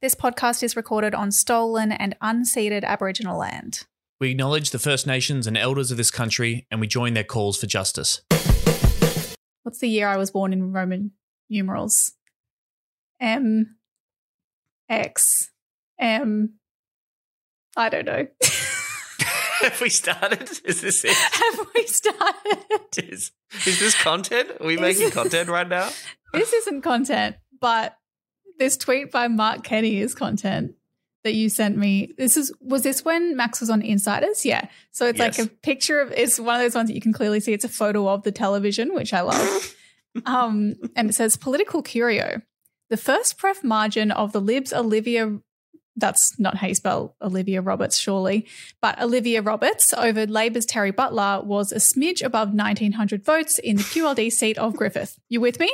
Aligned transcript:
This 0.00 0.14
podcast 0.14 0.62
is 0.62 0.76
recorded 0.76 1.12
on 1.12 1.32
stolen 1.32 1.90
and 1.90 2.14
unceded 2.22 2.84
Aboriginal 2.84 3.36
land. 3.38 3.84
We 4.20 4.30
acknowledge 4.30 4.70
the 4.70 4.78
First 4.78 5.08
Nations 5.08 5.46
and 5.48 5.58
elders 5.58 5.90
of 5.90 5.96
this 5.96 6.10
country 6.12 6.66
and 6.70 6.80
we 6.80 6.86
join 6.86 7.14
their 7.14 7.24
calls 7.24 7.58
for 7.58 7.66
justice. 7.66 8.22
What's 9.64 9.80
the 9.80 9.88
year 9.88 10.06
I 10.08 10.16
was 10.16 10.30
born 10.30 10.52
in 10.52 10.72
Roman 10.72 11.12
numerals? 11.50 12.12
M 13.20 13.76
X 14.88 15.50
M. 15.98 16.54
I 17.76 17.88
don't 17.88 18.04
know. 18.06 18.26
Have 19.60 19.80
we 19.80 19.88
started? 19.88 20.48
Is 20.64 20.80
this 20.80 21.04
it? 21.04 21.10
Have 21.16 21.66
we 21.74 21.86
started? 21.88 22.58
Is, 23.12 23.32
is 23.66 23.80
this 23.80 24.00
content? 24.00 24.50
Are 24.60 24.66
we 24.66 24.74
Is 24.74 24.80
making 24.80 25.08
it- 25.08 25.12
content 25.12 25.48
right 25.48 25.68
now? 25.68 25.90
This 26.34 26.52
isn't 26.52 26.82
content, 26.82 27.36
but 27.58 27.96
this 28.58 28.76
tweet 28.76 29.10
by 29.10 29.28
Mark 29.28 29.64
Kenny 29.64 29.98
is 30.00 30.14
content 30.14 30.74
that 31.24 31.34
you 31.34 31.48
sent 31.48 31.76
me. 31.76 32.14
This 32.16 32.36
is 32.36 32.52
was 32.60 32.82
this 32.82 33.04
when 33.04 33.36
Max 33.36 33.60
was 33.60 33.70
on 33.70 33.82
Insiders? 33.82 34.44
Yeah. 34.44 34.68
So 34.92 35.06
it's 35.06 35.18
like 35.18 35.38
a 35.38 35.46
picture 35.46 36.00
of 36.00 36.12
it's 36.12 36.38
one 36.38 36.56
of 36.56 36.62
those 36.62 36.74
ones 36.74 36.88
that 36.88 36.94
you 36.94 37.00
can 37.00 37.12
clearly 37.12 37.40
see 37.40 37.52
it's 37.52 37.64
a 37.64 37.68
photo 37.68 38.08
of 38.08 38.22
the 38.22 38.32
television, 38.32 38.94
which 38.94 39.12
I 39.12 39.22
love. 39.22 39.74
um, 40.26 40.76
and 40.96 41.10
it 41.10 41.14
says 41.14 41.36
political 41.36 41.82
curio. 41.82 42.42
The 42.90 42.96
first 42.96 43.36
pref 43.36 43.62
margin 43.62 44.10
of 44.10 44.32
the 44.32 44.40
Libs 44.40 44.72
Olivia 44.72 45.38
that's 45.98 46.38
not 46.38 46.56
how 46.56 46.68
you 46.68 46.74
spell 46.74 47.16
Olivia 47.20 47.60
Roberts, 47.60 47.98
surely, 47.98 48.46
but 48.80 49.00
Olivia 49.02 49.42
Roberts 49.42 49.92
over 49.94 50.26
Labor's 50.26 50.64
Terry 50.64 50.92
Butler 50.92 51.42
was 51.44 51.72
a 51.72 51.76
smidge 51.76 52.24
above 52.24 52.54
1900 52.54 53.24
votes 53.24 53.58
in 53.58 53.76
the 53.76 53.82
QLD 53.82 54.30
seat 54.30 54.56
of 54.58 54.76
Griffith. 54.76 55.18
You 55.28 55.40
with 55.40 55.58
me? 55.58 55.72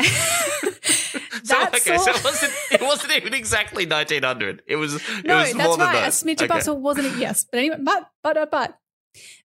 So, 1.44 1.62
okay, 1.66 1.98
so 1.98 2.10
it 2.10 2.24
wasn't, 2.24 2.52
it 2.72 2.80
wasn't 2.82 3.12
even 3.12 3.34
exactly 3.34 3.84
1900. 3.86 4.62
It 4.66 4.76
was, 4.76 4.94
it 4.94 5.02
no, 5.24 5.36
was 5.38 5.52
that's 5.52 5.78
right. 5.78 5.92
that. 5.92 6.08
A 6.08 6.10
smidge 6.10 6.42
Okay. 6.42 6.60
so 6.60 6.74
wasn't 6.74 7.06
it? 7.08 7.18
Yes, 7.18 7.44
but 7.50 7.58
anyway, 7.58 7.76
but 7.82 8.10
but 8.22 8.34
but 8.34 8.50
but 8.50 8.78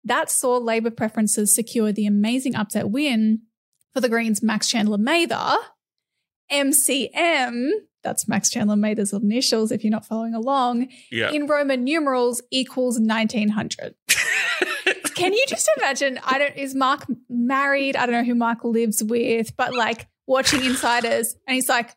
that 0.04 0.30
saw 0.30 0.58
Labor 0.58 0.92
preferences 0.92 1.54
secure 1.56 1.92
the 1.92 2.06
amazing 2.06 2.56
upset 2.56 2.90
win 2.90 3.42
for 3.94 4.02
the 4.02 4.10
Greens' 4.10 4.42
Max 4.44 4.68
Chandler 4.70 4.98
Mather, 4.98 5.56
MCM. 6.52 7.70
That's 8.04 8.28
Max 8.28 8.50
Chandler 8.50 8.76
Mather's 8.76 9.14
initials. 9.14 9.72
If 9.72 9.84
you're 9.84 9.92
not 9.92 10.06
following 10.06 10.34
along, 10.34 10.88
Yeah. 11.12 11.30
in 11.32 11.46
Roman 11.46 11.84
numerals 11.84 12.42
equals 12.52 13.00
1900. 13.00 13.96
Can 15.16 15.34
you 15.34 15.46
just 15.48 15.70
imagine? 15.78 16.20
I 16.24 16.40
don't. 16.40 16.56
Is 16.56 16.74
Mark 16.74 17.06
married? 17.30 17.96
I 17.96 18.06
don't 18.08 18.16
know 18.16 18.24
who 18.24 18.34
Mark 18.34 18.64
lives 18.64 19.04
with, 19.04 19.56
but 19.56 19.76
like 19.76 20.08
watching 20.32 20.64
Insiders, 20.66 21.36
and 21.48 21.54
he's 21.56 21.70
like, 21.70 21.94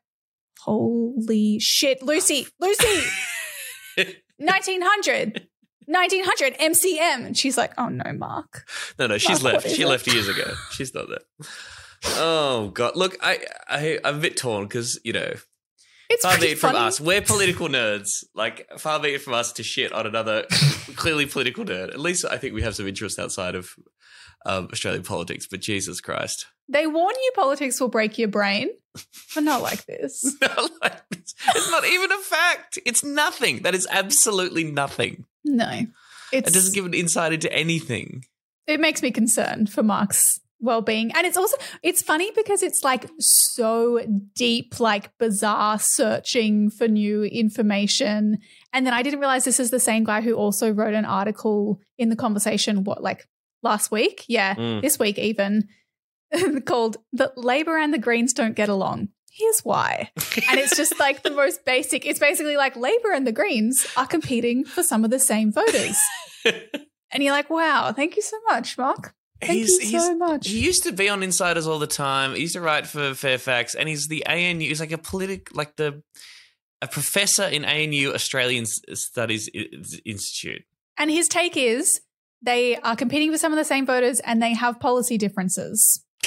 "Holy 0.60 1.58
shit, 1.60 2.02
Lucy, 2.02 2.46
Lucy, 2.60 3.02
1900, 4.38 5.46
1900 5.86 6.58
MCM," 6.58 7.26
and 7.26 7.36
she's 7.36 7.56
like, 7.56 7.72
"Oh 7.78 7.88
no, 7.88 8.12
Mark." 8.12 8.66
No, 8.98 9.06
no, 9.06 9.18
she's 9.18 9.42
Mark, 9.42 9.54
left. 9.54 9.70
She 9.70 9.82
it? 9.82 9.88
left 9.88 10.06
years 10.06 10.28
ago. 10.28 10.52
She's 10.72 10.94
not 10.94 11.08
there. 11.08 11.20
Oh 12.16 12.70
god! 12.74 12.96
Look, 12.96 13.16
I, 13.22 13.38
I 13.68 13.98
I'm 14.04 14.16
a 14.16 14.20
bit 14.20 14.36
torn 14.36 14.64
because 14.64 15.00
you 15.04 15.12
know, 15.14 15.32
It's 16.10 16.22
far 16.22 16.38
be 16.38 16.48
it 16.48 16.58
from 16.58 16.72
funny. 16.72 16.86
us. 16.86 17.00
We're 17.00 17.22
political 17.22 17.68
nerds. 17.68 18.24
Like 18.34 18.68
far 18.78 19.00
be 19.00 19.10
it 19.14 19.22
from 19.22 19.34
us 19.34 19.52
to 19.54 19.62
shit 19.62 19.92
on 19.92 20.06
another 20.06 20.44
clearly 20.96 21.24
political 21.26 21.64
nerd. 21.64 21.88
At 21.88 22.00
least 22.00 22.24
I 22.30 22.36
think 22.36 22.52
we 22.54 22.62
have 22.62 22.74
some 22.76 22.86
interest 22.86 23.18
outside 23.18 23.54
of 23.54 23.70
um, 24.44 24.68
Australian 24.72 25.02
politics. 25.02 25.46
But 25.46 25.60
Jesus 25.60 26.00
Christ, 26.00 26.46
They 26.68 26.86
warn 26.86 27.14
you 27.22 27.32
politics 27.34 27.80
will 27.80 27.88
break 27.88 28.18
your 28.18 28.28
brain, 28.28 28.68
but 29.34 29.42
not 29.44 29.62
like 29.62 29.84
this. 29.86 30.24
Not 30.40 30.70
like 30.82 31.08
this. 31.10 31.34
it's 31.54 31.70
not 31.70 31.84
even 31.84 32.12
a 32.12 32.18
fact. 32.18 32.78
It's 32.86 33.02
nothing. 33.04 33.62
That 33.62 33.74
is 33.74 33.86
absolutely 33.90 34.64
nothing. 34.64 35.24
No, 35.44 35.68
it's 36.32 36.50
It 36.50 36.54
doesn't 36.54 36.74
give 36.74 36.86
an 36.86 36.94
insight 36.94 37.32
into 37.32 37.52
anything. 37.52 38.24
it 38.66 38.80
makes 38.80 39.02
me 39.02 39.10
concerned 39.10 39.70
for 39.70 39.82
Mark's 39.82 40.38
well-being. 40.60 41.10
And 41.14 41.26
it's 41.26 41.36
also 41.36 41.56
it's 41.82 42.00
funny 42.00 42.30
because 42.34 42.62
it's 42.62 42.82
like 42.84 43.10
so 43.18 44.00
deep, 44.34 44.80
like 44.80 45.10
bizarre 45.18 45.78
searching 45.78 46.70
for 46.70 46.88
new 46.88 47.24
information. 47.24 48.38
And 48.72 48.86
then 48.86 48.94
I 48.94 49.02
didn't 49.02 49.20
realize 49.20 49.44
this 49.44 49.60
is 49.60 49.70
the 49.70 49.80
same 49.80 50.04
guy 50.04 50.20
who 50.22 50.34
also 50.34 50.70
wrote 50.70 50.94
an 50.94 51.04
article 51.04 51.80
in 51.98 52.08
the 52.08 52.16
conversation 52.16 52.84
what 52.84 53.02
like 53.02 53.26
last 53.64 53.90
week? 53.90 54.24
Yeah, 54.28 54.54
Mm. 54.54 54.82
this 54.82 54.98
week 54.98 55.18
even 55.18 55.68
called 56.66 56.98
The 57.12 57.32
Labor 57.36 57.76
and 57.78 57.92
the 57.92 57.98
Greens 57.98 58.32
Don't 58.32 58.54
Get 58.54 58.68
Along. 58.68 59.08
Here's 59.32 59.60
why. 59.60 60.10
And 60.48 60.60
it's 60.60 60.76
just 60.76 61.00
like 61.00 61.24
the 61.24 61.30
most 61.30 61.64
basic. 61.66 62.06
It's 62.06 62.20
basically 62.20 62.56
like 62.56 62.76
Labor 62.76 63.10
and 63.12 63.26
the 63.26 63.32
Greens 63.32 63.86
are 63.96 64.06
competing 64.06 64.64
for 64.64 64.84
some 64.84 65.04
of 65.04 65.10
the 65.10 65.18
same 65.18 65.50
voters. 65.52 65.98
And 67.10 67.22
you're 67.22 67.32
like, 67.32 67.48
wow, 67.48 67.92
thank 67.92 68.16
you 68.16 68.22
so 68.22 68.36
much, 68.50 68.76
Mark. 68.76 69.14
Thank 69.40 69.52
He's- 69.52 69.92
you 69.92 70.00
so 70.00 70.16
much. 70.16 70.48
He 70.48 70.58
used 70.58 70.82
to 70.82 70.90
be 70.92 71.08
on 71.08 71.22
Insiders 71.22 71.64
all 71.64 71.78
the 71.78 71.86
time. 71.86 72.34
He 72.34 72.40
used 72.40 72.54
to 72.54 72.60
write 72.60 72.88
for 72.88 73.14
Fairfax, 73.14 73.76
and 73.76 73.88
he's 73.88 74.08
the 74.08 74.26
ANU. 74.26 74.66
He's 74.66 74.80
like 74.80 74.90
a 74.90 74.98
politic, 74.98 75.54
like 75.54 75.76
the 75.76 76.02
a 76.82 76.88
professor 76.88 77.44
in 77.44 77.64
ANU 77.64 78.12
Australian 78.14 78.66
Studies 78.66 79.48
Institute. 80.04 80.64
And 80.98 81.08
his 81.08 81.28
take 81.28 81.56
is 81.56 82.00
they 82.44 82.76
are 82.76 82.96
competing 82.96 83.32
for 83.32 83.38
some 83.38 83.52
of 83.52 83.58
the 83.58 83.64
same 83.64 83.86
voters 83.86 84.20
and 84.20 84.42
they 84.42 84.54
have 84.54 84.78
policy 84.78 85.16
differences. 85.16 86.04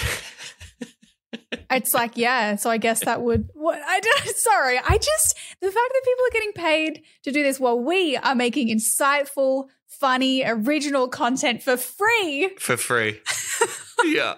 it's 1.72 1.94
like, 1.94 2.18
yeah, 2.18 2.56
so 2.56 2.70
I 2.70 2.78
guess 2.78 3.06
that 3.06 3.22
would 3.22 3.50
what 3.54 3.80
I 3.86 4.00
don't 4.00 4.28
sorry. 4.36 4.80
I 4.80 4.98
just 4.98 5.38
the 5.62 5.72
fact 5.72 5.76
that 5.94 6.02
people 6.04 6.26
are 6.26 6.34
getting 6.34 6.54
paid 6.54 7.04
to 7.24 7.32
do 7.32 7.44
this 7.44 7.60
while 7.60 7.80
we 7.80 8.18
are 8.18 8.36
making 8.36 8.70
insightful, 8.70 9.66
funny, 9.88 10.44
original 10.46 11.08
content 11.08 11.64
for 11.64 11.78
free. 11.78 12.50
for 12.60 12.78
free. 12.78 13.22
yeah, 14.06 14.36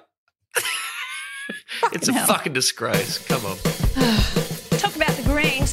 it's 1.92 2.08
a 2.08 2.14
hell. 2.14 2.28
fucking 2.28 2.54
disgrace. 2.54 3.18
Come 3.28 3.46
on. 3.46 3.58
Talk 4.78 4.96
about 4.96 5.12
the 5.12 5.24
Greens, 5.26 5.69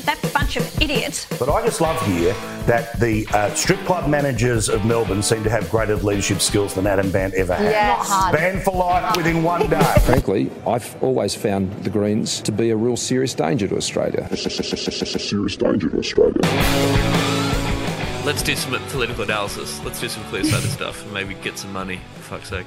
that 0.00 0.22
that 0.22 0.32
bunch 0.32 0.56
of 0.56 0.82
idiots. 0.82 1.26
But 1.38 1.48
I 1.48 1.64
just 1.64 1.80
love 1.80 2.00
here 2.06 2.32
that 2.66 2.98
the 3.00 3.26
uh, 3.32 3.54
strip 3.54 3.78
club 3.80 4.08
managers 4.08 4.68
of 4.68 4.84
Melbourne 4.84 5.22
seem 5.22 5.42
to 5.44 5.50
have 5.50 5.70
greater 5.70 5.96
leadership 5.96 6.40
skills 6.40 6.74
than 6.74 6.86
Adam 6.86 7.10
Bandt 7.10 7.34
ever 7.34 7.54
had. 7.54 7.72
Not 7.72 8.06
hard. 8.06 8.36
Banned 8.36 8.62
for 8.62 8.74
life 8.74 9.16
within 9.16 9.42
one 9.42 9.68
day. 9.68 9.82
Frankly, 10.02 10.50
I've 10.66 11.02
always 11.02 11.34
found 11.34 11.72
the 11.84 11.90
Greens 11.90 12.40
to 12.42 12.52
be 12.52 12.70
a 12.70 12.76
real 12.76 12.96
serious 12.96 13.34
danger 13.34 13.68
to 13.68 13.76
Australia. 13.76 14.28
serious 14.36 15.56
danger 15.56 15.88
to 15.88 15.98
Australia. 15.98 16.40
Let's 18.24 18.42
do 18.42 18.54
some 18.54 18.72
political 18.90 19.24
analysis. 19.24 19.82
Let's 19.84 20.00
do 20.00 20.08
some 20.08 20.22
clear 20.24 20.44
sighted 20.44 20.70
stuff 20.70 21.02
and 21.02 21.12
maybe 21.12 21.34
get 21.34 21.58
some 21.58 21.72
money, 21.72 22.00
for 22.14 22.38
fuck's 22.38 22.50
sake. 22.50 22.66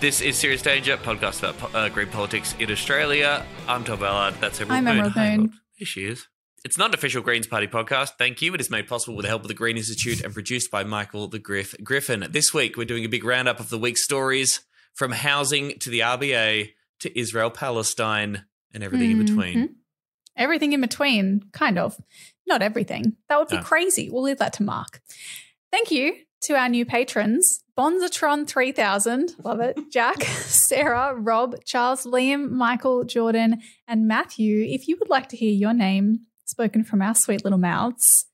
This 0.00 0.20
is 0.20 0.36
Serious 0.36 0.60
Danger, 0.60 0.96
podcast 0.96 1.48
about 1.48 1.74
uh, 1.74 1.88
green 1.88 2.08
politics 2.08 2.54
in 2.58 2.70
Australia. 2.70 3.44
I'm 3.68 3.84
Tom 3.84 4.00
Ballard. 4.00 4.34
That's 4.40 4.60
Emerald 4.60 4.78
I'm 4.78 4.84
Moon. 4.84 4.96
Emerald 4.96 5.12
Hi, 5.12 5.36
Moon. 5.36 5.52
Emerald. 5.74 5.78
Here 5.78 5.86
she 5.86 6.04
is. 6.06 6.26
It's 6.64 6.78
not 6.78 6.90
an 6.90 6.94
official 6.94 7.22
Greens 7.22 7.46
Party 7.46 7.66
podcast. 7.66 8.12
Thank 8.18 8.40
you. 8.40 8.54
It 8.54 8.60
is 8.60 8.70
made 8.70 8.88
possible 8.88 9.16
with 9.16 9.24
the 9.24 9.28
help 9.28 9.42
of 9.42 9.48
the 9.48 9.54
Green 9.54 9.76
Institute 9.76 10.22
and 10.22 10.32
produced 10.32 10.70
by 10.70 10.82
Michael 10.82 11.28
the 11.28 11.38
Griff 11.38 11.74
Griffin. 11.84 12.26
This 12.30 12.54
week, 12.54 12.76
we're 12.76 12.84
doing 12.86 13.04
a 13.04 13.08
big 13.08 13.24
roundup 13.24 13.60
of 13.60 13.68
the 13.68 13.78
week's 13.78 14.02
stories 14.04 14.60
from 14.94 15.12
housing 15.12 15.78
to 15.80 15.90
the 15.90 16.00
RBA 16.00 16.70
to 17.00 17.18
Israel 17.18 17.50
Palestine 17.50 18.44
and 18.72 18.82
everything 18.82 19.10
in 19.10 19.18
between. 19.24 19.56
Mhm. 19.58 19.74
Everything 20.36 20.72
in 20.72 20.80
between, 20.80 21.42
kind 21.52 21.78
of. 21.78 22.00
Not 22.46 22.62
everything. 22.62 23.16
That 23.28 23.38
would 23.38 23.48
be 23.48 23.56
No. 23.56 23.62
crazy. 23.62 24.08
We'll 24.10 24.22
leave 24.22 24.38
that 24.38 24.52
to 24.54 24.62
Mark. 24.62 25.00
Thank 25.70 25.90
you 25.90 26.16
to 26.42 26.54
our 26.54 26.68
new 26.68 26.84
patrons 26.86 27.62
Bonzatron 27.76 28.46
3000, 28.46 29.34
love 29.42 29.60
it, 29.60 29.76
Jack, 29.90 30.22
Sarah, 30.22 31.12
Rob, 31.14 31.56
Charles, 31.64 32.06
Liam, 32.06 32.50
Michael, 32.50 33.02
Jordan, 33.02 33.60
and 33.88 34.06
Matthew. 34.06 34.64
If 34.64 34.86
you 34.86 34.96
would 35.00 35.08
like 35.08 35.28
to 35.30 35.36
hear 35.36 35.52
your 35.52 35.72
name 35.72 36.20
spoken 36.44 36.84
from 36.84 37.02
our 37.02 37.16
sweet 37.16 37.42
little 37.42 37.58
mouths, 37.58 38.26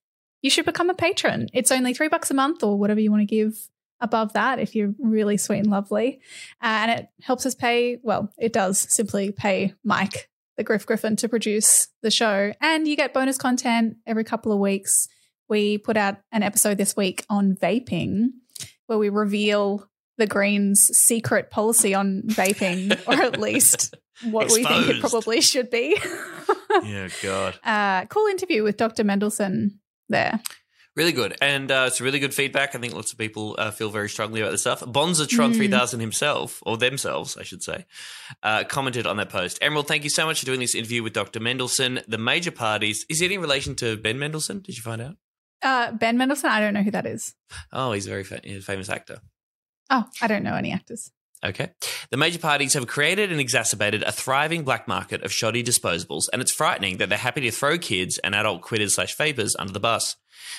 you 0.42 0.50
should 0.50 0.66
become 0.66 0.90
a 0.90 0.94
patron. 0.94 1.48
It's 1.54 1.72
only 1.72 1.94
three 1.94 2.08
bucks 2.08 2.30
a 2.30 2.34
month 2.34 2.62
or 2.62 2.78
whatever 2.78 3.00
you 3.00 3.10
want 3.10 3.22
to 3.22 3.26
give 3.26 3.54
above 4.00 4.34
that 4.34 4.58
if 4.58 4.74
you're 4.74 4.94
really 4.98 5.38
sweet 5.38 5.60
and 5.60 5.70
lovely. 5.70 6.20
Uh, 6.62 6.66
and 6.82 6.90
it 6.90 7.08
helps 7.22 7.46
us 7.46 7.54
pay, 7.54 7.98
well, 8.02 8.30
it 8.38 8.52
does 8.52 8.86
simply 8.94 9.32
pay 9.32 9.74
Mike, 9.84 10.28
the 10.58 10.64
Griff 10.64 10.84
Griffin, 10.84 11.16
to 11.16 11.28
produce 11.30 11.88
the 12.02 12.10
show. 12.10 12.52
And 12.60 12.86
you 12.86 12.96
get 12.96 13.14
bonus 13.14 13.38
content 13.38 13.96
every 14.06 14.24
couple 14.24 14.52
of 14.52 14.58
weeks. 14.58 15.08
We 15.48 15.78
put 15.78 15.96
out 15.96 16.18
an 16.30 16.42
episode 16.42 16.78
this 16.78 16.94
week 16.94 17.24
on 17.28 17.54
vaping 17.54 18.30
where 18.90 18.98
we 18.98 19.08
reveal 19.08 19.88
the 20.18 20.26
Greens' 20.26 20.90
secret 20.92 21.48
policy 21.48 21.94
on 21.94 22.22
vaping, 22.26 23.00
or 23.06 23.14
at 23.22 23.38
least 23.46 23.94
what 24.24 24.50
we 24.50 24.64
think 24.64 24.88
it 24.88 25.00
probably 25.00 25.40
should 25.40 25.70
be. 25.70 25.96
Yeah, 26.84 27.08
God. 27.22 27.58
uh, 27.64 28.06
cool 28.06 28.26
interview 28.28 28.62
with 28.62 28.76
Dr. 28.76 29.02
Mendelsohn 29.02 29.80
there. 30.08 30.40
Really 30.94 31.10
good. 31.10 31.36
And 31.42 31.70
uh, 31.70 31.84
it's 31.88 32.00
really 32.00 32.20
good 32.20 32.32
feedback. 32.32 32.74
I 32.74 32.78
think 32.78 32.94
lots 32.94 33.12
of 33.12 33.18
people 33.18 33.56
uh, 33.58 33.72
feel 33.72 33.90
very 33.90 34.08
strongly 34.08 34.40
about 34.40 34.52
this 34.52 34.60
stuff. 34.60 34.80
Bonzatron 34.80 35.54
3000 35.54 35.98
himself, 35.98 36.62
or 36.64 36.76
themselves, 36.76 37.36
I 37.36 37.42
should 37.42 37.62
say, 37.64 37.86
uh, 38.44 38.64
commented 38.64 39.06
on 39.06 39.16
that 39.16 39.30
post. 39.30 39.58
Emerald, 39.60 39.88
thank 39.88 40.04
you 40.04 40.10
so 40.10 40.26
much 40.26 40.40
for 40.40 40.46
doing 40.46 40.60
this 40.60 40.76
interview 40.76 41.02
with 41.02 41.12
Dr. 41.12 41.40
Mendelsohn. 41.40 42.00
The 42.06 42.18
major 42.18 42.52
parties. 42.52 43.04
Is 43.10 43.20
it 43.20 43.32
in 43.32 43.40
relation 43.40 43.74
to 43.76 43.96
Ben 43.96 44.18
Mendelsohn? 44.18 44.60
Did 44.60 44.76
you 44.76 44.82
find 44.82 45.02
out? 45.02 45.16
Uh, 45.62 45.92
ben 45.92 46.16
Mendelsohn, 46.16 46.50
I 46.50 46.60
don't 46.60 46.74
know 46.74 46.82
who 46.82 46.90
that 46.90 47.06
is. 47.06 47.34
Oh, 47.72 47.92
he's 47.92 48.06
a 48.06 48.10
very 48.10 48.24
fa- 48.24 48.40
he's 48.42 48.62
a 48.62 48.66
famous 48.66 48.88
actor. 48.88 49.20
Oh, 49.90 50.04
I 50.22 50.26
don't 50.26 50.42
know 50.42 50.54
any 50.54 50.72
actors. 50.72 51.10
Okay. 51.44 51.70
The 52.10 52.18
major 52.18 52.38
parties 52.38 52.74
have 52.74 52.86
created 52.86 53.32
and 53.32 53.40
exacerbated 53.40 54.02
a 54.02 54.12
thriving 54.12 54.62
black 54.62 54.86
market 54.86 55.22
of 55.22 55.32
shoddy 55.32 55.64
disposables, 55.64 56.28
and 56.32 56.42
it's 56.42 56.52
frightening 56.52 56.98
that 56.98 57.08
they're 57.08 57.18
happy 57.18 57.40
to 57.42 57.50
throw 57.50 57.78
kids 57.78 58.18
and 58.18 58.34
adult 58.34 58.60
quitters 58.60 58.94
slash 58.94 59.16
vapors 59.16 59.56
under 59.58 59.72
the 59.72 59.80
bus. 59.80 60.16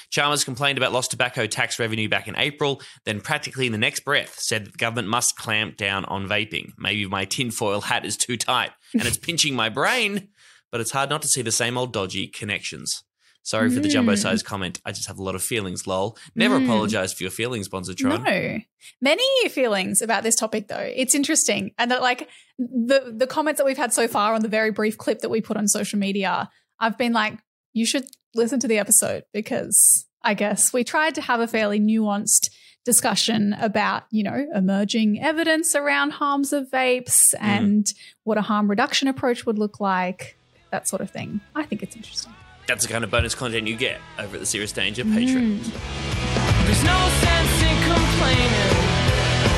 Chalmers 0.09 0.43
complained 0.43 0.77
about 0.77 0.91
lost 0.91 1.11
tobacco 1.11 1.45
tax 1.45 1.77
revenue 1.79 2.09
back 2.09 2.27
in 2.27 2.35
April, 2.35 2.81
then 3.05 3.21
practically 3.21 3.67
in 3.67 3.71
the 3.71 3.77
next 3.77 4.01
breath 4.01 4.39
said 4.39 4.65
that 4.65 4.71
the 4.71 4.77
government 4.77 5.07
must 5.07 5.35
clamp 5.35 5.77
down 5.77 6.05
on 6.05 6.27
vaping. 6.27 6.71
Maybe 6.77 7.05
my 7.05 7.25
tinfoil 7.25 7.81
hat 7.81 8.05
is 8.05 8.17
too 8.17 8.37
tight 8.37 8.71
and 8.93 9.05
it's 9.05 9.17
pinching 9.17 9.55
my 9.55 9.69
brain, 9.69 10.29
but 10.71 10.81
it's 10.81 10.91
hard 10.91 11.09
not 11.09 11.21
to 11.23 11.27
see 11.27 11.41
the 11.41 11.51
same 11.51 11.77
old 11.77 11.93
dodgy 11.93 12.27
connections. 12.27 13.03
Sorry 13.43 13.69
for 13.71 13.79
the 13.79 13.89
jumbo 13.89 14.13
mm. 14.13 14.17
sized 14.17 14.45
comment. 14.45 14.79
I 14.85 14.91
just 14.91 15.07
have 15.07 15.17
a 15.17 15.23
lot 15.23 15.33
of 15.33 15.41
feelings, 15.41 15.87
lol. 15.87 16.17
Never 16.35 16.59
mm. 16.59 16.65
apologize 16.65 17.11
for 17.11 17.23
your 17.23 17.31
feelings, 17.31 17.67
Bonzatron. 17.67 18.23
No. 18.23 18.59
Many 19.01 19.49
feelings 19.49 20.01
about 20.01 20.23
this 20.23 20.35
topic 20.35 20.67
though. 20.67 20.77
It's 20.77 21.15
interesting. 21.15 21.71
And 21.79 21.89
that 21.89 22.01
like 22.01 22.29
the 22.59 23.13
the 23.15 23.27
comments 23.27 23.57
that 23.57 23.65
we've 23.65 23.77
had 23.77 23.93
so 23.93 24.07
far 24.07 24.33
on 24.33 24.41
the 24.41 24.47
very 24.47 24.71
brief 24.71 24.97
clip 24.97 25.19
that 25.19 25.29
we 25.29 25.41
put 25.41 25.57
on 25.57 25.67
social 25.67 25.97
media, 25.97 26.49
I've 26.79 26.97
been 26.97 27.13
like, 27.13 27.39
you 27.73 27.85
should 27.85 28.05
listen 28.35 28.59
to 28.59 28.67
the 28.67 28.77
episode 28.77 29.23
because 29.33 30.05
I 30.21 30.35
guess 30.35 30.71
we 30.71 30.83
tried 30.83 31.15
to 31.15 31.21
have 31.21 31.39
a 31.39 31.47
fairly 31.47 31.79
nuanced 31.79 32.51
discussion 32.85 33.53
about, 33.59 34.03
you 34.11 34.23
know, 34.23 34.45
emerging 34.55 35.21
evidence 35.21 35.75
around 35.75 36.11
harms 36.11 36.53
of 36.53 36.69
vapes 36.69 37.33
mm. 37.35 37.41
and 37.41 37.87
what 38.23 38.37
a 38.37 38.41
harm 38.41 38.69
reduction 38.69 39.07
approach 39.07 39.45
would 39.45 39.57
look 39.57 39.79
like, 39.79 40.37
that 40.71 40.87
sort 40.87 41.01
of 41.01 41.09
thing. 41.09 41.41
I 41.55 41.63
think 41.63 41.83
it's 41.83 41.95
interesting. 41.95 42.33
That's 42.71 42.87
the 42.87 42.93
kind 42.93 43.03
of 43.03 43.11
bonus 43.11 43.35
content 43.35 43.67
you 43.67 43.75
get 43.75 43.99
over 44.17 44.35
at 44.35 44.39
the 44.39 44.45
Serious 44.45 44.71
Danger 44.71 45.03
Patreon. 45.03 45.57
Mm. 45.57 46.65
There's 46.65 46.83
no 46.85 47.09
sense 47.19 47.63
in 47.63 47.75
complaining. 47.83 48.75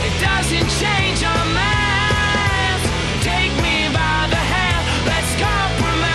It 0.02 0.20
doesn't 0.20 0.68
change 0.82 1.22
our 1.22 1.46
minds. 1.54 2.90
Take 3.22 3.54
me 3.62 3.86
by 3.94 4.26
the 4.32 4.36
hand. 4.36 5.06
Let's 5.06 5.36
compromise. 5.38 6.10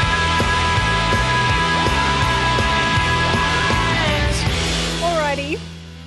Alrighty. 5.55 5.55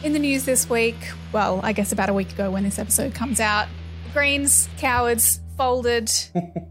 In 0.03 0.11
the 0.11 0.19
news 0.19 0.43
this 0.43 0.69
week, 0.69 0.97
well, 1.31 1.61
I 1.63 1.71
guess 1.71 1.93
about 1.93 2.09
a 2.09 2.13
week 2.13 2.33
ago 2.33 2.51
when 2.51 2.65
this 2.65 2.77
episode 2.77 3.13
comes 3.13 3.39
out, 3.39 3.69
the 4.07 4.11
Greens, 4.11 4.67
cowards, 4.77 5.39
folded, 5.61 6.11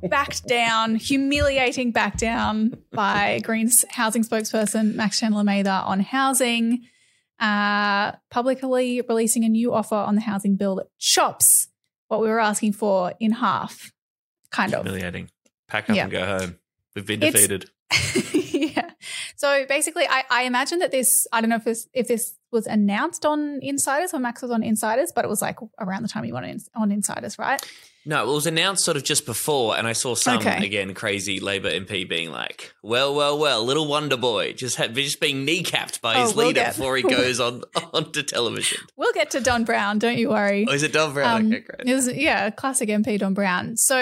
backed 0.09 0.47
down, 0.49 0.97
humiliating 0.97 1.93
back 1.93 2.17
down 2.17 2.77
by 2.93 3.39
Greens 3.45 3.85
housing 3.91 4.25
spokesperson 4.25 4.95
Max 4.97 5.21
Chandler 5.21 5.45
Mather 5.45 5.71
on 5.87 6.01
housing, 6.01 6.83
uh, 7.39 8.11
publicly 8.31 9.01
releasing 9.09 9.45
a 9.45 9.49
new 9.49 9.73
offer 9.73 9.95
on 9.95 10.17
the 10.17 10.21
housing 10.21 10.57
bill 10.57 10.75
that 10.75 10.89
chops 10.99 11.69
what 12.09 12.21
we 12.21 12.27
were 12.29 12.41
asking 12.41 12.73
for 12.73 13.13
in 13.21 13.31
half, 13.31 13.93
kind 14.51 14.75
of. 14.75 14.83
Humiliating. 14.85 15.31
Pack 15.69 15.89
up 15.89 15.95
Yeah. 15.95 16.03
and 16.03 16.11
go 16.11 16.27
home. 16.27 16.59
We've 16.97 17.07
been 17.07 17.23
It's- 17.23 17.47
defeated. 17.47 17.71
yeah. 18.77 18.91
So 19.37 19.67
basically, 19.69 20.05
I, 20.09 20.25
I 20.31 20.43
imagine 20.43 20.81
that 20.81 20.91
this, 20.91 21.29
I 21.33 21.41
don't 21.41 21.49
know 21.51 21.57
if 21.57 21.65
this, 21.65 21.87
if 21.95 22.09
this 22.09 22.35
was 22.51 22.67
announced 22.67 23.25
on 23.25 23.61
Insiders 23.63 24.13
or 24.13 24.19
Max 24.19 24.43
was 24.43 24.51
on 24.51 24.65
Insiders, 24.65 25.13
but 25.15 25.25
it 25.25 25.29
was 25.29 25.41
like 25.41 25.59
around 25.79 26.03
the 26.03 26.09
time 26.09 26.25
he 26.25 26.33
went 26.33 26.61
on 26.75 26.91
Insiders, 26.91 27.39
right? 27.39 27.65
No, 28.07 28.23
it 28.23 28.33
was 28.33 28.47
announced 28.47 28.85
sort 28.85 28.97
of 28.97 29.05
just 29.05 29.27
before, 29.27 29.77
and 29.77 29.87
I 29.87 29.93
saw 29.93 30.15
some 30.15 30.39
Okay. 30.39 30.65
again 30.65 30.95
crazy 30.95 31.39
Labor 31.39 31.69
MP 31.71 32.09
being 32.09 32.31
like, 32.31 32.73
"Well, 32.83 33.15
well, 33.15 33.39
well, 33.39 33.63
little 33.63 33.87
Wonder 33.87 34.17
Boy 34.17 34.55
just 34.55 34.77
had 34.77 34.95
just 34.95 35.21
being 35.21 35.47
kneecapped 35.47 36.01
by 36.01 36.15
his 36.21 36.33
Oh, 36.33 36.37
we'll 36.37 36.47
leader 36.49 36.61
get- 36.61 36.77
before 36.77 36.97
he 36.97 37.03
goes 37.19 37.41
on 37.41 37.63
onto 37.93 38.23
television." 38.23 38.79
We'll 38.97 39.13
get 39.13 39.31
to 39.33 39.41
Don 39.41 39.65
Brown, 39.65 39.99
don't 39.99 40.17
you 40.17 40.31
worry. 40.31 40.67
Oh, 40.69 40.73
is 40.73 40.83
it 40.83 40.93
Don 40.95 41.13
Brown? 41.13 41.41
Um, 41.41 41.47
okay, 41.53 41.61
great. 41.61 41.89
it 41.89 41.95
was, 41.95 42.11
yeah, 42.13 42.49
classic 42.51 42.89
MP 42.89 43.19
Don 43.19 43.35
Brown. 43.35 43.77
So, 43.77 43.99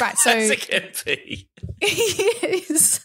right, 0.00 0.16
so 0.18 0.30
Classic 0.32 0.60
MP. 0.70 1.46
Yes. 1.82 3.04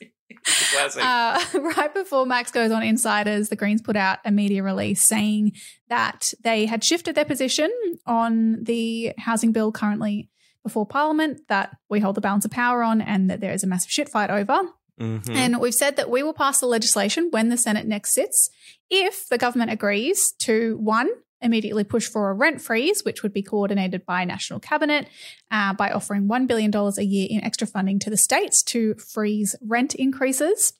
Classic. 0.72 1.04
Uh, 1.04 1.40
right 1.76 1.94
before 1.94 2.26
Max 2.26 2.52
goes 2.52 2.72
on 2.72 2.82
Insiders, 2.84 3.50
the 3.50 3.56
Greens 3.58 3.82
put 3.82 3.98
out 3.98 4.20
a 4.24 4.32
media 4.32 4.64
release 4.64 5.02
saying 5.06 5.52
that 5.90 6.34
they 6.44 6.66
had 6.66 6.84
shifted 6.84 7.16
their 7.16 7.26
position 7.26 7.72
on 8.06 8.64
the 8.64 9.14
housing 9.18 9.52
bill 9.52 9.72
currently 9.72 10.30
before 10.64 10.86
Parliament 10.86 11.42
that 11.48 11.78
we 11.90 12.00
hold 12.00 12.16
the 12.16 12.22
balance 12.22 12.44
of 12.46 12.52
power 12.52 12.84
on 12.84 13.00
and 13.02 13.30
that 13.30 13.40
there 13.40 13.54
is 13.54 13.64
a 13.64 13.68
massive 13.68 13.90
shit 13.92 14.10
fight 14.10 14.30
over. 14.30 14.60
Mhm. 15.00 15.30
And 15.30 15.60
we've 15.60 15.74
said 15.74 15.96
that 15.96 16.10
we 16.10 16.24
will 16.24 16.34
pass 16.34 16.60
the 16.60 16.66
legislation 16.66 17.28
when 17.32 17.50
the 17.50 17.58
Senate 17.58 17.88
next 17.88 18.14
sits 18.14 18.50
if 18.90 19.28
the 19.30 19.38
government 19.38 19.72
agrees 19.72 20.34
to 20.40 20.76
one, 20.78 21.08
immediately 21.40 21.84
push 21.84 22.08
for 22.08 22.32
a 22.32 22.34
rent 22.34 22.62
freeze, 22.62 23.04
which 23.04 23.22
would 23.22 23.32
be 23.32 23.44
coordinated 23.44 24.06
by 24.08 24.26
National 24.26 24.60
Cabinet 24.60 25.08
uh, 25.52 25.74
by 25.74 25.92
offering 25.92 26.28
$1 26.28 26.48
billion 26.48 26.74
a 26.76 27.02
year 27.04 27.28
in 27.30 27.44
extra 27.44 27.68
funding 27.68 28.00
to 28.00 28.10
the 28.10 28.18
states 28.18 28.64
to 28.64 28.96
freeze 28.96 29.56
rent 29.62 29.94
increases. 29.94 30.74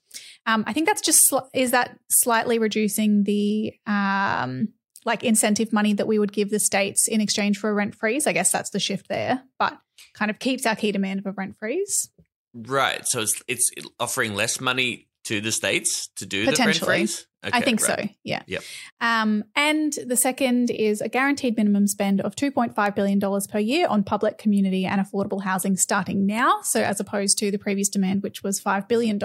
Um, 0.48 0.64
I 0.66 0.74
think 0.74 0.88
that's 0.88 1.02
just, 1.02 1.30
sli- 1.32 1.48
is 1.54 1.72
that 1.72 2.00
slightly 2.10 2.58
reducing 2.58 3.24
the 3.24 3.74
um, 3.86 4.70
like 5.08 5.24
incentive 5.24 5.74
money 5.74 5.94
that 5.94 6.06
we 6.06 6.20
would 6.20 6.32
give 6.32 6.52
the 6.52 6.60
states 6.60 7.08
in 7.08 7.20
exchange 7.22 7.58
for 7.58 7.70
a 7.72 7.74
rent 7.74 7.96
freeze? 7.96 8.28
I 8.28 8.34
guess 8.34 8.52
that's 8.52 8.70
the 8.70 8.80
shift 8.80 9.08
there, 9.08 9.42
but 9.58 9.76
kind 10.14 10.30
of 10.30 10.38
keeps 10.38 10.68
our 10.68 10.76
key 10.76 10.92
demand 10.92 11.22
of 11.22 11.26
a 11.26 11.32
rent 11.32 11.56
freeze. 11.58 12.10
Right. 12.54 13.08
So 13.08 13.22
it's 13.22 13.42
it's 13.48 13.72
offering 14.00 14.36
less 14.36 14.62
money 14.62 15.08
to 15.26 15.42
the 15.42 15.52
states 15.52 16.08
to 16.18 16.26
do 16.26 16.42
the 16.42 16.46
rent 16.52 16.58
Potentially. 16.58 16.98
freeze. 17.00 17.28
I 17.44 17.48
Okay, 17.50 17.62
think 17.62 17.80
so. 17.80 17.94
right. 17.94 18.16
Yeah. 18.24 18.42
Yep. 18.48 18.64
Um, 19.00 19.44
and 19.56 19.94
the 20.06 20.18
second 20.18 20.70
is 20.72 21.02
a 21.02 21.08
guaranteed 21.10 21.56
minimum 21.56 21.88
spend 21.88 22.20
of 22.20 22.36
$2.5 22.36 22.96
billion 22.96 23.20
per 23.50 23.60
year 23.60 23.88
on 23.88 24.04
public, 24.04 24.38
community, 24.38 24.86
and 24.86 25.00
affordable 25.00 25.44
housing 25.44 25.78
starting 25.78 26.26
now. 26.26 26.62
So, 26.64 26.82
as 26.82 27.00
opposed 27.00 27.38
to 27.40 27.52
the 27.52 27.60
previous 27.60 27.90
demand, 27.90 28.24
which 28.24 28.42
was 28.44 28.60
$5 28.60 28.88
billion 28.88 29.20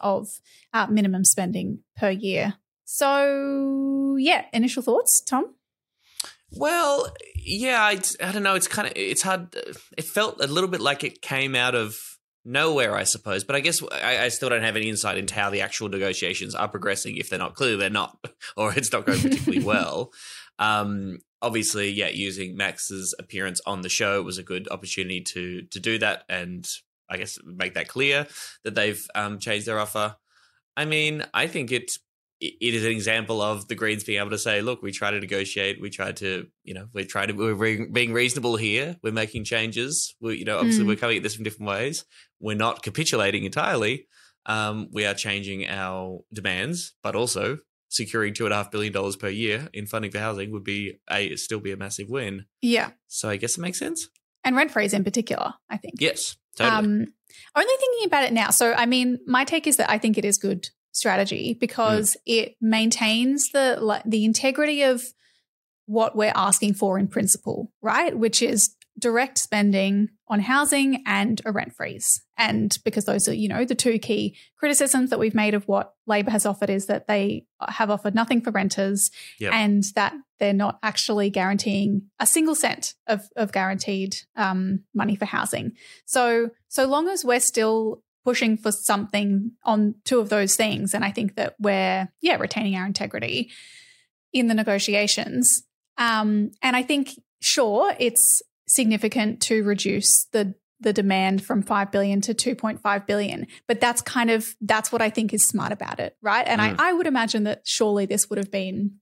of 0.00 0.28
uh, 0.72 0.86
minimum 0.88 1.24
spending 1.24 1.80
per 1.96 2.10
year. 2.10 2.54
So, 2.90 4.16
yeah, 4.18 4.46
initial 4.54 4.82
thoughts, 4.82 5.20
Tom? 5.20 5.56
Well, 6.50 7.14
yeah, 7.36 7.90
it's, 7.90 8.16
I 8.18 8.32
don't 8.32 8.42
know. 8.42 8.54
It's 8.54 8.66
kind 8.66 8.88
of 8.88 8.94
it's 8.96 9.20
hard. 9.20 9.54
It 9.98 10.06
felt 10.06 10.42
a 10.42 10.46
little 10.46 10.70
bit 10.70 10.80
like 10.80 11.04
it 11.04 11.20
came 11.20 11.54
out 11.54 11.74
of 11.74 11.98
nowhere, 12.46 12.96
I 12.96 13.04
suppose. 13.04 13.44
But 13.44 13.56
I 13.56 13.60
guess 13.60 13.82
I, 13.92 14.24
I 14.24 14.28
still 14.28 14.48
don't 14.48 14.62
have 14.62 14.74
any 14.74 14.88
insight 14.88 15.18
into 15.18 15.34
how 15.34 15.50
the 15.50 15.60
actual 15.60 15.90
negotiations 15.90 16.54
are 16.54 16.66
progressing. 16.66 17.18
If 17.18 17.28
they're 17.28 17.38
not, 17.38 17.54
clear, 17.54 17.76
they're 17.76 17.90
not, 17.90 18.16
or 18.56 18.72
it's 18.72 18.90
not 18.90 19.04
going 19.04 19.20
particularly 19.20 19.62
well. 19.66 20.10
Um, 20.58 21.18
obviously, 21.42 21.90
yeah, 21.90 22.08
using 22.08 22.56
Max's 22.56 23.14
appearance 23.18 23.60
on 23.66 23.82
the 23.82 23.90
show 23.90 24.22
was 24.22 24.38
a 24.38 24.42
good 24.42 24.66
opportunity 24.70 25.20
to 25.20 25.60
to 25.60 25.78
do 25.78 25.98
that, 25.98 26.24
and 26.30 26.66
I 27.06 27.18
guess 27.18 27.38
make 27.44 27.74
that 27.74 27.88
clear 27.88 28.26
that 28.64 28.74
they've 28.74 29.06
um, 29.14 29.40
changed 29.40 29.66
their 29.66 29.78
offer. 29.78 30.16
I 30.74 30.86
mean, 30.86 31.26
I 31.34 31.48
think 31.48 31.70
it 31.70 31.98
it 32.40 32.74
is 32.74 32.84
an 32.84 32.92
example 32.92 33.42
of 33.42 33.66
the 33.68 33.74
Greens 33.74 34.04
being 34.04 34.18
able 34.20 34.30
to 34.30 34.38
say, 34.38 34.60
"Look, 34.62 34.80
we 34.82 34.92
try 34.92 35.10
to 35.10 35.18
negotiate. 35.18 35.80
We 35.80 35.90
try 35.90 36.12
to, 36.12 36.46
you 36.64 36.74
know, 36.74 36.86
we 36.92 37.04
try 37.04 37.26
to 37.26 37.32
we're 37.32 37.86
being 37.90 38.12
reasonable 38.12 38.56
here. 38.56 38.96
We're 39.02 39.12
making 39.12 39.44
changes. 39.44 40.14
We, 40.20 40.38
you 40.38 40.44
know, 40.44 40.58
obviously 40.58 40.84
Mm. 40.84 40.88
we're 40.88 40.96
coming 40.96 41.16
at 41.16 41.22
this 41.22 41.34
from 41.34 41.44
different 41.44 41.68
ways. 41.68 42.04
We're 42.40 42.56
not 42.56 42.82
capitulating 42.82 43.44
entirely. 43.44 44.06
Um, 44.46 44.88
we 44.92 45.04
are 45.04 45.14
changing 45.14 45.66
our 45.66 46.20
demands, 46.32 46.94
but 47.02 47.14
also 47.16 47.58
securing 47.88 48.34
two 48.34 48.44
and 48.44 48.52
a 48.52 48.56
half 48.56 48.70
billion 48.70 48.92
dollars 48.92 49.16
per 49.16 49.28
year 49.28 49.68
in 49.72 49.86
funding 49.86 50.10
for 50.10 50.18
housing 50.18 50.52
would 50.52 50.64
be 50.64 50.98
a 51.10 51.34
still 51.36 51.60
be 51.60 51.72
a 51.72 51.76
massive 51.76 52.08
win. 52.08 52.44
Yeah. 52.62 52.90
So 53.08 53.28
I 53.28 53.36
guess 53.36 53.58
it 53.58 53.60
makes 53.60 53.78
sense. 53.78 54.08
And 54.44 54.54
rent 54.54 54.70
freeze 54.70 54.92
in 54.94 55.04
particular, 55.04 55.54
I 55.68 55.76
think. 55.76 55.94
Yes, 55.98 56.36
totally. 56.56 56.76
Um, 56.76 57.06
only 57.56 57.74
thinking 57.78 58.06
about 58.06 58.24
it 58.24 58.32
now. 58.32 58.50
So, 58.50 58.72
I 58.72 58.86
mean, 58.86 59.18
my 59.26 59.44
take 59.44 59.66
is 59.66 59.76
that 59.78 59.90
I 59.90 59.98
think 59.98 60.16
it 60.16 60.24
is 60.24 60.38
good 60.38 60.68
strategy 60.98 61.54
because 61.54 62.16
it 62.26 62.56
maintains 62.60 63.50
the 63.50 63.78
like, 63.80 64.02
the 64.04 64.24
integrity 64.24 64.82
of 64.82 65.02
what 65.86 66.14
we're 66.14 66.32
asking 66.34 66.74
for 66.74 66.98
in 66.98 67.08
principle, 67.08 67.72
right? 67.80 68.16
Which 68.16 68.42
is 68.42 68.74
direct 68.98 69.38
spending 69.38 70.08
on 70.26 70.40
housing 70.40 71.02
and 71.06 71.40
a 71.46 71.52
rent 71.52 71.72
freeze. 71.72 72.20
And 72.36 72.76
because 72.84 73.04
those 73.04 73.28
are, 73.28 73.32
you 73.34 73.48
know, 73.48 73.64
the 73.64 73.74
two 73.74 73.98
key 73.98 74.36
criticisms 74.58 75.10
that 75.10 75.18
we've 75.18 75.34
made 75.34 75.54
of 75.54 75.66
what 75.68 75.94
Labor 76.06 76.30
has 76.30 76.44
offered 76.44 76.68
is 76.68 76.86
that 76.86 77.06
they 77.06 77.46
have 77.66 77.90
offered 77.90 78.14
nothing 78.14 78.40
for 78.40 78.50
renters 78.50 79.10
Yep. 79.38 79.52
and 79.52 79.84
that 79.94 80.14
they're 80.38 80.52
not 80.52 80.78
actually 80.82 81.30
guaranteeing 81.30 82.02
a 82.18 82.26
single 82.26 82.54
cent 82.54 82.94
of, 83.06 83.28
of 83.36 83.52
guaranteed 83.52 84.16
um, 84.36 84.84
money 84.94 85.16
for 85.16 85.24
housing. 85.24 85.72
So, 86.04 86.50
so 86.68 86.86
long 86.86 87.08
as 87.08 87.24
we're 87.24 87.40
still 87.40 88.02
pushing 88.28 88.58
for 88.58 88.70
something 88.70 89.52
on 89.64 89.94
two 90.04 90.20
of 90.20 90.28
those 90.28 90.54
things. 90.54 90.92
And 90.92 91.02
I 91.02 91.10
think 91.10 91.36
that 91.36 91.54
we're, 91.58 92.08
yeah, 92.20 92.36
retaining 92.36 92.76
our 92.76 92.84
integrity 92.84 93.50
in 94.34 94.48
the 94.48 94.54
negotiations. 94.54 95.62
Um, 95.96 96.50
and 96.60 96.76
I 96.76 96.82
think, 96.82 97.18
sure, 97.40 97.94
it's 97.98 98.42
significant 98.66 99.40
to 99.48 99.64
reduce 99.64 100.26
the 100.32 100.54
the 100.80 100.92
demand 100.92 101.42
from 101.42 101.62
5 101.62 101.90
billion 101.90 102.20
to 102.20 102.34
2.5 102.34 103.06
billion 103.06 103.48
but 103.66 103.80
that's 103.80 104.00
kind 104.00 104.30
of 104.30 104.54
that's 104.60 104.92
what 104.92 105.02
i 105.02 105.10
think 105.10 105.34
is 105.34 105.48
smart 105.48 105.72
about 105.72 105.98
it 105.98 106.16
right 106.22 106.46
and 106.46 106.60
Mm. 106.60 106.76
I, 106.78 106.90
I 106.90 106.92
would 106.92 107.08
imagine 107.08 107.42
that 107.44 107.62
surely 107.64 108.06
this 108.06 108.30
would 108.30 108.38
have 108.38 108.52
been 108.52 109.00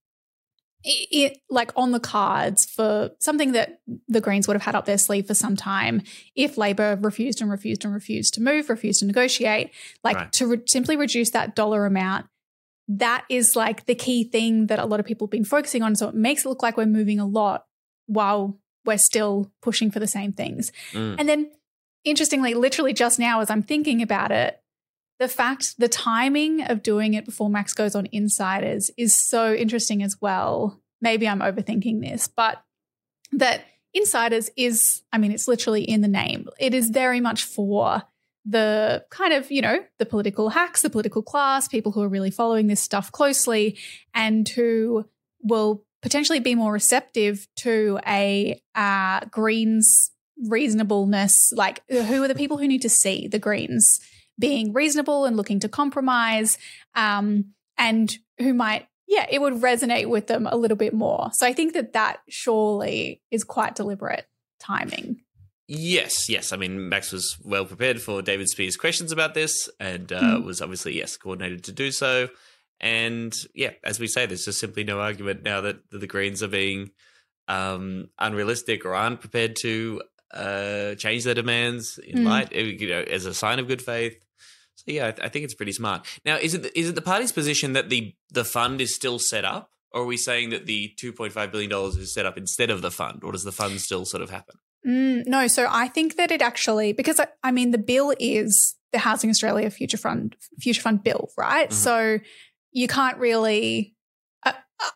it, 0.87 1.39
like 1.51 1.73
on 1.77 1.91
the 1.93 2.01
cards 2.01 2.65
for 2.65 3.11
something 3.19 3.53
that 3.53 3.81
the 4.09 4.21
Greens 4.21 4.47
would 4.47 4.55
have 4.55 4.63
had 4.63 4.75
up 4.75 4.85
their 4.85 4.99
sleeve 4.99 5.27
for 5.27 5.35
some 5.35 5.57
time 5.57 6.03
if 6.35 6.57
Labor 6.57 6.99
refused 7.01 7.41
and 7.41 7.51
refused 7.51 7.85
and 7.85 7.93
refused 7.93 8.35
to 8.35 8.41
move, 8.43 8.71
refused 8.71 9.01
to 9.01 9.07
negotiate, 9.07 9.71
like 10.05 10.17
Right. 10.17 10.33
to 10.35 10.47
re- 10.47 10.63
simply 10.67 10.97
reduce 10.97 11.31
that 11.31 11.55
dollar 11.57 11.87
amount. 11.87 12.27
That 12.89 13.25
is 13.29 13.57
like 13.57 13.87
the 13.87 13.97
key 13.97 14.25
thing 14.25 14.69
that 14.69 14.79
a 14.79 14.87
lot 14.87 15.01
of 15.01 15.07
people 15.07 15.27
have 15.27 15.33
been 15.33 15.45
focusing 15.45 15.83
on. 15.83 15.97
So 15.97 16.09
it 16.09 16.15
makes 16.15 16.45
it 16.45 16.49
look 16.49 16.63
like 16.63 16.77
we're 16.77 16.87
moving 16.87 17.19
a 17.19 17.27
lot 17.27 17.67
while 18.07 18.59
we're 18.85 18.99
still 18.99 19.51
pushing 19.63 19.91
for 19.91 19.99
the 19.99 20.07
same 20.07 20.33
things. 20.33 20.71
Mm. 20.93 21.17
And 21.19 21.29
then, 21.29 21.51
interestingly, 22.05 22.55
literally 22.55 22.93
just 22.93 23.19
now, 23.19 23.41
as 23.41 23.51
I'm 23.51 23.63
thinking 23.65 24.01
about 24.03 24.31
it, 24.31 24.61
the 25.19 25.29
fact, 25.29 25.79
the 25.79 25.89
timing 25.89 26.63
of 26.63 26.83
doing 26.83 27.15
it 27.15 27.25
before 27.25 27.49
Max 27.49 27.73
goes 27.73 27.95
on 27.95 28.09
Insiders 28.13 28.91
is 28.99 29.15
so 29.15 29.55
interesting 29.55 30.03
as 30.03 30.21
well. 30.21 30.81
Maybe 31.01 31.29
I'm 31.29 31.41
overthinking 31.41 32.01
this, 32.01 32.29
but 32.29 32.63
that 33.33 33.65
Insiders 33.95 34.51
is, 34.57 35.03
I 35.13 35.19
mean, 35.19 35.33
it's 35.33 35.49
literally 35.49 35.83
in 35.83 36.03
the 36.03 36.09
name. 36.09 36.49
It 36.59 36.75
is 36.75 36.91
very 36.91 37.21
much 37.21 37.45
for 37.45 38.03
the 38.45 39.05
kind 39.11 39.33
of, 39.33 39.51
you 39.51 39.63
know, 39.63 39.79
the 39.99 40.07
political 40.07 40.51
hacks, 40.51 40.83
the 40.83 40.91
political 40.91 41.23
class, 41.23 41.67
people 41.67 41.93
who 41.93 42.03
are 42.03 42.09
really 42.09 42.31
following 42.31 42.67
this 42.67 42.81
stuff 42.81 43.11
closely 43.11 43.79
and 44.15 44.49
who 44.49 45.05
will 45.43 45.85
potentially 46.03 46.41
be 46.41 46.55
more 46.55 46.73
receptive 46.73 47.49
to 47.57 47.99
a 48.07 48.61
uh, 48.75 49.21
Greens 49.31 50.13
reasonableness. 50.47 51.53
Like, 51.57 51.83
who 51.89 52.23
are 52.23 52.29
the 52.29 52.35
people 52.35 52.59
who 52.59 52.69
need 52.69 52.83
to 52.83 52.91
see 52.91 53.27
the 53.29 53.39
Greens 53.39 53.99
being 54.39 54.73
reasonable 54.73 55.25
and 55.25 55.37
looking 55.37 55.61
to 55.61 55.69
compromise, 55.69 56.59
um, 56.95 57.53
and 57.79 58.17
who 58.39 58.53
might, 58.55 58.87
yeah, 59.07 59.27
it 59.31 59.41
would 59.41 59.55
resonate 59.55 60.09
with 60.09 60.27
them 60.27 60.47
a 60.47 60.57
little 60.57 60.77
bit 60.77 60.93
more. 60.95 61.31
So 61.35 61.47
I 61.47 61.53
think 61.53 61.75
that 61.75 61.93
that 61.95 62.19
surely 62.29 63.23
is 63.31 63.45
quite 63.45 63.75
deliberate 63.75 64.27
timing. 64.61 65.21
Yes, 65.69 66.29
yes. 66.29 66.53
I 66.53 66.57
mean, 66.57 66.89
Max 66.89 67.11
was 67.13 67.37
well 67.43 67.65
prepared 67.65 68.01
for 68.01 68.23
David 68.23 68.49
Speers' 68.49 68.77
questions 68.77 69.11
about 69.11 69.35
this, 69.35 69.69
and 69.81 70.13
uh, 70.13 70.21
Mm. 70.39 70.45
was 70.45 70.63
obviously 70.63 70.97
yes 70.97 71.17
coordinated 71.17 71.65
to 71.65 71.73
do 71.73 71.91
so. 71.91 72.29
And 72.81 73.35
yeah, 73.55 73.73
as 73.83 73.99
we 73.99 74.07
say, 74.07 74.27
there's 74.27 74.45
just 74.45 74.61
simply 74.61 74.85
no 74.85 75.01
argument 75.01 75.43
now 75.43 75.63
that, 75.63 75.79
the 75.91 76.07
Greens 76.07 76.43
are 76.43 76.49
being 76.49 76.91
um, 77.49 78.11
unrealistic 78.19 78.85
or 78.85 78.95
aren't 78.95 79.21
prepared 79.21 79.57
to 79.63 80.03
uh, 80.33 80.95
change 80.97 81.25
their 81.25 81.35
demands 81.35 81.99
in 81.99 82.19
Mm. 82.19 82.25
light, 82.25 82.53
you 82.53 82.89
know, 82.89 83.01
as 83.01 83.25
a 83.27 83.33
sign 83.35 83.59
of 83.59 83.67
good 83.69 83.81
faith. 83.81 84.23
So 84.87 84.93
yeah, 84.93 85.09
I, 85.09 85.11
th- 85.11 85.27
I 85.27 85.29
think 85.29 85.45
it's 85.45 85.55
pretty 85.55 85.73
smart. 85.73 86.07
Now, 86.25 86.37
is 86.37 86.55
it 86.55 86.63
the, 86.63 86.79
is 86.79 86.89
it 86.89 86.95
the 86.95 87.03
party's 87.03 87.33
position 87.33 87.73
that 87.73 87.89
the 87.91 88.15
the 88.31 88.45
fund 88.45 88.81
is 88.81 88.95
still 88.95 89.19
set 89.19 89.45
up, 89.45 89.71
or 89.93 90.03
are 90.03 90.07
we 90.07 90.17
saying 90.17 90.51
that 90.51 90.67
the 90.67 90.93
two 90.97 91.13
point 91.13 91.33
five 91.33 91.51
billion 91.51 91.71
dollars 91.71 91.97
is 91.97 92.15
set 92.15 92.27
up 92.27 92.39
instead 92.39 92.71
of 92.71 92.83
the 92.83 92.91
fund, 92.91 93.25
or 93.25 93.33
does 93.33 93.45
the 93.45 93.53
fund 93.53 93.81
still 93.81 94.05
sort 94.05 94.23
of 94.23 94.31
happen? 94.31 94.57
Mm, 94.87 95.27
no, 95.27 95.49
so 95.49 95.67
I 95.69 95.89
think 95.89 96.17
that 96.17 96.31
it 96.31 96.41
actually 96.43 96.93
because 96.93 97.19
I, 97.19 97.27
I 97.43 97.51
mean 97.51 97.73
the 97.73 97.79
bill 97.79 98.15
is 98.21 98.77
the 98.93 98.99
Housing 99.01 99.31
Australia 99.31 99.69
Future 99.71 99.97
Fund 99.97 100.37
Future 100.61 100.83
Fund 100.83 101.03
bill, 101.03 101.31
right? 101.37 101.71
Mhm. 101.71 101.73
So 101.73 102.19
you 102.71 102.87
can't 102.87 103.19
really. 103.19 103.96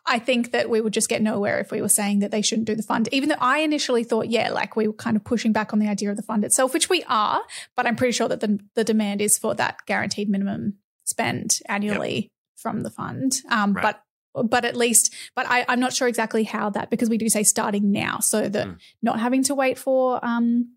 I, 0.05 0.19
think 0.19 0.51
that 0.51 0.69
we 0.69 0.81
would 0.81 0.93
just 0.93 1.09
get 1.09 1.21
nowhere 1.21 1.59
if 1.59 1.71
we 1.71 1.81
were 1.81 1.89
saying 1.89 2.19
that 2.19 2.31
they 2.31 2.41
shouldn't 2.41 2.67
do 2.67 2.75
the 2.75 2.83
fund. 2.83 3.09
Even 3.11 3.29
though 3.29 3.35
I 3.39 3.59
initially 3.59 4.03
thought, 4.03 4.27
yeah, 4.29 4.49
like 4.49 4.75
we 4.75 4.87
were 4.87 4.93
kind 4.93 5.17
of 5.17 5.23
pushing 5.23 5.51
back 5.51 5.73
on 5.73 5.79
the 5.79 5.87
idea 5.87 6.11
of 6.11 6.17
the 6.17 6.23
fund 6.23 6.43
itself, 6.45 6.73
which 6.73 6.89
we 6.89 7.03
are, 7.07 7.41
but 7.75 7.87
I'm 7.87 7.95
pretty 7.95 8.11
sure 8.11 8.27
that 8.27 8.41
the 8.41 8.59
the 8.75 8.83
demand 8.83 9.21
is 9.21 9.37
for 9.37 9.55
that 9.55 9.77
guaranteed 9.87 10.29
minimum 10.29 10.77
spend 11.05 11.59
annually 11.67 12.29
from 12.57 12.81
the 12.81 12.89
fund. 12.91 13.41
Um, 13.49 13.73
Right. 13.73 13.81
But 13.81 14.03
but 14.49 14.63
at 14.63 14.77
least, 14.77 15.13
but 15.35 15.45
I, 15.49 15.65
I'm 15.67 15.79
not 15.81 15.93
sure 15.93 16.07
exactly 16.07 16.43
how 16.43 16.69
that 16.69 16.89
because 16.89 17.09
we 17.09 17.17
do 17.17 17.27
say 17.27 17.43
starting 17.43 17.91
now, 17.91 18.19
so 18.19 18.47
that 18.47 18.67
Mm. 18.67 18.77
not 19.01 19.19
having 19.19 19.43
to 19.43 19.55
wait 19.55 19.77
for 19.77 20.23
um, 20.23 20.75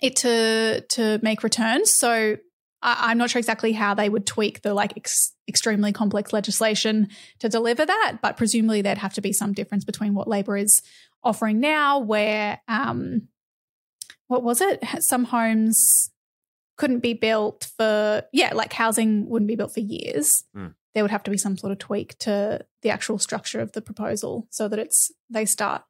it 0.00 0.16
to 0.16 0.80
to 0.90 1.18
make 1.22 1.42
returns. 1.42 1.90
So 1.90 2.38
I, 2.86 3.10
I'm 3.10 3.18
not 3.18 3.28
sure 3.28 3.40
exactly 3.40 3.72
how 3.72 3.92
they 3.92 4.08
would 4.08 4.24
tweak 4.24 4.62
the 4.62 4.72
like 4.72 4.96
ex- 4.96 5.34
extremely 5.46 5.92
complex 5.92 6.32
legislation 6.32 7.08
to 7.40 7.50
deliver 7.50 7.84
that, 7.84 8.18
but 8.22 8.38
presumably 8.38 8.80
there'd 8.80 8.98
have 8.98 9.14
to 9.14 9.20
be 9.20 9.32
some 9.32 9.52
difference 9.52 9.84
between 9.84 10.14
what 10.14 10.28
Labor 10.28 10.56
is 10.56 10.80
offering 11.22 11.60
now, 11.60 11.98
where 11.98 12.60
um, 12.68 13.28
what 14.28 14.42
was 14.42 14.60
it? 14.60 14.82
Some 15.00 15.24
homes 15.24 16.10
couldn't 16.76 17.00
be 17.00 17.14
built 17.14 17.68
for 17.76 18.22
yeah, 18.32 18.54
like 18.54 18.72
housing 18.72 19.28
wouldn't 19.28 19.48
be 19.48 19.56
built 19.56 19.74
for 19.74 19.80
years. 19.80 20.44
Mm. 20.56 20.74
There 20.94 21.04
would 21.04 21.10
have 21.10 21.24
to 21.24 21.30
be 21.30 21.38
some 21.38 21.58
sort 21.58 21.72
of 21.72 21.78
tweak 21.78 22.16
to 22.20 22.64
the 22.82 22.90
actual 22.90 23.18
structure 23.18 23.60
of 23.60 23.72
the 23.72 23.82
proposal 23.82 24.46
so 24.50 24.68
that 24.68 24.78
it's 24.78 25.10
they 25.28 25.44
start 25.44 25.82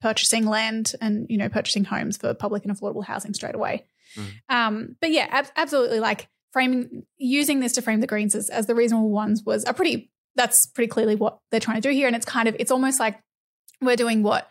purchasing 0.00 0.46
land 0.46 0.94
and 1.00 1.26
you 1.28 1.36
know 1.36 1.48
purchasing 1.48 1.84
homes 1.84 2.16
for 2.16 2.32
public 2.34 2.64
and 2.64 2.74
affordable 2.74 3.04
housing 3.04 3.34
straight 3.34 3.54
away. 3.54 3.84
Mhm. 4.16 4.32
Um, 4.48 4.96
but 5.00 5.10
yeah, 5.10 5.26
ab- 5.30 5.50
absolutely. 5.56 6.00
Like 6.00 6.28
framing 6.52 7.04
using 7.18 7.60
this 7.60 7.72
to 7.74 7.82
frame 7.82 8.00
the 8.00 8.06
Greens 8.06 8.34
as, 8.34 8.48
as 8.50 8.66
the 8.66 8.74
reasonable 8.74 9.10
ones 9.10 9.42
was 9.44 9.64
a 9.66 9.72
pretty. 9.74 10.10
That's 10.34 10.66
pretty 10.66 10.88
clearly 10.88 11.16
what 11.16 11.38
they're 11.50 11.58
trying 11.58 11.80
to 11.82 11.88
do 11.88 11.92
here, 11.92 12.06
and 12.06 12.14
it's 12.14 12.24
kind 12.26 12.48
of 12.48 12.54
it's 12.60 12.70
almost 12.70 13.00
like 13.00 13.20
we're 13.80 13.96
doing 13.96 14.22
what 14.22 14.48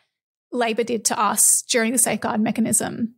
Labor 0.52 0.84
did 0.84 1.06
to 1.06 1.20
us 1.20 1.64
during 1.70 1.92
the 1.94 1.98
safeguard 1.98 2.42
mechanism 2.42 3.16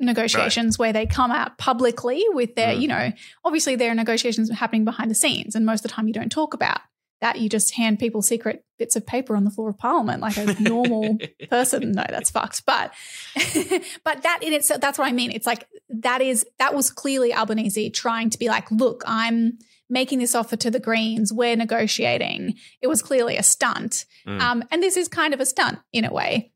negotiations 0.00 0.78
where 0.78 0.92
they 0.92 1.06
come 1.06 1.30
out 1.32 1.58
publicly 1.58 2.24
with 2.28 2.54
their, 2.54 2.74
Mm. 2.74 2.80
you 2.82 2.88
know, 2.88 3.12
obviously 3.44 3.74
there 3.74 3.90
are 3.90 3.94
negotiations 3.96 4.48
happening 4.50 4.84
behind 4.84 5.10
the 5.10 5.14
scenes 5.14 5.54
and 5.56 5.66
most 5.66 5.80
of 5.84 5.90
the 5.90 5.94
time 5.94 6.06
you 6.06 6.12
don't 6.14 6.30
talk 6.30 6.54
about 6.54 6.80
that. 7.20 7.38
You 7.38 7.48
just 7.48 7.74
hand 7.74 7.98
people 7.98 8.22
secret 8.22 8.64
bits 8.78 8.96
of 8.96 9.06
paper 9.06 9.36
on 9.36 9.44
the 9.44 9.50
floor 9.50 9.70
of 9.70 9.78
parliament 9.78 10.22
like 10.22 10.36
a 10.36 10.60
normal 10.60 11.18
person. 11.50 11.92
No, 11.92 12.04
that's 12.08 12.30
fucked. 12.30 12.64
But 12.64 12.92
but 14.04 14.22
that 14.22 14.40
in 14.42 14.52
itself, 14.52 14.80
that's 14.80 14.98
what 14.98 15.08
I 15.08 15.12
mean. 15.12 15.30
It's 15.30 15.46
like 15.46 15.66
that 15.88 16.20
is 16.20 16.46
that 16.58 16.74
was 16.74 16.90
clearly 16.90 17.34
Albanese 17.34 17.90
trying 17.90 18.30
to 18.30 18.38
be 18.38 18.48
like, 18.48 18.70
look, 18.70 19.02
I'm 19.06 19.58
making 19.90 20.18
this 20.18 20.34
offer 20.34 20.56
to 20.56 20.70
the 20.70 20.80
Greens. 20.80 21.32
We're 21.32 21.56
negotiating. 21.56 22.54
It 22.80 22.88
was 22.88 23.02
clearly 23.02 23.36
a 23.36 23.42
stunt. 23.42 24.04
Mm. 24.26 24.40
Um, 24.40 24.64
and 24.70 24.82
this 24.82 24.96
is 24.96 25.08
kind 25.08 25.32
of 25.32 25.40
a 25.40 25.46
stunt 25.46 25.78
in 25.92 26.04
a 26.04 26.12
way. 26.12 26.52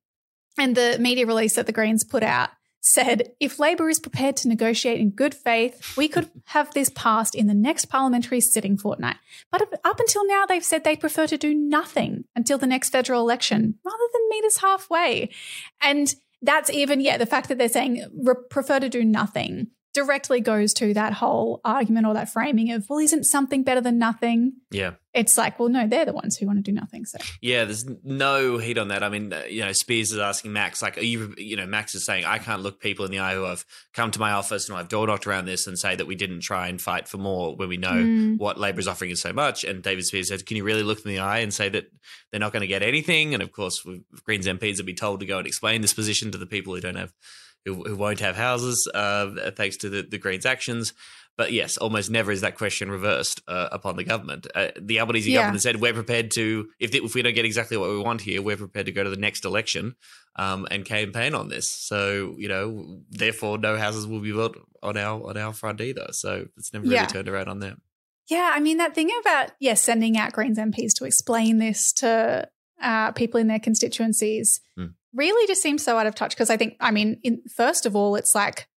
And 0.58 0.76
the 0.76 0.98
media 1.00 1.26
release 1.26 1.54
that 1.54 1.66
the 1.66 1.72
Greens 1.72 2.04
put 2.04 2.22
out 2.22 2.50
said 2.82 3.32
if 3.40 3.58
Labor 3.58 3.88
is 3.88 4.00
prepared 4.00 4.36
to 4.36 4.48
negotiate 4.48 5.00
in 5.00 5.10
good 5.10 5.34
faith, 5.34 5.96
we 5.96 6.08
could 6.08 6.28
have 6.46 6.74
this 6.74 6.90
passed 6.94 7.34
in 7.34 7.46
the 7.46 7.54
next 7.54 7.86
parliamentary 7.86 8.40
sitting 8.40 8.76
fortnight. 8.76 9.16
But 9.50 9.62
up- 9.62 10.00
until 10.00 10.26
now, 10.26 10.44
they've 10.44 10.64
said 10.64 10.84
they 10.84 10.96
prefer 10.96 11.26
to 11.28 11.38
do 11.38 11.54
nothing 11.54 12.24
until 12.36 12.58
the 12.58 12.66
next 12.66 12.90
federal 12.90 13.20
election 13.20 13.78
rather 13.84 14.04
than 14.12 14.28
meet 14.28 14.44
us 14.44 14.58
halfway. 14.58 15.30
And 15.80 16.14
that's 16.42 16.70
even, 16.70 17.00
yeah, 17.00 17.16
the 17.16 17.26
fact 17.26 17.48
that 17.48 17.58
they're 17.58 17.68
saying 17.68 18.04
re- 18.12 18.34
prefer 18.50 18.80
to 18.80 18.88
do 18.88 19.04
nothing 19.04 19.68
directly 19.94 20.40
goes 20.40 20.72
to 20.74 20.94
that 20.94 21.12
whole 21.12 21.60
argument 21.64 22.06
or 22.06 22.14
that 22.14 22.30
framing 22.32 22.72
of, 22.72 22.88
well, 22.88 22.98
isn't 22.98 23.24
something 23.24 23.62
better 23.62 23.80
than 23.80 23.98
nothing? 23.98 24.54
yeah. 24.70 24.92
It's 25.14 25.36
like, 25.36 25.58
well, 25.58 25.68
no, 25.68 25.86
they're 25.86 26.06
the 26.06 26.14
ones 26.14 26.38
who 26.38 26.46
want 26.46 26.56
to 26.56 26.62
do 26.62 26.72
nothing. 26.72 27.04
So, 27.04 27.18
Yeah, 27.42 27.66
there's 27.66 27.84
no 28.02 28.56
heat 28.56 28.78
on 28.78 28.88
that. 28.88 29.02
I 29.02 29.10
mean, 29.10 29.34
you 29.46 29.60
know, 29.62 29.72
Speers 29.72 30.10
is 30.10 30.18
asking 30.18 30.54
Max, 30.54 30.80
like, 30.80 30.96
are 30.96 31.02
you, 31.02 31.34
you 31.36 31.54
know, 31.54 31.66
Max 31.66 31.94
is 31.94 32.06
saying, 32.06 32.24
I 32.24 32.38
can't 32.38 32.62
look 32.62 32.80
people 32.80 33.04
in 33.04 33.10
the 33.10 33.18
eye 33.18 33.34
who 33.34 33.42
have 33.42 33.66
come 33.92 34.10
to 34.12 34.18
my 34.18 34.32
office 34.32 34.70
and 34.70 34.78
I've 34.78 34.88
door 34.88 35.06
knocked 35.06 35.26
around 35.26 35.44
this 35.44 35.66
and 35.66 35.78
say 35.78 35.94
that 35.96 36.06
we 36.06 36.14
didn't 36.14 36.40
try 36.40 36.68
and 36.68 36.80
fight 36.80 37.08
for 37.08 37.18
more 37.18 37.54
when 37.54 37.68
we 37.68 37.76
know 37.76 37.90
Mm. 37.92 38.38
what 38.38 38.58
Labor 38.58 38.80
is 38.80 38.88
offering 38.88 39.10
is 39.10 39.20
so 39.20 39.34
much. 39.34 39.64
And 39.64 39.82
David 39.82 40.06
Speers 40.06 40.28
says, 40.28 40.42
can 40.42 40.56
you 40.56 40.64
really 40.64 40.82
look 40.82 41.02
them 41.02 41.10
in 41.10 41.16
the 41.16 41.22
eye 41.22 41.40
and 41.40 41.52
say 41.52 41.68
that 41.68 41.92
they're 42.30 42.40
not 42.40 42.54
going 42.54 42.62
to 42.62 42.66
get 42.66 42.82
anything? 42.82 43.34
And 43.34 43.42
of 43.42 43.52
course, 43.52 43.86
Greens 44.24 44.46
MPs 44.46 44.78
will 44.78 44.86
be 44.86 44.94
told 44.94 45.20
to 45.20 45.26
go 45.26 45.36
and 45.36 45.46
explain 45.46 45.82
this 45.82 45.92
position 45.92 46.30
to 46.32 46.38
the 46.38 46.46
people 46.46 46.74
who 46.74 46.80
don't 46.80 46.94
have, 46.96 47.12
who, 47.64 47.82
who 47.84 47.96
won't 47.96 48.20
have 48.20 48.36
houses, 48.36 48.88
uh, 48.94 49.50
thanks 49.56 49.76
to 49.78 49.88
the, 49.88 50.02
the 50.02 50.18
Greens' 50.18 50.46
actions. 50.46 50.92
But 51.38 51.50
yes, 51.52 51.78
almost 51.78 52.10
never 52.10 52.30
is 52.30 52.42
that 52.42 52.56
question 52.58 52.90
reversed 52.90 53.40
uh, 53.48 53.68
upon 53.72 53.96
the 53.96 54.04
government. 54.04 54.46
Uh, 54.54 54.68
the 54.78 55.00
Albanese 55.00 55.30
Yeah. 55.32 55.40
government 55.40 55.62
said 55.62 55.80
we're 55.80 55.94
prepared 55.94 56.30
to, 56.32 56.68
if 56.78 56.94
if 56.94 57.14
we 57.14 57.22
don't 57.22 57.34
get 57.34 57.46
exactly 57.46 57.78
what 57.78 57.88
we 57.88 57.98
want 57.98 58.20
here, 58.20 58.42
we're 58.42 58.58
prepared 58.58 58.84
to 58.86 58.92
go 58.92 59.02
to 59.02 59.08
the 59.08 59.16
next 59.16 59.46
election 59.46 59.94
um, 60.36 60.66
and 60.70 60.84
campaign 60.84 61.34
on 61.34 61.48
this. 61.48 61.70
So 61.70 62.34
you 62.36 62.48
know, 62.48 63.00
therefore, 63.10 63.56
no 63.56 63.78
houses 63.78 64.06
will 64.06 64.20
be 64.20 64.30
built 64.32 64.56
on 64.82 64.98
our 64.98 65.26
on 65.26 65.38
our 65.38 65.54
front 65.54 65.80
either. 65.80 66.08
So 66.10 66.48
it's 66.58 66.72
never 66.74 66.84
really 66.84 67.06
turned 67.06 67.28
around 67.30 67.48
on 67.48 67.60
them. 67.60 67.80
Yeah, 68.28 68.50
I 68.54 68.60
mean 68.60 68.76
that 68.76 68.94
thing 68.94 69.10
about 69.22 69.52
yeah 69.58 69.74
sending 69.74 70.18
out 70.18 70.32
Greens 70.34 70.58
MPs 70.58 70.92
to 70.98 71.06
explain 71.06 71.56
this 71.58 71.94
to 71.94 72.46
uh, 72.82 73.12
people 73.12 73.40
in 73.40 73.46
their 73.46 73.58
constituencies 73.58 74.60
Hmm. 74.76 74.86
Really 75.14 75.46
just 75.46 75.62
seems 75.62 75.82
so 75.82 75.98
out 75.98 76.06
of 76.06 76.14
touch 76.14 76.30
because 76.30 76.50
I 76.50 76.56
think 76.56 76.76
I 76.80 76.90
mean 76.90 77.20
in, 77.22 77.42
first 77.54 77.86
of 77.86 77.94
all 77.94 78.16
it's 78.16 78.34
like 78.34 78.68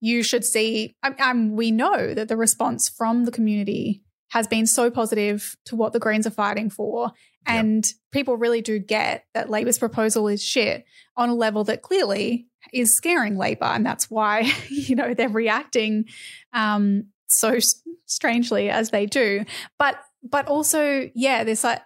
you 0.00 0.22
should 0.22 0.44
see. 0.44 0.96
I, 1.02 1.14
I'm, 1.18 1.56
we 1.56 1.70
know 1.70 2.14
that 2.14 2.28
the 2.28 2.36
response 2.36 2.88
from 2.88 3.24
the 3.24 3.30
community 3.30 4.02
has 4.30 4.46
been 4.46 4.66
so 4.66 4.90
positive 4.90 5.56
to 5.66 5.76
what 5.76 5.92
the 5.92 5.98
Greens 5.98 6.26
are 6.26 6.30
fighting 6.30 6.70
for. 6.70 7.12
And 7.46 7.84
people 8.12 8.36
really 8.36 8.60
do 8.60 8.78
get 8.78 9.24
that 9.34 9.50
Labor's 9.50 9.78
proposal 9.78 10.28
is 10.28 10.42
shit 10.42 10.84
on 11.16 11.28
a 11.28 11.34
level 11.34 11.64
that 11.64 11.82
clearly 11.82 12.46
is 12.72 12.94
scaring 12.94 13.36
Labor. 13.36 13.64
And 13.64 13.84
that's 13.84 14.10
why, 14.10 14.52
you 14.68 14.94
know, 14.94 15.14
they're 15.14 15.28
reacting 15.28 16.04
um, 16.52 17.06
so 17.26 17.58
strangely 18.06 18.70
as 18.70 18.90
they 18.90 19.06
do. 19.06 19.44
But, 19.78 20.00
but 20.22 20.46
also, 20.46 21.10
yeah, 21.14 21.44
there's 21.44 21.64
like, 21.64 21.80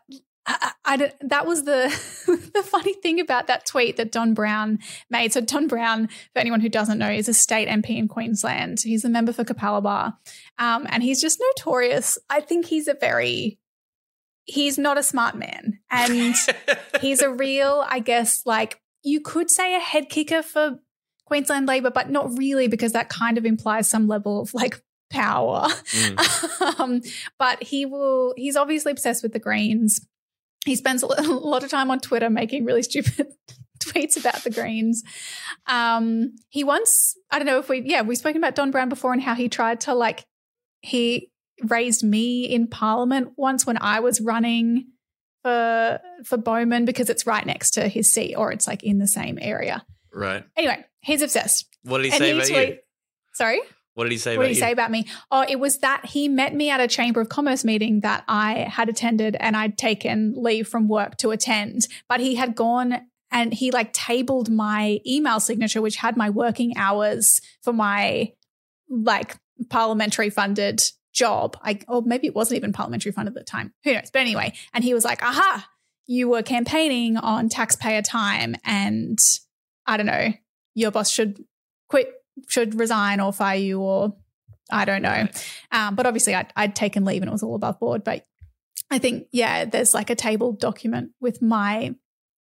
I, 0.47 0.73
I, 0.85 1.13
that 1.23 1.47
was 1.47 1.65
the 1.65 1.89
the 2.55 2.63
funny 2.63 2.95
thing 2.95 3.21
about 3.21 3.47
that 3.47 3.67
tweet 3.67 3.97
that 3.97 4.13
Don 4.13 4.35
Brown 4.35 4.79
made. 5.11 5.33
So 5.33 5.41
Don 5.41 5.69
Brown, 5.69 6.09
for 6.09 6.39
anyone 6.39 6.61
who 6.61 6.69
doesn't 6.69 6.99
know, 6.99 7.11
is 7.11 7.29
a 7.29 7.35
state 7.35 7.69
MP 7.69 7.97
in 7.97 8.09
Queensland. 8.09 8.81
He's 8.83 9.05
a 9.05 9.09
member 9.09 9.33
for 9.33 9.45
Capalaba, 9.45 10.17
um, 10.59 10.87
and 10.91 11.03
he's 11.03 11.21
just 11.21 11.43
notorious. 11.57 12.19
I 12.29 12.41
think 12.41 12.67
he's 12.67 12.89
a 12.89 12.95
very 12.95 13.59
he's 14.45 14.77
not 14.77 14.99
a 14.99 15.03
smart 15.03 15.35
man, 15.35 15.81
and 15.91 16.35
he's 17.01 17.23
a 17.23 17.33
real, 17.33 17.85
I 17.89 18.01
guess, 18.01 18.43
like 18.45 18.81
you 19.03 19.21
could 19.21 19.51
say 19.51 19.75
a 19.75 19.81
head 19.81 20.09
kicker 20.09 20.43
for 20.43 20.79
Queensland 21.27 21.67
Labor, 21.67 21.91
but 21.91 22.11
not 22.11 22.37
really 22.37 22.69
because 22.69 22.93
that 22.93 23.09
kind 23.09 23.39
of 23.39 23.47
implies 23.47 23.89
some 23.89 24.09
level 24.09 24.43
of 24.43 24.53
like 24.53 24.83
power. 25.11 25.69
Mm. 25.69 26.81
um, 26.81 27.03
but 27.39 27.63
he 27.63 27.87
will. 27.87 28.35
He's 28.37 28.57
obviously 28.57 28.93
obsessed 28.93 29.23
with 29.23 29.33
the 29.33 29.39
Greens. 29.39 30.07
He 30.65 30.77
spends 30.77 31.03
a 31.05 31.07
lot 31.07 31.63
of 31.65 31.71
time 31.71 31.91
on 31.91 32.01
Twitter 32.01 32.31
making 32.31 32.65
really 32.65 32.83
stupid 32.83 33.27
tweets 33.81 34.19
about 34.19 34.43
the 34.45 34.51
Greens. 34.51 35.03
Um, 35.67 36.35
he 36.49 36.65
once, 36.65 37.17
I 37.31 37.39
don't 37.39 37.47
know 37.47 37.59
if 37.59 37.69
we, 37.69 37.83
yeah, 37.83 38.03
we've 38.03 38.19
spoken 38.19 38.39
about 38.39 38.55
Don 38.55 38.71
Brown 38.71 38.89
before 38.89 39.13
and 39.13 39.23
how 39.23 39.35
he 39.35 39.49
tried 39.49 39.81
to 39.83 39.95
like, 39.95 40.25
he 40.81 41.31
raised 41.63 42.03
me 42.03 42.45
in 42.45 42.67
Parliament 42.67 43.33
once 43.37 43.67
when 43.67 43.79
I 43.81 44.01
was 44.01 44.21
running 44.21 44.87
for 45.43 46.01
for 46.25 46.37
Bowman 46.39 46.85
because 46.87 47.11
it's 47.11 47.27
right 47.27 47.45
next 47.45 47.73
to 47.73 47.87
his 47.87 48.13
seat 48.13 48.35
or 48.35 48.51
it's 48.51 48.67
like 48.67 48.83
in 48.83 48.99
the 48.99 49.07
same 49.07 49.39
area. 49.41 49.85
Right. 50.13 50.43
Anyway, 50.57 50.85
he's 51.01 51.21
obsessed. 51.23 51.67
What 51.83 51.99
did 51.99 52.07
he 52.07 52.13
And 52.13 52.19
say 52.19 52.27
he 52.27 52.33
about 52.39 52.47
tweet- 52.49 52.69
you? 52.69 52.79
Sorry. 53.35 53.61
What 53.95 54.05
did 54.05 54.13
he 54.13 54.19
say 54.19 54.37
What 54.37 54.43
about 54.43 54.49
did 54.49 54.55
he 54.55 54.57
you? 54.57 54.61
say 54.61 54.73
about 54.73 54.91
me? 54.91 55.07
Oh, 55.31 55.45
it 55.49 55.59
was 55.61 55.79
that 55.79 56.05
he 56.07 56.29
met 56.29 56.55
me 56.55 56.71
at 56.71 56.81
a 56.81 56.89
Chamber 56.89 57.21
of 57.21 57.29
Commerce 57.29 57.65
meeting 57.65 58.01
that 58.01 58.25
I 58.29 58.67
had 58.71 58.89
attended 58.89 59.37
and 59.39 59.57
I'd 59.57 59.79
taken 59.79 60.35
leave 60.37 60.69
from 60.69 60.89
work 60.89 61.17
to 61.19 61.31
attend. 61.31 61.87
But 62.09 62.21
he 62.21 62.35
had 62.35 62.55
gone 62.57 63.03
and 63.31 63.55
he 63.55 63.71
like 63.71 63.93
tabled 63.93 64.51
my 64.51 65.01
email 65.07 65.41
signature, 65.41 65.81
which 65.81 65.97
had 65.97 66.17
my 66.17 66.31
working 66.31 66.77
hours 66.77 67.41
for 67.63 67.73
my 67.73 68.33
like 68.89 69.37
parliamentary 69.71 70.31
funded 70.31 70.83
job. 71.13 71.57
I, 71.63 71.79
or 71.89 72.03
maybe 72.03 72.27
it 72.27 72.35
wasn't 72.35 72.59
even 72.59 72.73
parliamentary 72.73 73.13
funded 73.13 73.37
at 73.37 73.47
the 73.47 73.51
time. 73.51 73.73
Who 73.85 73.93
knows? 73.95 74.11
But 74.13 74.21
anyway, 74.21 74.53
and 74.73 74.83
he 74.83 74.93
was 74.95 75.05
like, 75.05 75.23
aha, 75.23 75.69
you 76.07 76.29
were 76.29 76.43
campaigning 76.43 77.17
on 77.17 77.49
taxpayer 77.49 78.03
time 78.03 78.57
and 78.65 79.19
I 79.87 79.97
don't 79.97 80.07
know, 80.07 80.33
your 80.75 80.91
boss 80.91 81.11
should 81.11 81.45
quit, 81.89 82.13
should 82.49 82.79
resign 82.79 83.21
or 83.21 83.33
fire 83.33 83.59
you 83.59 83.81
or 83.81 84.15
I 84.71 84.85
don't 84.85 85.03
know. 85.03 85.29
Um, 85.73 85.95
but 85.95 86.07
obviously 86.07 86.35
I'd, 86.35 86.53
I'd 86.57 86.75
taken 86.75 87.05
leave 87.05 87.23
and 87.23 87.29
it 87.29 87.33
was 87.33 87.43
all 87.43 87.55
above 87.55 87.79
board. 87.79 88.03
But 88.03 88.27
I 88.91 88.99
think, 88.99 89.27
yeah, 89.33 89.65
there's 89.67 89.93
like 89.95 90.11
a 90.11 90.15
table 90.15 90.53
document 90.53 91.11
with 91.21 91.43
my 91.43 91.95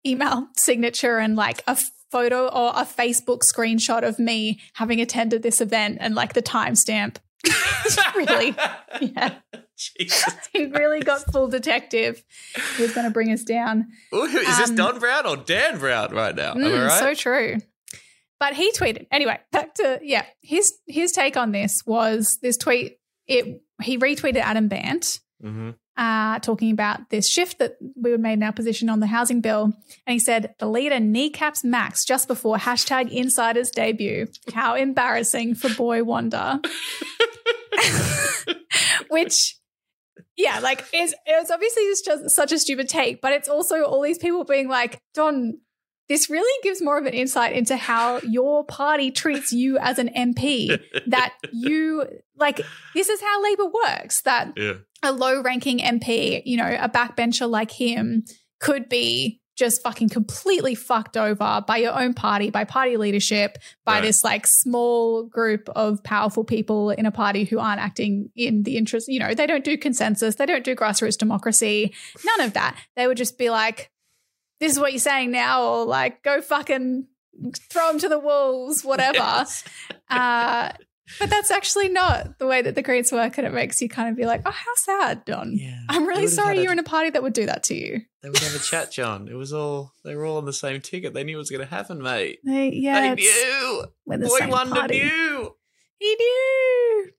email 0.05 0.47
signature 0.57 1.17
and 1.17 1.35
like 1.35 1.63
a 1.67 1.77
photo 2.11 2.47
or 2.47 2.69
a 2.75 2.85
Facebook 2.85 3.39
screenshot 3.41 4.07
of 4.07 4.19
me 4.19 4.59
having 4.73 5.01
attended 5.01 5.43
this 5.43 5.59
event 5.61 5.97
and 5.99 6.15
like 6.15 6.33
the 6.33 6.41
timestamp. 6.43 7.17
really, 8.15 8.55
yeah. 9.01 9.35
Jesus. 9.77 10.33
He 10.53 10.65
really 10.67 10.99
got 10.99 11.21
full 11.31 11.47
detective. 11.47 12.23
He 12.77 12.83
was 12.83 12.93
going 12.93 13.07
to 13.07 13.11
bring 13.11 13.31
us 13.31 13.41
down. 13.41 13.87
Ooh, 14.13 14.23
is 14.25 14.57
this 14.59 14.69
Um, 14.69 14.75
Don 14.75 14.99
Brown 14.99 15.25
or 15.25 15.35
Dan 15.35 15.79
Brown 15.79 16.13
right 16.13 16.35
now? 16.35 16.53
Mm, 16.53 16.87
right? 16.87 16.99
So 16.99 17.13
true. 17.15 17.57
But 18.43 18.55
he 18.55 18.73
tweeted 18.73 19.07
anyway. 19.09 19.39
Back 19.53 19.75
to 19.75 20.01
yeah. 20.03 20.25
His 20.41 20.73
his 20.85 21.13
take 21.13 21.37
on 21.37 21.53
this 21.53 21.81
was 21.85 22.39
this 22.41 22.57
tweet. 22.57 22.97
It 23.25 23.61
he 23.81 23.97
retweeted 23.97 24.35
Adam 24.35 24.67
Bandt 24.67 25.21
hmm 25.41 25.69
uh, 25.95 26.39
talking 26.39 26.71
about 26.71 27.09
this 27.09 27.25
shift 27.25 27.59
that 27.59 27.77
we 27.95 28.11
were 28.11 28.17
made 28.17 28.33
in 28.33 28.43
our 28.43 28.51
position 28.51 28.89
on 28.89 28.99
the 28.99 29.07
housing 29.07 29.39
bill, 29.39 29.71
and 30.05 30.13
he 30.13 30.19
said 30.19 30.55
the 30.59 30.65
leader 30.65 30.99
kneecaps 30.99 31.63
Max 31.63 32.03
just 32.03 32.27
before 32.27 32.57
hashtag 32.57 33.09
Insiders 33.11 33.69
debut. 33.69 34.27
How 34.53 34.75
embarrassing 34.75 35.55
for 35.55 35.73
Boy 35.75 36.03
Wonder. 36.03 36.59
Which 39.09 39.55
yeah, 40.35 40.59
like 40.59 40.83
it's 40.91 41.13
it's 41.25 41.49
obviously 41.49 41.83
just 42.03 42.31
such 42.31 42.51
a 42.51 42.59
stupid 42.59 42.89
take, 42.89 43.21
but 43.21 43.31
it's 43.31 43.47
also 43.47 43.83
all 43.83 44.01
these 44.01 44.17
people 44.17 44.43
being 44.43 44.67
like, 44.67 44.99
Don, 45.13 45.59
this 46.09 46.29
really 46.29 46.53
gives 46.63 46.81
more 46.81 46.97
of 46.97 47.05
an 47.05 47.13
insight 47.13 47.53
into 47.55 47.75
how 47.77 48.19
your 48.19 48.63
party 48.65 49.09
treats 49.11 49.51
you 49.51 49.77
as 49.77 49.99
an 49.99 50.09
MP. 50.15 50.79
that 51.07 51.33
you 51.51 52.05
like 52.37 52.59
this 52.93 53.09
is 53.09 53.21
how 53.21 53.43
Labour 53.43 53.65
works. 53.67 54.21
That 54.23 54.53
Yeah. 54.57 54.73
a 55.01 55.11
low 55.11 55.41
ranking 55.41 55.79
MP, 55.79 56.41
you 56.45 56.57
know, 56.57 56.77
a 56.79 56.89
backbencher 56.89 57.49
like 57.49 57.71
him 57.71 58.25
could 58.59 58.89
be 58.89 59.39
just 59.55 59.83
fucking 59.83 60.09
completely 60.09 60.73
fucked 60.73 61.15
over 61.15 61.63
by 61.67 61.77
your 61.77 61.93
own 61.93 62.15
party, 62.15 62.49
by 62.49 62.63
party 62.63 62.97
leadership, 62.97 63.59
by 63.85 63.93
Right. 63.97 64.01
this 64.01 64.23
like 64.23 64.47
small 64.47 65.25
group 65.25 65.69
of 65.75 66.03
powerful 66.03 66.43
people 66.43 66.89
in 66.89 67.05
a 67.05 67.11
party 67.11 67.43
who 67.43 67.59
aren't 67.59 67.79
acting 67.79 68.31
in 68.35 68.63
the 68.63 68.77
interest, 68.77 69.07
you 69.07 69.19
know, 69.19 69.35
they 69.35 69.45
don't 69.45 69.63
do 69.63 69.77
consensus, 69.77 70.35
they 70.35 70.47
don't 70.47 70.63
do 70.63 70.75
grassroots 70.75 71.19
democracy, 71.19 71.93
none 72.25 72.41
of 72.47 72.53
that. 72.53 72.75
They 72.95 73.05
would 73.05 73.17
just 73.17 73.37
be 73.37 73.51
like, 73.51 73.91
this 74.63 74.71
is 74.71 74.79
what 74.79 74.93
you're 74.93 74.99
saying 74.99 75.29
now, 75.31 75.61
or 75.63 75.85
like, 75.85 76.23
go 76.23 76.41
fucking 76.41 77.05
throw 77.69 77.89
them 77.89 77.99
to 77.99 78.07
the 78.07 78.19
wolves, 78.19 78.83
whatever. 78.83 79.13
Yes. 79.23 79.63
Uh, 80.09 80.71
but 81.19 81.29
that's 81.29 81.51
actually 81.51 81.89
not 81.89 82.39
the 82.39 82.47
way 82.47 82.61
that 82.61 82.75
the 82.75 82.81
Greens 82.81 83.11
work, 83.11 83.37
and 83.37 83.45
it 83.45 83.53
makes 83.53 83.81
you 83.81 83.89
kind 83.89 84.09
of 84.09 84.15
be 84.15 84.25
like, 84.25 84.41
"Oh, 84.45 84.51
how 84.51 84.75
sad, 84.75 85.25
Don. 85.25 85.57
Yeah. 85.57 85.79
I'm 85.89 86.07
really 86.07 86.27
sorry 86.27 86.61
you're 86.61 86.71
in 86.71 86.79
a 86.79 86.83
party 86.83 87.09
that 87.09 87.21
would 87.21 87.33
do 87.33 87.45
that 87.45 87.63
to 87.63 87.75
you." 87.75 88.01
They 88.21 88.29
would 88.29 88.37
have 88.39 88.55
a 88.55 88.59
chat, 88.59 88.91
John. 88.91 89.27
It 89.27 89.33
was 89.33 89.51
all 89.51 89.91
they 90.05 90.15
were 90.15 90.25
all 90.25 90.37
on 90.37 90.45
the 90.45 90.53
same 90.53 90.79
ticket. 90.79 91.13
They 91.13 91.23
knew 91.25 91.35
it 91.35 91.39
was 91.39 91.49
going 91.49 91.59
to 91.59 91.67
happen, 91.67 92.01
mate. 92.01 92.39
They, 92.45 92.69
yeah, 92.69 93.15
they 93.15 93.21
knew. 93.21 93.85
Boy 94.07 94.47
Wonder 94.47 94.75
party. 94.75 94.99
knew. 95.03 95.55
He 95.97 96.15
knew. 96.15 97.11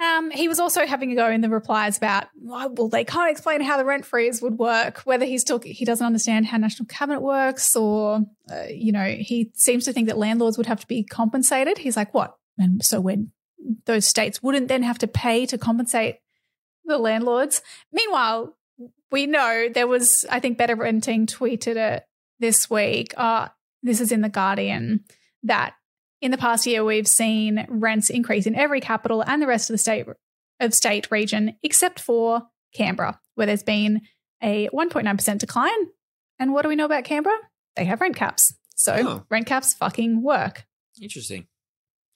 Um, 0.00 0.30
he 0.30 0.46
was 0.46 0.60
also 0.60 0.86
having 0.86 1.10
a 1.10 1.16
go 1.16 1.28
in 1.28 1.40
the 1.40 1.48
replies 1.48 1.96
about, 1.96 2.28
"Oh, 2.48 2.72
well, 2.76 2.88
they 2.88 3.04
can't 3.04 3.30
explain 3.30 3.60
how 3.60 3.76
the 3.76 3.84
rent 3.84 4.04
freeze 4.04 4.40
would 4.40 4.56
work. 4.58 5.00
Whether 5.00 5.24
he's 5.24 5.42
talking, 5.42 5.72
he 5.72 5.84
doesn't 5.84 6.06
understand 6.06 6.46
how 6.46 6.56
national 6.58 6.86
cabinet 6.86 7.20
works, 7.20 7.74
or 7.74 8.20
uh, 8.50 8.64
you 8.70 8.92
know, 8.92 9.04
he 9.04 9.50
seems 9.54 9.84
to 9.86 9.92
think 9.92 10.06
that 10.06 10.16
landlords 10.16 10.56
would 10.56 10.66
have 10.66 10.80
to 10.80 10.86
be 10.86 11.02
compensated. 11.02 11.78
He's 11.78 11.96
like, 11.96 12.14
what? 12.14 12.36
And 12.58 12.84
so 12.84 13.00
when 13.00 13.32
those 13.86 14.06
states 14.06 14.42
wouldn't 14.42 14.68
then 14.68 14.82
have 14.82 14.98
to 14.98 15.08
pay 15.08 15.46
to 15.46 15.58
compensate 15.58 16.16
the 16.84 16.98
landlords. 16.98 17.62
Meanwhile, 17.92 18.56
we 19.10 19.26
know 19.26 19.68
there 19.72 19.86
was, 19.86 20.24
I 20.30 20.40
think, 20.40 20.58
Better 20.58 20.76
Renting 20.76 21.26
tweeted 21.26 21.76
it 21.76 22.04
this 22.38 22.70
week. 22.70 23.14
Uh, 23.16 23.48
this 23.82 24.00
is 24.00 24.12
in 24.12 24.20
the 24.20 24.28
Guardian 24.28 25.04
that 25.42 25.74
in 26.20 26.30
the 26.30 26.38
past 26.38 26.66
year 26.66 26.84
we've 26.84 27.08
seen 27.08 27.66
rents 27.68 28.10
increase 28.10 28.46
in 28.46 28.54
every 28.54 28.80
capital 28.80 29.22
and 29.22 29.40
the 29.42 29.46
rest 29.46 29.70
of 29.70 29.74
the 29.74 29.78
state 29.78 30.06
of 30.60 30.74
state 30.74 31.10
region 31.10 31.56
except 31.62 32.00
for 32.00 32.42
Canberra, 32.74 33.20
where 33.34 33.46
there's 33.46 33.62
been 33.62 34.02
a 34.42 34.68
1.9% 34.70 35.38
decline. 35.38 35.86
And 36.38 36.52
what 36.52 36.62
do 36.62 36.68
we 36.68 36.76
know 36.76 36.84
about 36.84 37.04
Canberra? 37.04 37.36
They 37.76 37.84
have 37.84 38.00
rent 38.00 38.16
caps. 38.16 38.54
So 38.74 38.94
Oh. 38.94 39.26
rent 39.30 39.46
caps 39.46 39.74
fucking 39.74 40.22
work. 40.22 40.66
Interesting. 41.00 41.46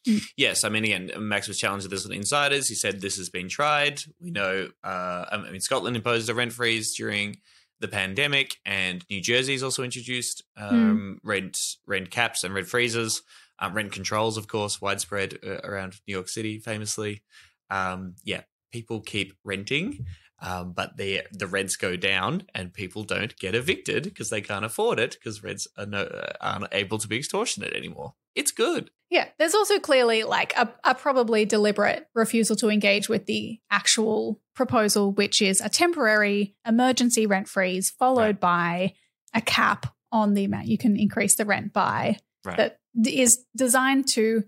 Mm. 0.07 0.23
Yes, 0.37 0.65
I 0.65 0.69
mean, 0.69 0.85
again, 0.85 1.12
Max 1.19 1.47
was 1.47 1.59
challenged 1.59 1.85
with 1.85 1.93
this 1.93 2.05
on 2.07 2.12
Insiders. 2.12 2.69
He 2.69 2.75
said 2.75 3.01
this 3.01 3.17
has 3.19 3.29
been 3.31 3.49
tried. 3.49 4.03
We 4.21 4.31
know, 4.33 4.71
uh, 4.83 5.25
I 5.31 5.37
mean, 5.51 5.61
Scotland 5.61 5.95
imposed 5.97 6.29
a 6.29 6.35
rent 6.35 6.53
freeze 6.53 6.95
during 6.95 7.38
the 7.79 7.87
pandemic, 7.88 8.57
and 8.65 9.05
New 9.11 9.21
Jersey's 9.21 9.62
also 9.62 9.83
introduced 9.85 10.43
um, 10.57 11.21
rent 11.25 11.77
rent 11.87 12.11
caps 12.11 12.43
and 12.45 12.53
rent 12.55 12.67
freezes, 12.69 13.23
uh, 13.62 13.70
rent 13.72 13.92
controls, 13.92 14.37
of 14.37 14.48
course, 14.48 14.81
widespread 14.81 15.38
uh, 15.46 15.59
around 15.64 16.01
New 16.07 16.12
York 16.12 16.29
City, 16.29 16.59
famously. 16.59 17.22
Um, 17.70 18.16
yeah, 18.25 18.42
people 18.72 19.01
keep 19.01 19.35
renting. 19.44 20.07
Um, 20.44 20.72
but 20.72 20.96
the 20.96 21.22
the 21.31 21.46
rents 21.46 21.77
go 21.77 21.94
down 21.94 22.42
and 22.53 22.75
people 22.75 23.05
don't 23.05 23.38
get 23.38 23.55
evicted 23.55 24.03
because 24.03 24.29
they 24.29 24.40
can't 24.40 24.64
afford 24.64 24.98
it 24.98 25.12
because 25.12 25.40
rents 25.40 25.68
are 25.79 25.87
no, 25.87 26.03
uh, 26.03 26.33
aren't 26.40 26.66
able 26.72 26.98
to 26.98 27.07
be 27.07 27.16
extortionate 27.18 27.72
anymore. 27.75 28.14
It's 28.35 28.51
good. 28.51 28.90
Yeah, 29.09 29.29
there's 29.38 29.55
also 29.55 29.79
clearly 29.79 30.25
like 30.25 30.53
a, 30.57 30.72
a 30.83 30.96
probably 30.96 31.44
deliberate 31.44 32.09
refusal 32.12 32.57
to 32.57 32.70
engage 32.70 33.09
with 33.09 33.27
the 33.27 33.61
actual 33.70 34.40
proposal, 34.57 35.12
which 35.12 35.40
is 35.40 35.61
a 35.61 35.68
temporary 35.68 36.57
emergency 36.66 37.25
rent 37.25 37.46
freeze 37.46 37.90
followed 37.90 38.40
by 38.40 38.94
a 39.33 39.40
cap 39.40 39.94
on 40.11 40.35
the 40.35 40.42
amount 40.44 40.66
you 40.66 40.77
can 40.77 40.96
increase 40.96 41.37
the 41.37 41.44
rent 41.44 41.72
by 41.72 42.16
Right. 42.44 42.57
that 42.57 42.81
is 43.07 43.45
designed 43.57 44.09
to 44.13 44.45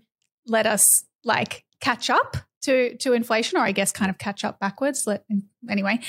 let 0.47 0.65
us 0.65 1.05
like 1.23 1.63
catch 1.79 2.09
up 2.09 2.37
to 2.63 2.95
to 2.97 3.13
inflation, 3.13 3.57
or 3.57 3.61
I 3.61 3.71
guess 3.71 3.91
kind 3.91 4.09
of 4.09 4.17
catch 4.17 4.43
up 4.43 4.59
backwards. 4.59 5.05
Let 5.07 5.23
anyway, 5.69 5.99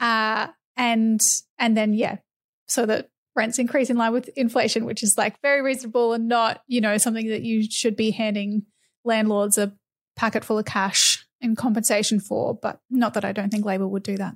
uh, 0.00 0.48
and 0.76 1.20
and 1.58 1.76
then 1.76 1.92
yeah, 1.94 2.18
so 2.66 2.86
that 2.86 3.10
rents 3.36 3.58
increase 3.58 3.90
in 3.90 3.96
line 3.96 4.12
with 4.12 4.28
inflation, 4.36 4.84
which 4.84 5.02
is 5.02 5.18
like 5.18 5.40
very 5.42 5.60
reasonable 5.62 6.12
and 6.12 6.28
not 6.28 6.62
you 6.66 6.80
know 6.80 6.98
something 6.98 7.28
that 7.28 7.42
you 7.42 7.68
should 7.68 7.96
be 7.96 8.10
handing 8.10 8.64
landlords 9.04 9.58
a 9.58 9.72
packet 10.16 10.44
full 10.44 10.58
of 10.58 10.64
cash 10.64 11.26
in 11.40 11.56
compensation 11.56 12.20
for. 12.20 12.54
But 12.54 12.80
not 12.90 13.14
that 13.14 13.24
I 13.24 13.32
don't 13.32 13.50
think 13.50 13.64
Labor 13.64 13.86
would 13.86 14.02
do 14.02 14.16
that. 14.16 14.34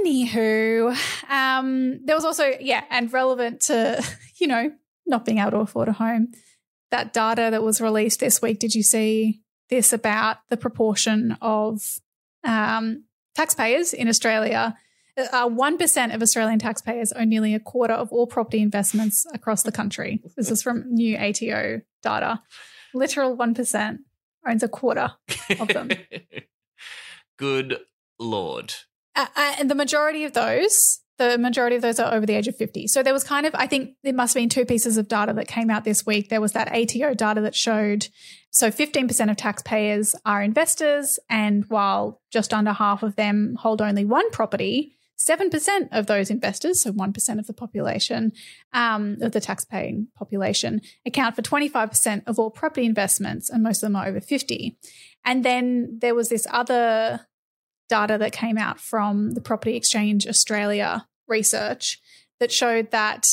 Anywho, 0.00 0.96
um, 1.28 2.04
there 2.04 2.14
was 2.14 2.24
also 2.24 2.52
yeah, 2.60 2.84
and 2.90 3.12
relevant 3.12 3.62
to 3.62 4.02
you 4.38 4.46
know 4.46 4.72
not 5.06 5.24
being 5.24 5.38
able 5.38 5.52
to 5.52 5.56
afford 5.58 5.88
a 5.88 5.92
home. 5.92 6.32
That 6.92 7.12
data 7.12 7.48
that 7.50 7.62
was 7.62 7.80
released 7.80 8.20
this 8.20 8.40
week, 8.40 8.58
did 8.60 8.74
you 8.74 8.82
see 8.82 9.40
this 9.70 9.92
about 9.92 10.36
the 10.50 10.56
proportion 10.56 11.36
of 11.40 11.82
um, 12.44 13.04
taxpayers 13.34 13.92
in 13.92 14.08
Australia? 14.08 14.76
Uh, 15.16 15.48
1% 15.48 16.14
of 16.14 16.22
Australian 16.22 16.58
taxpayers 16.58 17.12
own 17.12 17.28
nearly 17.28 17.54
a 17.54 17.60
quarter 17.60 17.94
of 17.94 18.12
all 18.12 18.26
property 18.26 18.60
investments 18.60 19.26
across 19.34 19.62
the 19.62 19.72
country. 19.72 20.22
This 20.36 20.50
is 20.50 20.62
from 20.62 20.84
new 20.94 21.16
ATO 21.16 21.80
data. 22.02 22.42
Literal 22.94 23.36
1% 23.36 23.98
owns 24.46 24.62
a 24.62 24.68
quarter 24.68 25.12
of 25.60 25.68
them. 25.68 25.90
Good 27.38 27.78
lord. 28.18 28.74
Uh, 29.14 29.26
uh, 29.36 29.54
and 29.58 29.70
the 29.70 29.74
majority 29.74 30.24
of 30.24 30.32
those, 30.32 31.00
the 31.30 31.38
majority 31.38 31.76
of 31.76 31.82
those 31.82 32.00
are 32.00 32.12
over 32.12 32.26
the 32.26 32.34
age 32.34 32.48
of 32.48 32.56
50. 32.56 32.86
So 32.88 33.02
there 33.02 33.12
was 33.12 33.24
kind 33.24 33.46
of, 33.46 33.54
I 33.54 33.66
think 33.66 33.94
there 34.02 34.12
must 34.12 34.34
have 34.34 34.40
been 34.40 34.48
two 34.48 34.64
pieces 34.64 34.96
of 34.96 35.08
data 35.08 35.32
that 35.34 35.48
came 35.48 35.70
out 35.70 35.84
this 35.84 36.04
week. 36.04 36.28
There 36.28 36.40
was 36.40 36.52
that 36.52 36.72
ATO 36.72 37.14
data 37.14 37.40
that 37.42 37.54
showed 37.54 38.08
so 38.50 38.70
15% 38.70 39.30
of 39.30 39.36
taxpayers 39.36 40.14
are 40.26 40.42
investors. 40.42 41.18
And 41.30 41.64
while 41.68 42.20
just 42.30 42.52
under 42.52 42.72
half 42.72 43.02
of 43.02 43.16
them 43.16 43.56
hold 43.58 43.80
only 43.80 44.04
one 44.04 44.30
property, 44.30 44.96
7% 45.18 45.88
of 45.92 46.06
those 46.06 46.30
investors, 46.30 46.82
so 46.82 46.92
1% 46.92 47.38
of 47.38 47.46
the 47.46 47.52
population, 47.52 48.32
um, 48.72 49.18
of 49.20 49.32
the 49.32 49.40
taxpaying 49.40 50.06
population, 50.16 50.80
account 51.06 51.36
for 51.36 51.42
25% 51.42 52.24
of 52.26 52.38
all 52.38 52.50
property 52.50 52.84
investments, 52.84 53.48
and 53.48 53.62
most 53.62 53.82
of 53.82 53.86
them 53.86 53.96
are 53.96 54.06
over 54.06 54.20
50. 54.20 54.76
And 55.24 55.44
then 55.44 55.98
there 56.00 56.14
was 56.14 56.28
this 56.28 56.46
other 56.50 57.20
data 57.88 58.18
that 58.18 58.32
came 58.32 58.58
out 58.58 58.80
from 58.80 59.32
the 59.32 59.40
Property 59.40 59.76
Exchange 59.76 60.26
Australia 60.26 61.06
research 61.28 62.00
that 62.40 62.52
showed 62.52 62.90
that 62.90 63.24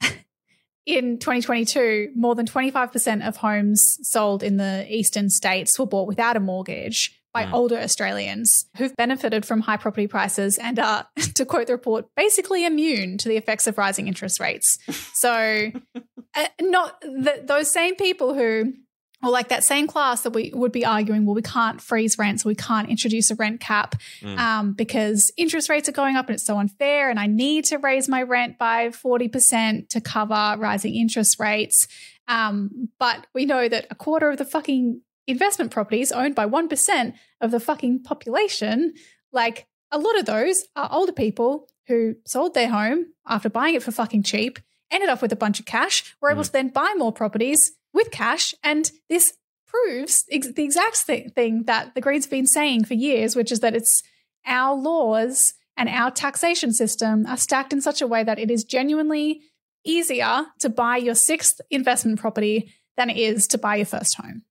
in 0.86 1.18
2022, 1.18 2.12
more 2.14 2.34
than 2.34 2.46
25% 2.46 3.26
of 3.26 3.36
homes 3.36 3.98
sold 4.02 4.42
in 4.42 4.56
the 4.56 4.86
eastern 4.88 5.30
states 5.30 5.78
were 5.78 5.86
bought 5.86 6.06
without 6.08 6.36
a 6.36 6.40
mortgage 6.40 7.18
by 7.32 7.46
Mm. 7.46 7.52
older 7.54 7.78
Australians 7.78 8.66
who've 8.76 8.94
benefited 8.96 9.46
from 9.46 9.62
high 9.62 9.78
property 9.78 10.06
prices 10.06 10.58
and 10.58 10.78
are, 10.78 11.06
to 11.34 11.46
quote 11.46 11.66
the 11.66 11.72
report, 11.72 12.06
basically 12.14 12.66
immune 12.66 13.16
to 13.18 13.28
the 13.28 13.36
effects 13.36 13.66
of 13.66 13.78
rising 13.78 14.06
interest 14.06 14.38
rates. 14.38 14.78
So, 15.14 15.72
uh, 16.34 16.46
not 16.60 17.00
th 17.00 17.46
those 17.46 17.72
same 17.72 17.96
people 17.96 18.34
who 18.34 18.74
or 19.22 19.30
like 19.30 19.48
that 19.48 19.62
same 19.64 19.86
class 19.86 20.22
that 20.22 20.30
we 20.30 20.50
would 20.54 20.72
be 20.72 20.84
arguing, 20.84 21.24
well, 21.24 21.34
we 21.34 21.42
can't 21.42 21.80
freeze 21.80 22.18
rents, 22.18 22.44
we 22.44 22.54
can't 22.54 22.88
introduce 22.88 23.30
a 23.30 23.34
rent 23.36 23.60
cap 23.60 23.94
Mm. 24.20 24.38
um, 24.38 24.72
because 24.72 25.30
interest 25.36 25.68
rates 25.68 25.88
are 25.88 25.92
going 25.92 26.16
up 26.16 26.26
and 26.28 26.34
it's 26.34 26.44
so 26.46 26.58
unfair, 26.58 27.08
and 27.10 27.18
I 27.20 27.26
need 27.26 27.64
to 27.66 27.78
raise 27.78 28.08
my 28.08 28.22
rent 28.22 28.58
by 28.58 28.88
40% 28.90 29.88
to 29.90 30.00
cover 30.00 30.56
rising 30.58 30.94
interest 30.94 31.38
rates. 31.38 31.86
Um, 32.28 32.88
but 32.98 33.26
we 33.34 33.46
know 33.46 33.68
that 33.68 33.86
a 33.90 33.94
quarter 33.94 34.30
of 34.30 34.38
the 34.38 34.44
fucking 34.44 35.00
investment 35.26 35.70
properties 35.70 36.10
owned 36.12 36.34
by 36.34 36.46
1% 36.46 37.14
of 37.40 37.50
the 37.50 37.60
fucking 37.60 38.02
population, 38.02 38.94
like 39.32 39.66
a 39.90 39.98
lot 39.98 40.18
of 40.18 40.24
those 40.26 40.64
are 40.76 40.88
older 40.90 41.12
people 41.12 41.68
who 41.88 42.14
sold 42.26 42.54
their 42.54 42.68
home 42.68 43.06
after 43.26 43.48
buying 43.50 43.74
it 43.74 43.82
for 43.82 43.92
fucking 43.92 44.22
cheap, 44.22 44.58
ended 44.90 45.08
up 45.08 45.20
with 45.22 45.32
a 45.32 45.36
bunch 45.36 45.58
of 45.60 45.66
cash, 45.66 46.14
were 46.20 46.30
able 46.30 46.42
Mm. 46.42 46.46
to 46.46 46.52
then 46.52 46.68
buy 46.68 46.94
more 46.96 47.12
properties 47.12 47.72
with 47.92 48.10
cash. 48.10 48.54
And 48.62 48.90
this 49.08 49.34
proves 49.66 50.24
ex- 50.30 50.52
the 50.52 50.64
exact 50.64 50.96
thi- 50.98 51.28
thing 51.34 51.64
that 51.64 51.94
the 51.94 52.00
Greens 52.00 52.24
have 52.26 52.30
been 52.30 52.46
saying 52.46 52.84
for 52.84 52.94
years, 52.94 53.34
which 53.36 53.50
is 53.52 53.60
that 53.60 53.74
it's 53.74 54.02
our 54.46 54.74
laws 54.76 55.54
and 55.76 55.88
our 55.88 56.10
taxation 56.10 56.72
system 56.72 57.26
are 57.26 57.36
stacked 57.36 57.72
in 57.72 57.80
such 57.80 58.02
a 58.02 58.06
way 58.06 58.22
that 58.22 58.38
it 58.38 58.50
is 58.50 58.64
genuinely 58.64 59.40
easier 59.84 60.46
to 60.60 60.68
buy 60.68 60.96
your 60.96 61.14
sixth 61.14 61.60
investment 61.70 62.20
property 62.20 62.72
than 62.96 63.08
it 63.10 63.16
is 63.16 63.46
to 63.48 63.58
buy 63.58 63.76
your 63.76 63.86
first 63.86 64.16
home. 64.16 64.42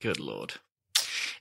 Good 0.00 0.18
lord. 0.18 0.54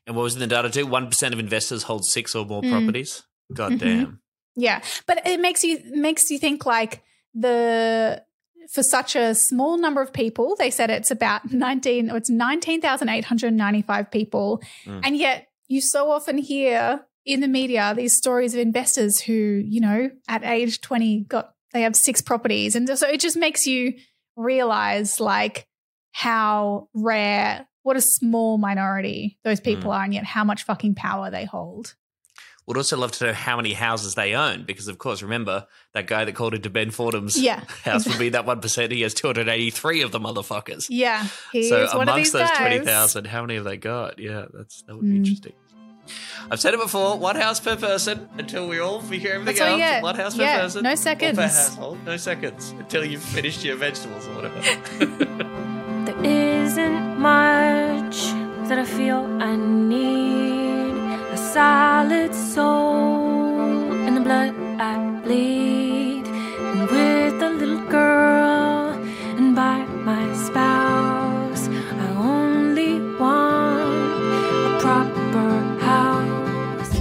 And 0.05 0.15
what 0.15 0.23
was 0.23 0.33
in 0.35 0.39
the 0.39 0.47
data 0.47 0.69
too? 0.69 0.85
1% 0.85 1.33
of 1.33 1.39
investors 1.39 1.83
hold 1.83 2.05
six 2.05 2.35
or 2.35 2.45
more 2.45 2.61
Mm. 2.61 2.71
properties. 2.71 3.23
God 3.53 3.73
Mhm. 3.73 3.79
damn. 3.79 4.21
Yeah, 4.55 4.83
but 5.07 5.25
it 5.25 5.39
makes 5.39 5.63
you 5.63 5.81
makes 5.95 6.29
you 6.29 6.37
think 6.37 6.65
like 6.65 7.01
the 7.33 8.23
for 8.71 8.83
such 8.83 9.15
a 9.15 9.33
small 9.35 9.77
number 9.77 10.01
of 10.01 10.13
people, 10.13 10.55
they 10.57 10.69
said 10.71 10.89
it's 10.89 11.11
about 11.11 11.51
nineteen 11.51 12.09
or 12.11 12.17
it's 12.17 12.29
nineteen 12.29 12.81
thousand 12.81 13.09
eight 13.09 13.25
hundred 13.25 13.53
ninety 13.53 13.81
five 13.81 14.09
people, 14.11 14.61
Mm. 14.85 15.01
and 15.03 15.17
yet 15.17 15.47
you 15.67 15.81
so 15.81 16.11
often 16.11 16.37
hear 16.37 17.05
in 17.25 17.39
the 17.39 17.47
media 17.47 17.93
these 17.95 18.15
stories 18.17 18.53
of 18.53 18.59
investors 18.59 19.19
who 19.21 19.33
you 19.33 19.79
know 19.81 20.09
at 20.27 20.43
age 20.43 20.81
twenty 20.81 21.21
got 21.27 21.53
they 21.73 21.81
have 21.81 21.95
six 21.95 22.21
properties, 22.21 22.75
and 22.75 22.87
so 22.97 23.07
it 23.07 23.19
just 23.19 23.35
makes 23.37 23.65
you 23.65 23.93
realize 24.35 25.19
like 25.19 25.67
how 26.11 26.87
rare. 26.93 27.67
What 27.83 27.97
a 27.97 28.01
small 28.01 28.57
minority 28.57 29.37
those 29.43 29.59
people 29.59 29.91
Mm. 29.91 29.95
are, 29.95 30.03
and 30.05 30.13
yet 30.13 30.23
how 30.23 30.45
much 30.45 30.63
fucking 30.63 30.95
power 30.95 31.29
they 31.29 31.43
hold. 31.43 31.95
Would 32.65 32.77
also 32.77 32.95
love 32.97 33.11
to 33.13 33.25
know 33.25 33.33
how 33.33 33.57
many 33.57 33.73
houses 33.73 34.15
they 34.15 34.33
own 34.35 34.63
because, 34.63 34.87
of 34.87 34.97
course, 34.97 35.21
remember 35.21 35.67
that 35.93 36.07
guy 36.07 36.23
that 36.23 36.33
called 36.33 36.53
into 36.53 36.69
Ben 36.69 36.91
Fordham's 36.91 37.37
Yeah, 37.37 37.61
house 37.83 38.07
would 38.07 38.17
be 38.17 38.29
that 38.29 38.45
1%. 38.45 38.91
He 38.91 39.01
has 39.01 39.13
283 39.13 40.01
of 40.01 40.11
the 40.13 40.19
motherfuckers. 40.19 40.85
Yeah, 40.89 41.27
he's 41.51 41.67
so 41.67 41.85
one 41.97 42.07
of 42.07 42.15
these 42.15 42.33
amongst 42.33 42.33
those 42.33 42.49
guys. 42.57 42.57
20,000, 42.57 43.27
how 43.27 43.41
many 43.41 43.55
have 43.55 43.65
they 43.65 43.75
got? 43.77 44.17
Yeah, 44.19 44.45
that's 44.53 44.81
that 44.83 44.95
would 44.95 45.03
be 45.03 45.11
Mm. 45.11 45.17
interesting. 45.17 45.53
I've 46.51 46.59
said 46.59 46.73
it 46.73 46.79
before, 46.81 47.17
one 47.17 47.35
house 47.37 47.59
per 47.61 47.75
person 47.77 48.27
until 48.37 48.67
we 48.67 48.79
all 48.79 49.01
figure 49.01 49.31
everything 49.33 49.55
That's 49.55 49.61
all 49.71 49.77
get. 49.77 50.03
One 50.03 50.15
house 50.15 50.35
Yeah, 50.37 50.57
per 50.57 50.63
person. 50.63 50.83
no 50.83 50.95
seconds. 50.95 51.37
Per 51.37 51.41
household. 51.43 52.05
No 52.05 52.17
seconds 52.17 52.71
until 52.77 53.05
you've 53.05 53.23
finished 53.23 53.63
your 53.63 53.77
vegetables 53.77 54.27
or 54.27 54.35
whatever. 54.35 54.59
There 56.05 56.25
isn't 56.25 57.19
much 57.19 58.17
that 58.67 58.77
I 58.79 58.83
feel 58.85 59.19
I 59.41 59.55
need. 59.55 60.62
Solid 61.53 62.33
soul 62.33 63.61
in 64.07 64.15
the 64.15 64.21
blood 64.21 64.55
I 64.81 65.21
bleed. 65.23 66.25
And 66.25 66.89
with 66.89 67.43
a 67.43 67.49
little 67.51 67.85
girl 67.91 68.93
and 69.37 69.55
by 69.55 69.85
my 69.85 70.33
spouse, 70.33 71.67
I 71.67 72.07
only 72.17 72.99
want 73.19 73.93
a 74.65 74.79
proper 74.81 75.49
house. 75.85 76.91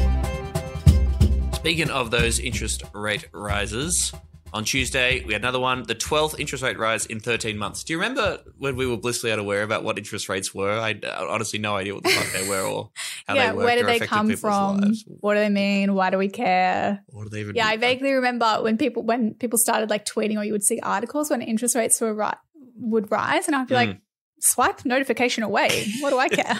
Speaking 1.57 1.89
of 1.89 2.11
those 2.11 2.39
interest 2.39 2.83
rate 2.93 3.29
rises, 3.33 4.13
on 4.53 4.65
Tuesday 4.65 5.25
we 5.25 5.33
had 5.33 5.43
another 5.43 5.59
one, 5.61 5.83
the 5.85 5.95
12th 5.95 6.39
interest 6.39 6.63
rate 6.63 6.79
rise 6.79 7.07
in 7.07 7.21
13 7.21 7.57
months. 7.57 7.85
Do 7.85 7.93
you 7.93 7.99
remember 7.99 8.39
when 8.59 8.77
we 8.77 8.87
were 8.87 8.97
blissfully 8.97 9.33
unaware 9.33 9.63
about 9.63 9.83
what 9.85 9.97
interest 9.99 10.29
rates 10.29 10.55
were? 10.55 10.79
I 10.79 10.89
had 10.89 11.05
honestly 11.05 11.59
no 11.59 11.75
idea 11.77 11.95
what 11.95 12.03
the 12.05 12.11
fuck 12.11 12.33
they 12.33 12.49
were 12.49 12.63
or 12.63 12.91
how 13.27 13.35
yeah, 13.35 13.47
they 13.51 13.57
worked 13.57 13.65
where 13.65 13.77
did 13.77 13.87
they 13.87 14.07
come 14.07 14.35
from? 14.37 14.81
lives. 14.83 15.05
What 15.07 15.35
do 15.35 15.41
they 15.41 15.49
mean? 15.49 15.95
Why 15.95 16.11
do 16.11 16.19
we 16.19 16.29
care? 16.29 17.03
What 17.09 17.25
do 17.25 17.29
they 17.31 17.41
even 17.41 17.57
Yeah, 17.57 17.67
I 17.67 17.77
vaguely 17.77 18.13
remember 18.13 18.59
when 18.63 18.77
people 18.79 19.03
when 19.03 19.35
people 19.35 19.59
started 19.59 19.91
like 19.91 20.05
tweeting 20.05 20.37
or 20.39 20.45
you 20.45 20.53
would 20.53 20.65
see 20.65 20.81
articles 20.81 21.31
when 21.31 21.41
interest 21.43 21.75
rates 21.75 22.01
were 22.01 22.15
ri- 22.15 22.39
would 22.77 23.11
rise, 23.11 23.47
and 23.47 23.57
I'd 23.57 23.69
be 23.69 23.75
Mm. 23.75 23.87
like, 23.87 24.01
swipe 24.41 24.85
notification 24.85 25.45
away. 25.45 25.87
What 26.01 26.11
do 26.11 26.19
I 26.19 26.29
care? 26.41 26.59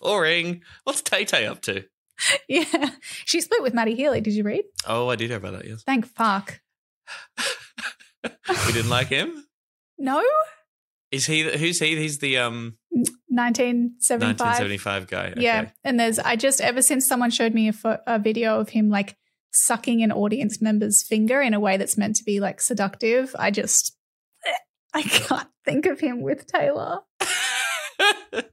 Boring. 0.00 0.62
What's 0.84 1.00
Tay 1.02 1.24
Tay 1.24 1.46
up 1.46 1.62
to? 1.62 1.84
yeah, 2.48 2.90
she 3.24 3.40
split 3.40 3.62
with 3.62 3.74
Matty 3.74 3.94
Healy. 3.94 4.20
Did 4.20 4.34
you 4.34 4.44
read? 4.44 4.64
Oh, 4.86 5.08
I 5.08 5.16
did 5.16 5.30
hear 5.30 5.38
about 5.38 5.54
that, 5.54 5.66
yes. 5.66 5.82
Thank 5.82 6.06
fuck. 6.06 6.60
We 8.24 8.72
didn't 8.72 8.90
like 8.90 9.08
him? 9.08 9.44
No, 9.98 10.22
Is 11.10 11.26
he, 11.26 11.42
who's 11.42 11.78
he? 11.78 11.96
He's 11.96 12.18
the 12.18 12.38
um, 12.38 12.76
nineteen 13.28 13.96
seventy 14.00 14.34
five. 14.34 14.60
1975 14.60 15.06
guy. 15.06 15.26
Okay. 15.30 15.42
Yeah, 15.42 15.70
and 15.84 16.00
there's 16.00 16.18
I 16.18 16.36
just 16.36 16.60
ever 16.60 16.82
since 16.82 17.06
someone 17.06 17.30
showed 17.30 17.54
me 17.54 17.68
a, 17.68 17.72
pho- 17.72 18.00
a 18.06 18.18
video 18.18 18.60
of 18.60 18.70
him 18.70 18.90
like 18.90 19.16
sucking 19.52 20.02
an 20.02 20.10
audience 20.10 20.60
member's 20.60 21.06
finger 21.06 21.40
in 21.40 21.54
a 21.54 21.60
way 21.60 21.76
that's 21.76 21.96
meant 21.96 22.16
to 22.16 22.24
be 22.24 22.40
like 22.40 22.60
seductive. 22.60 23.34
I 23.38 23.50
just 23.50 23.96
I 24.94 25.02
can't 25.02 25.48
think 25.64 25.86
of 25.86 26.00
him 26.00 26.22
with 26.22 26.46
Taylor. 26.46 27.00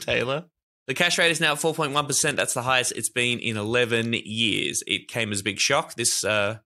Taylor. 0.00 0.44
The 0.88 0.94
cash 0.94 1.16
rate 1.18 1.30
is 1.30 1.40
now 1.40 1.52
at 1.52 1.58
4.1%. 1.58 2.36
That's 2.36 2.54
the 2.54 2.62
highest 2.62 2.92
it's 2.92 3.08
been 3.08 3.38
in 3.38 3.56
11 3.56 4.14
years. 4.24 4.82
It 4.86 5.06
came 5.06 5.30
as 5.30 5.40
a 5.40 5.44
big 5.44 5.60
shock. 5.60 5.94
This 5.94 6.24
uh, 6.24 6.58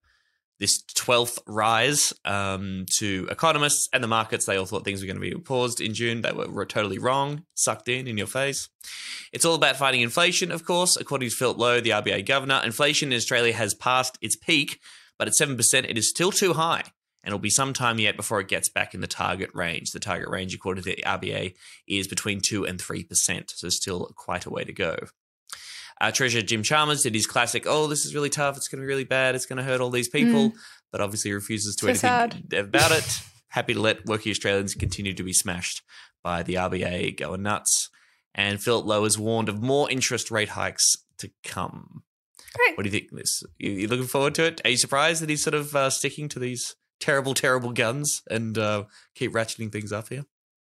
this 0.59 0.83
12th 0.95 1.39
rise 1.45 2.13
um, 2.25 2.85
to 2.97 3.27
economists 3.29 3.89
and 3.93 4.03
the 4.03 4.07
markets. 4.07 4.45
They 4.45 4.57
all 4.57 4.65
thought 4.65 4.83
things 4.83 5.01
were 5.01 5.07
going 5.07 5.21
to 5.21 5.21
be 5.21 5.33
paused 5.39 5.79
in 5.79 5.93
June. 5.93 6.21
They 6.21 6.31
were, 6.31 6.49
were 6.49 6.65
totally 6.65 6.97
wrong, 6.97 7.43
sucked 7.53 7.87
in 7.87 8.07
in 8.07 8.17
your 8.17 8.27
face. 8.27 8.69
It's 9.31 9.45
all 9.45 9.55
about 9.55 9.77
fighting 9.77 10.01
inflation, 10.01 10.51
of 10.51 10.65
course. 10.65 10.95
According 10.95 11.29
to 11.29 11.35
Philip 11.35 11.57
Lowe, 11.57 11.81
the 11.81 11.91
RBA 11.91 12.25
governor, 12.25 12.61
inflation 12.63 13.11
in 13.11 13.17
Australia 13.17 13.53
has 13.53 13.73
passed 13.73 14.17
its 14.21 14.35
peak, 14.35 14.79
but 15.19 15.27
at 15.27 15.33
7%, 15.33 15.89
it 15.89 15.97
is 15.97 16.09
still 16.09 16.31
too 16.31 16.53
high. 16.53 16.83
And 17.23 17.33
it'll 17.33 17.39
be 17.39 17.49
some 17.49 17.73
time 17.73 17.99
yet 17.99 18.15
before 18.15 18.39
it 18.39 18.47
gets 18.47 18.69
back 18.69 18.93
in 18.93 19.01
the 19.01 19.07
target 19.07 19.49
range. 19.53 19.91
The 19.91 19.99
target 19.99 20.29
range, 20.29 20.53
according 20.55 20.83
to 20.83 20.95
the 20.95 21.03
RBA, 21.05 21.55
is 21.87 22.07
between 22.07 22.39
2 22.39 22.65
and 22.65 22.79
3%. 22.79 23.51
So 23.53 23.69
still 23.69 24.11
quite 24.15 24.45
a 24.45 24.49
way 24.49 24.63
to 24.63 24.71
go. 24.71 24.95
Uh, 25.99 26.11
Treasurer 26.11 26.41
Jim 26.41 26.63
Chalmers 26.63 27.01
did 27.03 27.13
his 27.15 27.25
classic, 27.25 27.65
oh, 27.65 27.87
this 27.87 28.05
is 28.05 28.13
really 28.13 28.29
tough. 28.29 28.57
It's 28.57 28.67
going 28.67 28.79
to 28.79 28.83
be 28.83 28.87
really 28.87 29.03
bad. 29.03 29.35
It's 29.35 29.45
going 29.45 29.57
to 29.57 29.63
hurt 29.63 29.81
all 29.81 29.89
these 29.89 30.09
people, 30.09 30.53
but 30.91 31.01
obviously 31.01 31.31
refuses 31.33 31.75
to 31.77 31.87
do 31.87 31.95
So 31.95 32.07
anything 32.07 32.59
about 32.59 32.91
it. 32.91 33.21
Happy 33.49 33.73
to 33.73 33.79
let 33.79 34.05
working 34.05 34.29
Australians 34.29 34.75
continue 34.75 35.13
to 35.13 35.23
be 35.23 35.33
smashed 35.33 35.81
by 36.23 36.43
the 36.43 36.55
RBA 36.55 37.17
going 37.17 37.43
nuts. 37.43 37.89
And 38.35 38.61
Philip 38.61 38.85
Lowe 38.85 39.05
is 39.05 39.17
warned 39.17 39.49
of 39.49 39.63
more 39.63 39.89
interest 39.89 40.29
rate 40.29 40.49
hikes 40.49 40.95
to 41.17 41.31
come. 41.43 42.03
Great. 42.53 42.77
What 42.77 42.83
do 42.83 42.89
you 42.89 42.99
think? 42.99 43.11
This 43.11 43.43
you, 43.57 43.71
you 43.71 43.87
looking 43.87 44.05
forward 44.05 44.35
to 44.35 44.45
it? 44.45 44.61
Are 44.63 44.69
you 44.69 44.77
surprised 44.77 45.21
that 45.21 45.29
he's 45.29 45.43
sort 45.43 45.53
of 45.53 45.75
uh, 45.75 45.89
sticking 45.89 46.29
to 46.29 46.39
these 46.39 46.75
terrible, 46.99 47.33
terrible 47.33 47.71
guns 47.71 48.21
and 48.29 48.57
uh, 48.57 48.83
keep 49.15 49.33
ratcheting 49.33 49.71
things 49.71 49.91
up 49.91 50.09
here? 50.09 50.25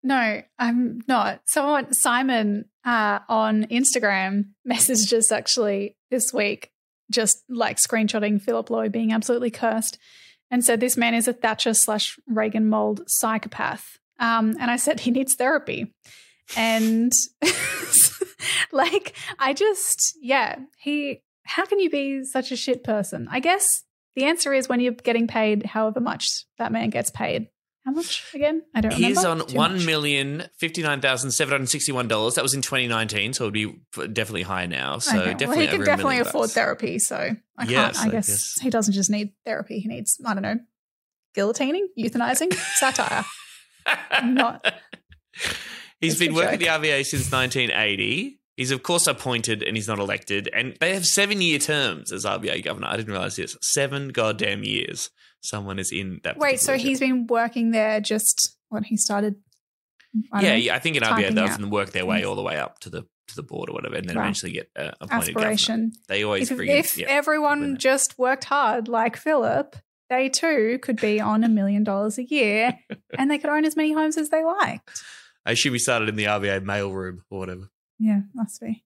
No, 0.05 0.43
I'm 0.59 1.01
not. 1.07 1.41
Someone, 1.45 1.91
Simon, 1.91 2.65
uh, 2.85 3.19
on 3.27 3.63
Instagram 3.65 4.49
messaged 4.69 5.11
us 5.13 5.31
actually 5.31 5.97
this 6.11 6.31
week, 6.31 6.71
just 7.09 7.43
like 7.49 7.77
screenshotting 7.77 8.39
Philip 8.39 8.69
Lowe 8.69 8.87
being 8.87 9.11
absolutely 9.11 9.49
cursed, 9.49 9.97
and 10.51 10.63
said 10.63 10.79
this 10.79 10.95
man 10.95 11.15
is 11.15 11.27
a 11.27 11.33
Thatcher 11.33 11.73
slash 11.73 12.19
Reagan 12.27 12.69
mold 12.69 13.01
psychopath. 13.07 13.97
Um, 14.19 14.55
and 14.59 14.69
I 14.69 14.75
said 14.75 14.99
he 14.99 15.09
needs 15.09 15.33
therapy, 15.33 15.91
and 16.55 17.11
like 18.71 19.15
I 19.39 19.53
just, 19.53 20.15
yeah, 20.21 20.57
he. 20.77 21.23
How 21.47 21.65
can 21.65 21.79
you 21.79 21.89
be 21.89 22.23
such 22.23 22.51
a 22.51 22.55
shit 22.55 22.83
person? 22.83 23.27
I 23.29 23.39
guess 23.39 23.83
the 24.15 24.25
answer 24.25 24.53
is 24.53 24.69
when 24.69 24.79
you're 24.79 24.93
getting 24.93 25.27
paid 25.27 25.65
however 25.65 25.99
much 25.99 26.45
that 26.57 26.71
man 26.71 26.91
gets 26.91 27.09
paid. 27.09 27.49
How 27.85 27.91
much 27.91 28.23
again? 28.33 28.63
I 28.73 28.81
don't 28.81 28.93
remember. 28.93 29.07
He's 29.07 29.23
on 29.23 29.39
one 29.53 29.85
million 29.85 30.45
fifty 30.57 30.81
nine 30.81 31.01
thousand 31.01 31.31
seven 31.31 31.51
hundred 31.51 31.69
sixty 31.69 31.91
one 31.91 32.07
dollars. 32.07 32.33
That 32.35 32.41
was 32.41 32.55
in 32.55 32.61
twenty 32.63 32.87
nineteen, 32.87 33.33
so 33.33 33.43
it'd 33.43 33.53
be 33.53 33.75
definitely 33.93 34.41
higher 34.41 34.65
now. 34.67 34.97
So 34.97 35.11
Okay, 35.19 35.31
definitely, 35.33 35.47
well, 35.47 35.59
he 35.59 35.67
can 35.67 35.85
definitely 35.85 36.19
afford 36.19 36.43
bucks. 36.45 36.53
therapy. 36.55 36.97
So 36.97 37.15
I 37.57 37.65
Yes, 37.65 37.97
can't. 37.97 38.05
I 38.07 38.09
I 38.09 38.11
guess, 38.11 38.27
guess. 38.27 38.55
he 38.61 38.69
doesn't 38.71 38.93
just 38.93 39.09
need 39.11 39.33
therapy. 39.45 39.79
He 39.79 39.87
needs 39.87 40.19
I 40.25 40.33
don't 40.33 40.41
know, 40.41 40.59
guillotining, 41.37 41.85
euthanizing, 41.97 42.53
satire. 42.75 43.23
Not 44.23 44.65
He's 46.01 46.17
been 46.19 46.33
working 46.33 46.53
at 46.53 46.59
the 46.59 46.65
joke. 46.65 46.81
RBA 46.81 47.05
since 47.05 47.31
1980. 47.31 48.39
He's 48.57 48.71
of 48.71 48.83
course 48.83 49.05
appointed 49.05 49.63
and 49.63 49.75
he's 49.77 49.87
not 49.87 49.99
elected. 49.99 50.49
And 50.53 50.75
they 50.79 50.93
have 50.93 51.05
seven 51.05 51.41
year 51.41 51.59
terms 51.59 52.11
as 52.11 52.25
RBA 52.25 52.63
governor. 52.63 52.87
I 52.87 52.97
didn't 52.97 53.11
realize 53.11 53.35
this. 53.35 53.55
Seven 53.61 54.09
goddamn 54.09 54.63
years. 54.63 55.09
Someone 55.45 55.79
is 55.79 55.91
in 55.91 56.19
that. 56.23 56.37
wait. 56.37 56.59
So 56.59 56.77
he's 56.77 56.99
been 56.99 57.27
working 57.27 57.71
there 57.71 57.99
just 58.01 58.57
when 58.69 58.83
he 58.83 58.97
started. 58.97 59.35
I 60.31 60.41
yeah, 60.41 60.49
know, 60.49 60.55
yeah. 60.55 60.75
I 60.75 60.79
think 60.79 60.95
in 60.95 61.03
RBA 61.03 61.33
they 61.35 61.41
often 61.41 61.69
work 61.69 61.91
their 61.91 62.05
way 62.05 62.23
all 62.23 62.35
the 62.35 62.41
way 62.41 62.57
up 62.57 62.79
to 62.79 62.89
the 62.89 63.01
to 63.27 63.35
the 63.35 63.43
board 63.43 63.69
or 63.69 63.73
whatever, 63.73 63.95
and 63.95 64.07
then 64.07 64.15
Wow. 64.17 64.21
eventually 64.23 64.51
get 64.53 64.69
uh, 64.77 64.91
appointed 65.01 65.33
governor. 65.33 65.51
aspiration. 65.53 65.91
They 66.07 66.23
always 66.23 66.51
If, 66.51 66.57
bring 66.57 66.69
in- 66.69 66.77
if 66.77 66.97
everyone 66.99 67.77
just 67.77 68.17
worked 68.19 68.43
hard 68.45 68.87
like 68.87 69.17
Philip, 69.17 69.75
they 70.09 70.29
too 70.29 70.77
could 70.81 71.01
be 71.01 71.19
on 71.19 71.43
a 71.43 71.49
million 71.49 71.83
dollars 71.83 72.17
a 72.19 72.23
year, 72.23 72.77
and 73.17 73.29
they 73.31 73.37
could 73.39 73.49
own 73.49 73.65
as 73.65 73.75
many 73.75 73.93
homes 73.93 74.17
as 74.17 74.29
they 74.29 74.43
liked. 74.43 75.01
I 75.45 75.51
assume 75.51 75.73
he 75.73 75.79
started 75.79 76.07
in 76.09 76.15
the 76.15 76.25
RBA 76.25 76.61
mailroom 76.63 77.19
or 77.29 77.39
whatever. 77.39 77.69
Yeah, 77.99 78.21
must 78.33 78.61
be. 78.61 78.83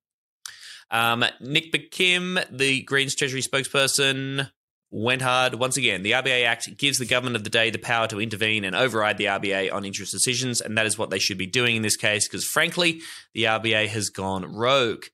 Um, 0.92 1.24
Nick 1.42 1.72
McKim, 1.72 2.44
the 2.50 2.82
Greens 2.84 3.14
Treasury 3.16 3.42
spokesperson, 3.42 4.50
went 4.92 5.22
hard 5.22 5.56
once 5.56 5.78
again. 5.78 6.04
The 6.04 6.12
RBA 6.12 6.46
Act 6.46 6.78
gives 6.78 6.98
the 6.98 7.06
government 7.06 7.36
of 7.36 7.44
the 7.44 7.50
day 7.50 7.70
the 7.70 7.78
power 7.78 8.08
to 8.08 8.20
intervene 8.20 8.64
and 8.64 8.76
override 8.76 9.18
the 9.18 9.26
RBA 9.26 9.72
on 9.72 9.86
interest 9.86 10.12
decisions, 10.12 10.62
and 10.62 10.78
that 10.78 10.86
is 10.86 10.98
what 10.98 11.10
they 11.10 11.20
should 11.20 11.38
be 11.38 11.46
doing 11.46 11.76
in 11.76 11.82
this 11.82 11.98
case 11.98 12.28
because, 12.28 12.46
frankly, 12.46 13.02
the 13.34 13.44
RBA 13.44 13.88
has 13.90 14.10
gone 14.10 14.54
rogue. 14.54 15.06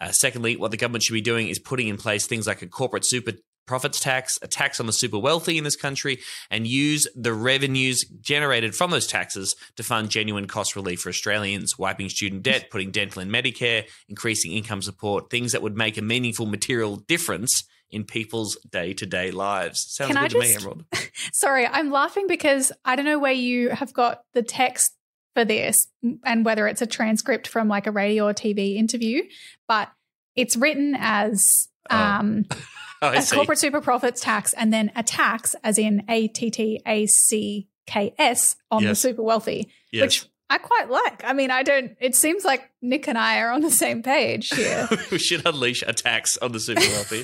Uh, 0.00 0.10
secondly, 0.10 0.56
what 0.56 0.72
the 0.72 0.76
government 0.76 1.04
should 1.04 1.12
be 1.12 1.20
doing 1.20 1.48
is 1.48 1.60
putting 1.60 1.88
in 1.88 1.96
place 1.96 2.26
things 2.26 2.46
like 2.46 2.62
a 2.62 2.66
corporate 2.66 3.06
super 3.06 3.32
profits 3.64 4.00
tax, 4.00 4.40
a 4.42 4.48
tax 4.48 4.80
on 4.80 4.86
the 4.86 4.92
super 4.92 5.18
wealthy 5.18 5.56
in 5.56 5.62
this 5.62 5.76
country, 5.76 6.18
and 6.50 6.66
use 6.66 7.06
the 7.14 7.32
revenues 7.32 8.04
generated 8.20 8.74
from 8.74 8.90
those 8.90 9.06
taxes 9.06 9.54
to 9.76 9.84
fund 9.84 10.10
genuine 10.10 10.48
cost 10.48 10.74
relief 10.74 11.00
for 11.00 11.10
Australians, 11.10 11.78
wiping 11.78 12.08
student 12.08 12.42
debt, 12.42 12.70
putting 12.70 12.90
dental 12.90 13.22
and 13.22 13.32
Medicare, 13.32 13.84
increasing 14.08 14.50
income 14.50 14.82
support, 14.82 15.30
things 15.30 15.52
that 15.52 15.62
would 15.62 15.76
make 15.76 15.96
a 15.96 16.02
meaningful 16.02 16.46
material 16.46 16.96
difference 16.96 17.62
in 17.92 18.04
people's 18.04 18.56
day 18.70 18.94
to 18.94 19.06
day 19.06 19.30
lives. 19.30 19.80
Sounds 19.88 20.12
Can 20.12 20.16
good 20.16 20.24
I 20.24 20.28
to 20.28 20.38
me, 20.38 20.52
just- 20.52 20.60
Emerald. 20.60 20.84
Sorry, 21.32 21.66
I'm 21.66 21.90
laughing 21.90 22.26
because 22.26 22.72
I 22.84 22.96
don't 22.96 23.04
know 23.04 23.18
where 23.18 23.32
you 23.32 23.68
have 23.70 23.92
got 23.92 24.22
the 24.34 24.42
text 24.42 24.92
for 25.34 25.44
this 25.44 25.86
and 26.24 26.44
whether 26.44 26.66
it's 26.66 26.82
a 26.82 26.86
transcript 26.86 27.46
from 27.48 27.68
like 27.68 27.86
a 27.86 27.90
radio 27.90 28.26
or 28.28 28.34
TV 28.34 28.76
interview, 28.76 29.22
but 29.68 29.90
it's 30.34 30.56
written 30.56 30.96
as 30.98 31.68
Oh, 31.90 31.96
um, 31.96 32.44
Oh, 33.02 33.08
I 33.08 33.16
a 33.16 33.22
see. 33.22 33.34
corporate 33.34 33.58
super 33.58 33.80
profits 33.80 34.20
tax 34.20 34.52
and 34.52 34.72
then 34.72 34.92
a 34.94 35.02
tax 35.02 35.56
as 35.64 35.76
in 35.76 36.04
A 36.08 36.28
T 36.28 36.50
T 36.50 36.80
A 36.86 37.06
C 37.06 37.66
K 37.86 38.14
S 38.16 38.54
on 38.70 38.84
the 38.84 38.94
super 38.94 39.22
wealthy, 39.24 39.72
yes. 39.90 40.02
which 40.02 40.26
I 40.52 40.58
quite 40.58 40.90
like. 40.90 41.24
I 41.24 41.32
mean, 41.32 41.50
I 41.50 41.62
don't, 41.62 41.96
it 41.98 42.14
seems 42.14 42.44
like 42.44 42.70
Nick 42.82 43.08
and 43.08 43.16
I 43.16 43.40
are 43.40 43.50
on 43.52 43.62
the 43.62 43.70
same 43.70 44.02
page 44.02 44.50
here. 44.50 44.86
we 45.10 45.18
should 45.18 45.46
unleash 45.46 45.80
attacks 45.80 46.36
on 46.36 46.52
the 46.52 46.60
super 46.60 46.80
wealthy 46.80 47.22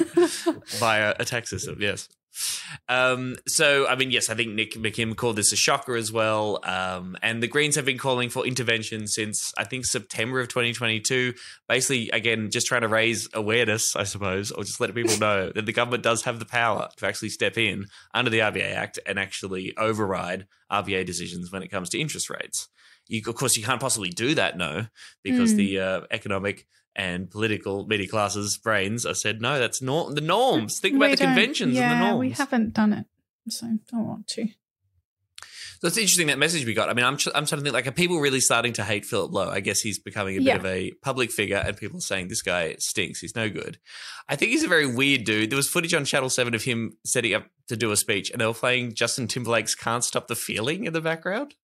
via 0.79 1.15
a 1.21 1.27
tax 1.27 1.51
system. 1.51 1.77
Yes. 1.79 2.09
Um, 2.89 3.37
so, 3.47 3.87
I 3.87 3.97
mean, 3.97 4.11
yes, 4.11 4.31
I 4.31 4.35
think 4.35 4.55
Nick 4.55 4.73
McKim 4.77 5.15
called 5.15 5.37
this 5.37 5.53
a 5.53 5.57
shocker 5.57 5.95
as 5.95 6.11
well. 6.11 6.61
Um, 6.63 7.19
and 7.21 7.43
the 7.43 7.49
Greens 7.49 7.77
have 7.77 7.85
been 7.85 7.99
calling 7.99 8.31
for 8.31 8.47
intervention 8.47 9.07
since 9.07 9.53
I 9.59 9.65
think 9.65 9.85
September 9.85 10.41
of 10.41 10.49
2022. 10.49 11.35
Basically, 11.69 12.09
again, 12.09 12.51
just 12.51 12.67
trying 12.67 12.81
to 12.81 12.89
raise 12.89 13.29
awareness, 13.35 13.95
I 13.95 14.05
suppose, 14.05 14.53
or 14.53 14.65
just 14.65 14.81
let 14.81 14.95
people 14.95 15.19
know 15.19 15.53
that 15.55 15.67
the 15.67 15.73
government 15.75 16.03
does 16.03 16.23
have 16.23 16.39
the 16.39 16.47
power 16.47 16.89
to 16.97 17.07
actually 17.07 17.29
step 17.29 17.59
in 17.59 17.89
under 18.15 18.31
the 18.31 18.39
RBA 18.39 18.73
Act 18.75 18.99
and 19.05 19.19
actually 19.19 19.77
override 19.77 20.47
RBA 20.73 21.05
decisions 21.05 21.53
when 21.53 21.63
it 21.63 21.69
comes 21.69 21.91
to 21.91 21.99
interest 21.99 22.31
rates. 22.31 22.69
You, 23.09 23.23
of 23.27 23.35
course, 23.35 23.57
you 23.57 23.65
can't 23.65 23.81
possibly 23.81 24.11
do 24.11 24.35
that, 24.35 24.57
no, 24.57 24.87
because 25.23 25.53
Mm. 25.55 25.57
the 25.57 25.81
uh, 25.81 26.01
economic 26.11 26.67
and 26.95 27.31
political 27.31 27.87
media 27.87 28.09
classes' 28.09 28.59
brains 28.59 29.07
are 29.07 29.15
said, 29.15 29.41
no, 29.41 29.59
that's 29.59 29.81
not 29.81 30.15
the 30.15 30.21
norms. 30.21 30.79
Think 30.81 30.97
about 30.97 31.11
We 31.11 31.17
the 31.17 31.25
conventions 31.25 31.75
yeah, 31.75 31.93
and 31.93 32.01
the 32.03 32.07
norms. 32.11 32.21
we 32.21 32.31
haven't 32.31 32.75
done 32.75 32.93
it, 32.93 33.07
so 33.49 33.67
don't 33.91 34.07
want 34.07 34.27
to. 34.29 34.49
So 35.81 35.87
it's 35.87 35.97
interesting 35.97 36.27
that 36.27 36.41
message 36.41 36.67
we 36.67 36.75
got. 36.75 36.89
I 36.89 36.93
mean, 36.95 37.05
I'm, 37.05 37.15
I'm 37.37 37.47
starting 37.47 37.59
to 37.59 37.63
think 37.63 37.73
like, 37.73 37.87
are 37.87 37.93
people 37.93 38.19
really 38.19 38.41
starting 38.41 38.73
to 38.73 38.83
hate 38.85 39.05
Philip 39.05 39.33
Lowe? 39.33 39.49
I 39.49 39.61
guess 39.61 39.79
he's 39.81 40.01
becoming 40.01 40.37
a 40.37 40.41
bit 40.41 40.57
of 40.57 40.67
a 40.67 40.91
public 41.03 41.31
figure, 41.31 41.59
and 41.65 41.77
people 41.77 41.99
are 41.99 42.01
saying 42.01 42.27
this 42.27 42.43
guy 42.43 42.75
stinks. 42.81 43.21
He's 43.21 43.37
no 43.37 43.49
good. 43.49 43.79
I 44.29 44.35
think 44.35 44.51
he's 44.51 44.65
a 44.65 44.69
very 44.69 44.93
weird 44.93 45.23
dude. 45.23 45.51
There 45.51 45.57
was 45.57 45.69
footage 45.69 45.95
on 45.95 46.05
Channel 46.05 46.31
Seven 46.31 46.53
of 46.53 46.65
him 46.65 46.97
setting 47.07 47.33
up 47.33 47.47
to 47.69 47.77
do 47.77 47.93
a 47.93 47.97
speech, 47.97 48.29
and 48.33 48.41
they 48.41 48.47
were 48.47 48.55
playing 48.55 48.95
Justin 48.95 49.29
Timberlake's 49.29 49.77
"Can't 49.77 50.03
Stop 50.03 50.27
the 50.27 50.35
Feeling" 50.35 50.83
in 50.85 50.93
the 50.95 51.01
background. 51.01 51.55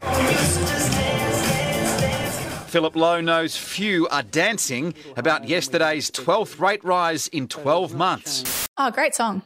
Philip 2.75 2.97
Lowe 2.97 3.21
knows 3.21 3.57
few 3.57 4.09
are 4.09 4.25
dancing 4.25 4.95
about 5.17 5.49
yesterday's 5.49 6.11
12th 6.11 6.59
rate 6.59 6.83
rise 6.83 7.29
in 7.29 7.47
12 7.47 7.95
months. 7.95 8.67
Oh, 8.77 8.91
great 8.91 9.15
song. 9.15 9.43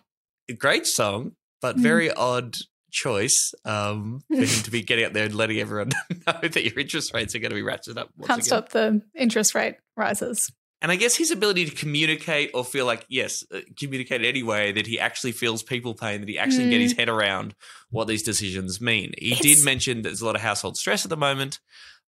A 0.49 0.55
great 0.55 0.87
song, 0.87 1.33
but 1.61 1.77
Mm. 1.77 1.81
very 1.81 2.11
odd 2.11 2.57
choice 2.91 3.53
um, 3.67 4.23
for 4.31 4.37
him 4.41 4.63
to 4.63 4.71
be 4.71 4.81
getting 4.81 5.05
up 5.05 5.13
there 5.13 5.27
and 5.27 5.35
letting 5.35 5.61
everyone 5.61 5.91
know 6.27 6.39
that 6.41 6.65
your 6.65 6.79
interest 6.79 7.13
rates 7.13 7.35
are 7.35 7.39
going 7.39 7.51
to 7.51 7.55
be 7.55 7.61
ratcheted 7.61 7.99
up. 7.99 8.09
Once 8.17 8.29
Can't 8.29 8.39
again. 8.39 8.45
stop 8.47 8.71
the 8.71 9.03
interest 9.15 9.55
rate 9.55 9.75
rises. 9.95 10.51
And 10.81 10.91
I 10.91 10.97
guess 10.97 11.15
his 11.15 11.31
ability 11.31 11.67
to 11.67 11.75
communicate 11.75 12.53
or 12.55 12.65
feel 12.65 12.87
like, 12.87 13.05
yes, 13.11 13.45
uh, 13.55 13.61
communicate 13.79 14.25
anyway, 14.25 14.73
that 14.73 14.87
he 14.87 14.99
actually 14.99 15.33
feels 15.33 15.63
people 15.63 15.93
pain, 15.93 16.21
that 16.21 16.31
he 16.31 16.39
actually 16.39 16.63
can 16.63 16.71
get 16.71 16.81
his 16.81 16.93
head 16.95 17.11
around 17.11 17.55
what 17.91 18.07
these 18.09 18.23
decisions 18.23 18.81
mean. 18.81 19.13
He 19.19 19.35
did 19.35 19.63
mention 19.67 19.99
that 19.99 20.09
there's 20.09 20.23
a 20.23 20.25
lot 20.25 20.35
of 20.37 20.41
household 20.41 20.79
stress 20.79 21.05
at 21.05 21.11
the 21.11 21.17
moment, 21.17 21.59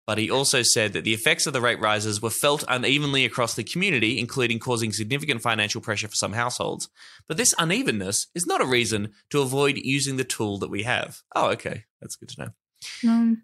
but 0.09 0.17
he 0.17 0.31
also 0.31 0.63
said 0.63 0.93
that 0.93 1.03
the 1.03 1.13
effects 1.13 1.45
of 1.45 1.53
the 1.53 1.61
rate 1.61 1.79
rises 1.79 2.19
were 2.19 2.31
felt 2.31 2.63
unevenly 2.67 3.25
across 3.25 3.53
the 3.53 3.63
community, 3.63 4.17
including 4.17 4.57
causing 4.57 4.91
significant 4.91 5.39
financial 5.39 5.81
pressure 5.81 6.07
for 6.07 6.15
some 6.15 6.33
households. 6.33 6.89
But 7.27 7.37
this 7.37 7.53
unevenness 7.59 8.25
is 8.33 8.47
not 8.47 8.59
a 8.59 8.65
reason 8.65 9.11
to 9.29 9.41
avoid 9.41 9.77
using 9.77 10.17
the 10.17 10.23
tool 10.23 10.57
that 10.57 10.71
we 10.71 10.81
have. 10.81 11.19
Oh, 11.35 11.51
okay. 11.51 11.83
That's 12.01 12.15
good 12.15 12.29
to 12.29 12.41
know. 12.41 13.11
Um, 13.11 13.43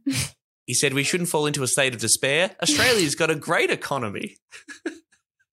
He 0.65 0.73
said 0.73 0.95
we 0.95 1.03
shouldn't 1.03 1.29
fall 1.29 1.45
into 1.45 1.61
a 1.61 1.67
state 1.67 1.93
of 1.93 2.01
despair. 2.01 2.55
Australia's 2.63 3.13
got 3.13 3.29
a 3.29 3.35
great 3.35 3.69
economy. 3.69 4.37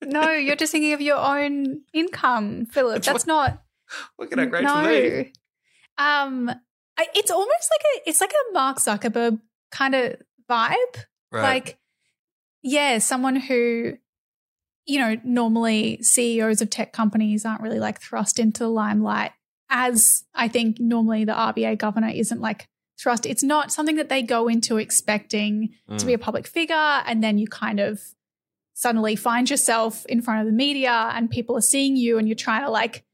no, 0.02 0.32
you're 0.32 0.56
just 0.56 0.72
thinking 0.72 0.94
of 0.94 1.02
your 1.02 1.18
own 1.18 1.82
income, 1.92 2.64
Philip. 2.64 2.94
That's 2.94 3.06
That's 3.06 3.26
not. 3.26 3.62
Look 4.18 4.32
at 4.32 4.38
how 4.38 4.46
great 4.46 4.64
no. 4.64 4.82
me. 4.82 5.32
um, 5.98 6.48
I, 6.96 7.06
it's 7.14 7.30
almost 7.30 7.70
like 7.70 7.84
a 7.84 8.08
it's 8.08 8.22
like 8.22 8.32
a 8.32 8.52
Mark 8.54 8.78
Zuckerberg 8.78 9.40
kind 9.70 9.94
of 9.94 10.16
vibe. 10.48 11.04
Right. 11.30 11.42
Like, 11.42 11.78
yeah, 12.62 12.98
someone 12.98 13.36
who, 13.36 13.94
you 14.86 14.98
know, 14.98 15.16
normally 15.24 15.98
CEOs 16.02 16.60
of 16.60 16.70
tech 16.70 16.92
companies 16.92 17.44
aren't 17.44 17.62
really 17.62 17.78
like 17.80 18.00
thrust 18.00 18.38
into 18.38 18.60
the 18.60 18.68
limelight, 18.68 19.32
as 19.70 20.24
I 20.34 20.48
think 20.48 20.78
normally 20.78 21.24
the 21.24 21.32
RBA 21.32 21.78
governor 21.78 22.08
isn't 22.08 22.40
like 22.40 22.68
thrust. 23.00 23.26
It's 23.26 23.42
not 23.42 23.72
something 23.72 23.96
that 23.96 24.08
they 24.08 24.22
go 24.22 24.48
into 24.48 24.76
expecting 24.76 25.70
to 25.88 25.94
Mm. 26.04 26.06
be 26.06 26.12
a 26.12 26.18
public 26.18 26.46
figure, 26.46 26.74
and 26.76 27.22
then 27.22 27.38
you 27.38 27.48
kind 27.48 27.80
of 27.80 28.00
suddenly 28.74 29.16
find 29.16 29.48
yourself 29.50 30.04
in 30.06 30.20
front 30.22 30.40
of 30.40 30.46
the 30.46 30.52
media 30.52 31.10
and 31.14 31.30
people 31.30 31.56
are 31.56 31.60
seeing 31.62 31.94
you 31.94 32.16
and 32.18 32.26
you're 32.26 32.34
trying 32.34 32.62
to 32.64 32.70
like 32.70 33.04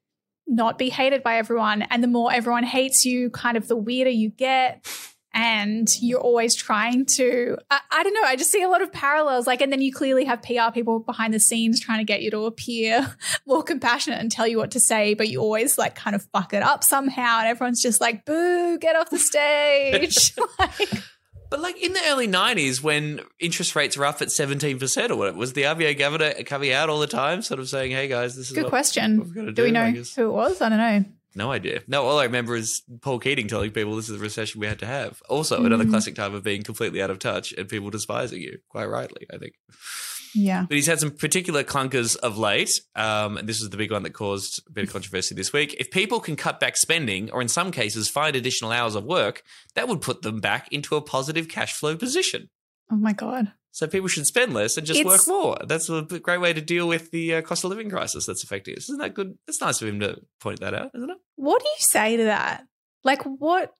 not 0.47 0.79
be 0.79 0.89
hated 0.89 1.23
by 1.23 1.37
everyone. 1.37 1.83
And 1.83 2.03
the 2.03 2.07
more 2.09 2.33
everyone 2.33 2.65
hates 2.65 3.05
you, 3.05 3.29
kind 3.31 3.57
of 3.57 3.67
the 3.69 3.77
weirder 3.77 4.11
you 4.11 4.31
get. 4.31 4.87
And 5.35 5.87
you're 6.01 6.21
always 6.21 6.55
trying 6.55 7.05
to, 7.17 7.59
I, 7.71 7.81
I 7.91 8.03
don't 8.03 8.15
know, 8.15 8.23
I 8.25 8.37
just 8.37 8.51
see 8.51 8.63
a 8.63 8.69
lot 8.69 8.83
of 8.83 8.93
parallels. 8.93 9.47
Like, 9.47 9.61
and 9.61 9.71
then 9.71 9.83
you 9.83 9.93
clearly 9.93 10.25
have 10.25 10.43
PR 10.43 10.73
people 10.73 11.01
behind 11.01 11.35
the 11.35 11.41
scenes 11.41 11.81
trying 11.81 11.99
to 11.99 12.05
get 12.05 12.23
you 12.23 12.31
to 12.31 12.47
appear 12.47 13.15
more 13.47 13.63
compassionate 13.63 14.21
and 14.21 14.33
tell 14.33 14.47
you 14.47 14.57
what 14.57 14.71
to 14.73 14.81
say, 14.81 15.15
but 15.15 15.29
you 15.29 15.41
always 15.41 15.79
like 15.79 15.95
kind 15.95 16.17
of 16.17 16.27
fuck 16.33 16.55
it 16.55 16.63
up 16.63 16.83
somehow. 16.83 17.39
And 17.39 17.49
everyone's 17.49 17.83
just 17.83 18.01
like, 18.01 18.25
boo, 18.25 18.79
get 18.79 18.97
off 18.97 19.11
the 19.11 19.19
stage. 19.19 20.35
like, 20.59 21.03
But 21.51 21.61
like 21.61 21.83
in 21.83 21.95
the 21.95 22.01
early 22.09 22.29
'90s, 22.29 22.83
when 22.83 23.21
interest 23.39 23.75
rates 23.75 23.97
were 23.97 24.05
up 24.05 24.21
at 24.21 24.31
17 24.31 24.79
percent 24.79 25.11
or 25.11 25.17
whatever, 25.17 25.39
was 25.39 25.55
the 25.55 25.63
RBA 25.63 25.99
governor 25.99 26.35
coming 26.45 26.73
out 26.73 26.91
all 26.91 26.99
the 26.99 27.07
time, 27.07 27.41
sort 27.41 27.59
of 27.59 27.69
saying, 27.69 27.91
"Hey 27.91 28.07
guys, 28.07 28.37
this 28.37 28.51
is 28.51 28.55
good 28.55 28.65
what, 28.65 28.71
question. 28.71 29.19
what 29.19 29.27
we've 29.29 29.35
got 29.35 29.45
to 29.47 29.53
Do 29.53 29.63
we 29.63 29.71
do," 29.71 29.77
I 29.79 29.91
know 29.93 30.03
who 30.03 30.29
it 30.29 30.33
was? 30.33 30.61
I 30.61 30.69
don't 30.69 30.79
know. 30.79 31.05
No 31.39 31.53
idea. 31.53 31.83
No, 31.87 32.05
all 32.05 32.19
I 32.19 32.25
remember 32.25 32.57
is 32.57 32.83
Paul 33.01 33.19
Keating 33.21 33.49
telling 33.49 33.71
people 33.71 33.95
this 33.97 34.09
is 34.11 34.19
the 34.19 34.23
recession 34.23 34.61
we 34.61 34.67
had 34.67 34.81
to 34.81 34.87
have. 34.87 35.23
Also, 35.29 35.65
another 35.65 35.85
Mm. 35.85 35.91
classic 35.91 36.15
time 36.17 36.35
of 36.35 36.43
being 36.43 36.63
completely 36.65 37.01
out 37.01 37.11
of 37.11 37.19
touch 37.21 37.53
and 37.53 37.69
people 37.69 37.89
despising 37.91 38.43
you, 38.43 38.59
quite 38.69 38.87
rightly, 38.87 39.27
I 39.33 39.39
think. 39.39 39.55
Yeah. 40.35 40.67
But 40.69 40.75
he's 40.75 40.87
had 40.87 41.01
some 41.01 41.13
particular 41.13 41.65
clunkers 41.65 42.17
of 42.17 42.37
late. 42.37 42.81
Um, 42.95 43.39
and 43.39 43.49
this 43.49 43.61
is 43.63 43.71
the 43.71 43.77
big 43.77 43.91
one 43.93 44.03
that 44.03 44.13
caused 44.13 44.61
a 44.69 44.73
bit 44.73 44.85
of 44.85 44.93
controversy 44.93 45.35
this 45.35 45.53
week. 45.53 45.75
If 45.79 45.91
people 45.91 46.21
can 46.21 46.37
cut 46.37 46.61
back 46.61 46.77
spending, 46.77 47.31
or 47.31 47.41
in 47.41 47.49
some 47.49 47.71
cases 47.71 48.09
find 48.11 48.37
additional 48.37 48.73
hours 48.73 48.95
of 48.95 49.05
work, 49.05 49.43
that 49.75 49.89
would 49.89 50.01
put 50.03 50.23
them 50.23 50.41
back 50.41 50.69
into 50.73 50.97
a 50.97 51.01
positive 51.01 51.49
cash 51.49 51.73
flow 51.73 51.97
position. 51.97 52.51
Oh 52.91 52.97
my 52.97 53.13
God. 53.13 53.53
So 53.79 53.87
people 53.87 54.09
should 54.09 54.27
spend 54.27 54.55
less 54.55 54.77
and 54.77 54.85
just 54.85 54.99
It's- 54.99 55.07
work 55.19 55.29
more. 55.29 55.57
That's 55.65 55.89
a 55.89 56.03
great 56.03 56.41
way 56.41 56.53
to 56.53 56.61
deal 56.61 56.89
with 56.89 57.13
the 57.13 57.37
uh, 57.37 57.43
cost 57.43 57.63
of 57.63 57.71
living 57.71 57.89
crisis 57.89 58.27
that's 58.27 58.43
affecting 58.43 58.75
us. 58.75 58.89
Isn't 58.89 58.99
that 58.99 59.15
good? 59.15 59.39
It's 59.47 59.61
nice 59.61 59.81
of 59.81 59.87
him 59.87 60.01
to 60.01 60.21
point 60.41 60.59
that 60.59 60.75
out, 60.75 60.91
isn't 60.97 61.09
it? 61.09 61.17
What 61.37 61.63
do 61.63 61.69
you 61.69 61.77
say 61.79 62.17
to 62.17 62.25
that? 62.25 62.65
Like, 63.05 63.23
what? 63.23 63.73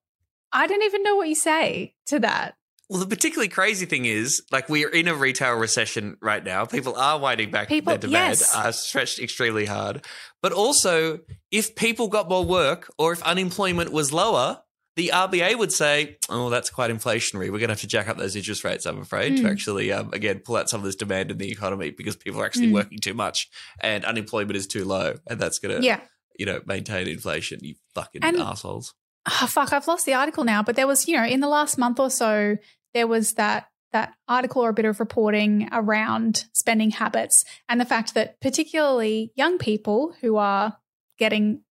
I 0.53 0.69
don't 0.69 0.85
even 0.85 1.03
know 1.03 1.17
what 1.17 1.29
you 1.29 1.35
say 1.35 1.95
to 2.07 2.21
that. 2.21 2.55
Well, 2.89 3.01
the 3.01 3.07
particularly 3.09 3.49
crazy 3.49 3.87
thing 3.87 4.05
is, 4.05 4.41
like, 4.53 4.69
we 4.69 4.85
are 4.85 4.89
in 4.89 5.09
a 5.09 5.17
retail 5.17 5.55
recession 5.55 6.17
right 6.23 6.45
now. 6.45 6.65
People 6.65 6.95
are 6.95 7.19
winding 7.19 7.51
back 7.51 7.67
People- 7.67 7.91
their 7.91 7.99
demand, 7.99 8.39
yes. 8.39 8.55
are 8.55 8.71
stretched 8.71 9.19
extremely 9.19 9.67
hard. 9.67 10.05
But 10.43 10.53
also, 10.53 11.19
if 11.51 11.75
people 11.75 12.07
got 12.07 12.29
more 12.29 12.45
work 12.45 12.89
or 12.99 13.13
if 13.13 13.21
unemployment 13.25 13.91
was 13.91 14.13
lower, 14.13 14.63
the 14.99 15.11
RBA 15.15 15.57
would 15.59 15.73
say, 15.73 16.19
"Oh, 16.29 16.51
that's 16.51 16.71
quite 16.71 16.91
inflationary. 16.91 17.51
We're 17.53 17.61
going 17.61 17.69
to 17.69 17.75
have 17.75 17.81
to 17.81 17.87
jack 17.87 18.09
up 18.09 18.17
those 18.19 18.37
interest 18.37 18.65
rates. 18.65 18.85
I'm 18.85 19.01
afraid 19.01 19.37
to 19.39 19.45
Mm. 19.45 19.51
actually, 19.51 19.93
um, 19.93 20.11
again, 20.13 20.41
pull 20.45 20.57
out 20.57 20.69
some 20.69 20.81
of 20.81 20.85
this 20.85 20.97
demand 20.97 21.31
in 21.31 21.39
the 21.39 21.51
economy 21.51 21.91
because 21.91 22.17
people 22.17 22.41
are 22.43 22.45
actually 22.47 22.69
Mm. 22.69 22.75
working 22.75 22.99
too 22.99 23.15
much 23.15 23.49
and 23.81 24.05
unemployment 24.05 24.57
is 24.57 24.67
too 24.67 24.85
low, 24.85 25.15
and 25.29 25.41
that's 25.41 25.59
going 25.61 25.81
to, 25.81 25.87
Yeah. 25.87 26.01
you 26.39 26.45
know, 26.47 26.61
maintain 26.67 27.07
inflation. 27.09 27.61
You 27.63 27.77
fucking 27.95 28.23
And- 28.25 28.39
assholes." 28.39 28.95
Oh, 29.43 29.47
fuck, 29.47 29.73
I've 29.73 29.87
lost 29.87 30.05
the 30.07 30.15
article 30.15 30.43
now. 30.45 30.63
But 30.63 30.75
there 30.77 30.87
was, 30.87 31.07
you 31.07 31.17
know, 31.17 31.25
in 31.25 31.41
the 31.41 31.49
last 31.49 31.77
month 31.79 32.01
or 32.01 32.11
so, 32.11 32.57
there 32.95 33.07
was 33.07 33.35
that 33.35 33.69
that 33.93 34.13
article 34.29 34.63
or 34.63 34.69
a 34.69 34.75
bit 34.75 34.85
of 34.85 35.01
reporting 35.01 35.67
around 35.73 36.45
spending 36.53 36.91
habits 36.91 37.43
and 37.71 37.81
the 37.81 37.87
fact 37.87 38.13
that 38.13 38.39
particularly 38.41 39.33
young 39.35 39.57
people 39.57 40.15
who 40.21 40.37
are 40.37 40.77
getting 41.19 41.63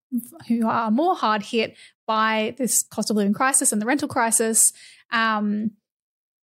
who 0.47 0.67
are 0.67 0.89
more 0.91 1.15
hard 1.15 1.43
hit 1.43 1.75
by 2.05 2.55
this 2.57 2.83
cost 2.83 3.09
of 3.09 3.17
living 3.17 3.33
crisis 3.33 3.71
and 3.71 3.81
the 3.81 3.85
rental 3.85 4.07
crisis 4.07 4.71
um, 5.11 5.71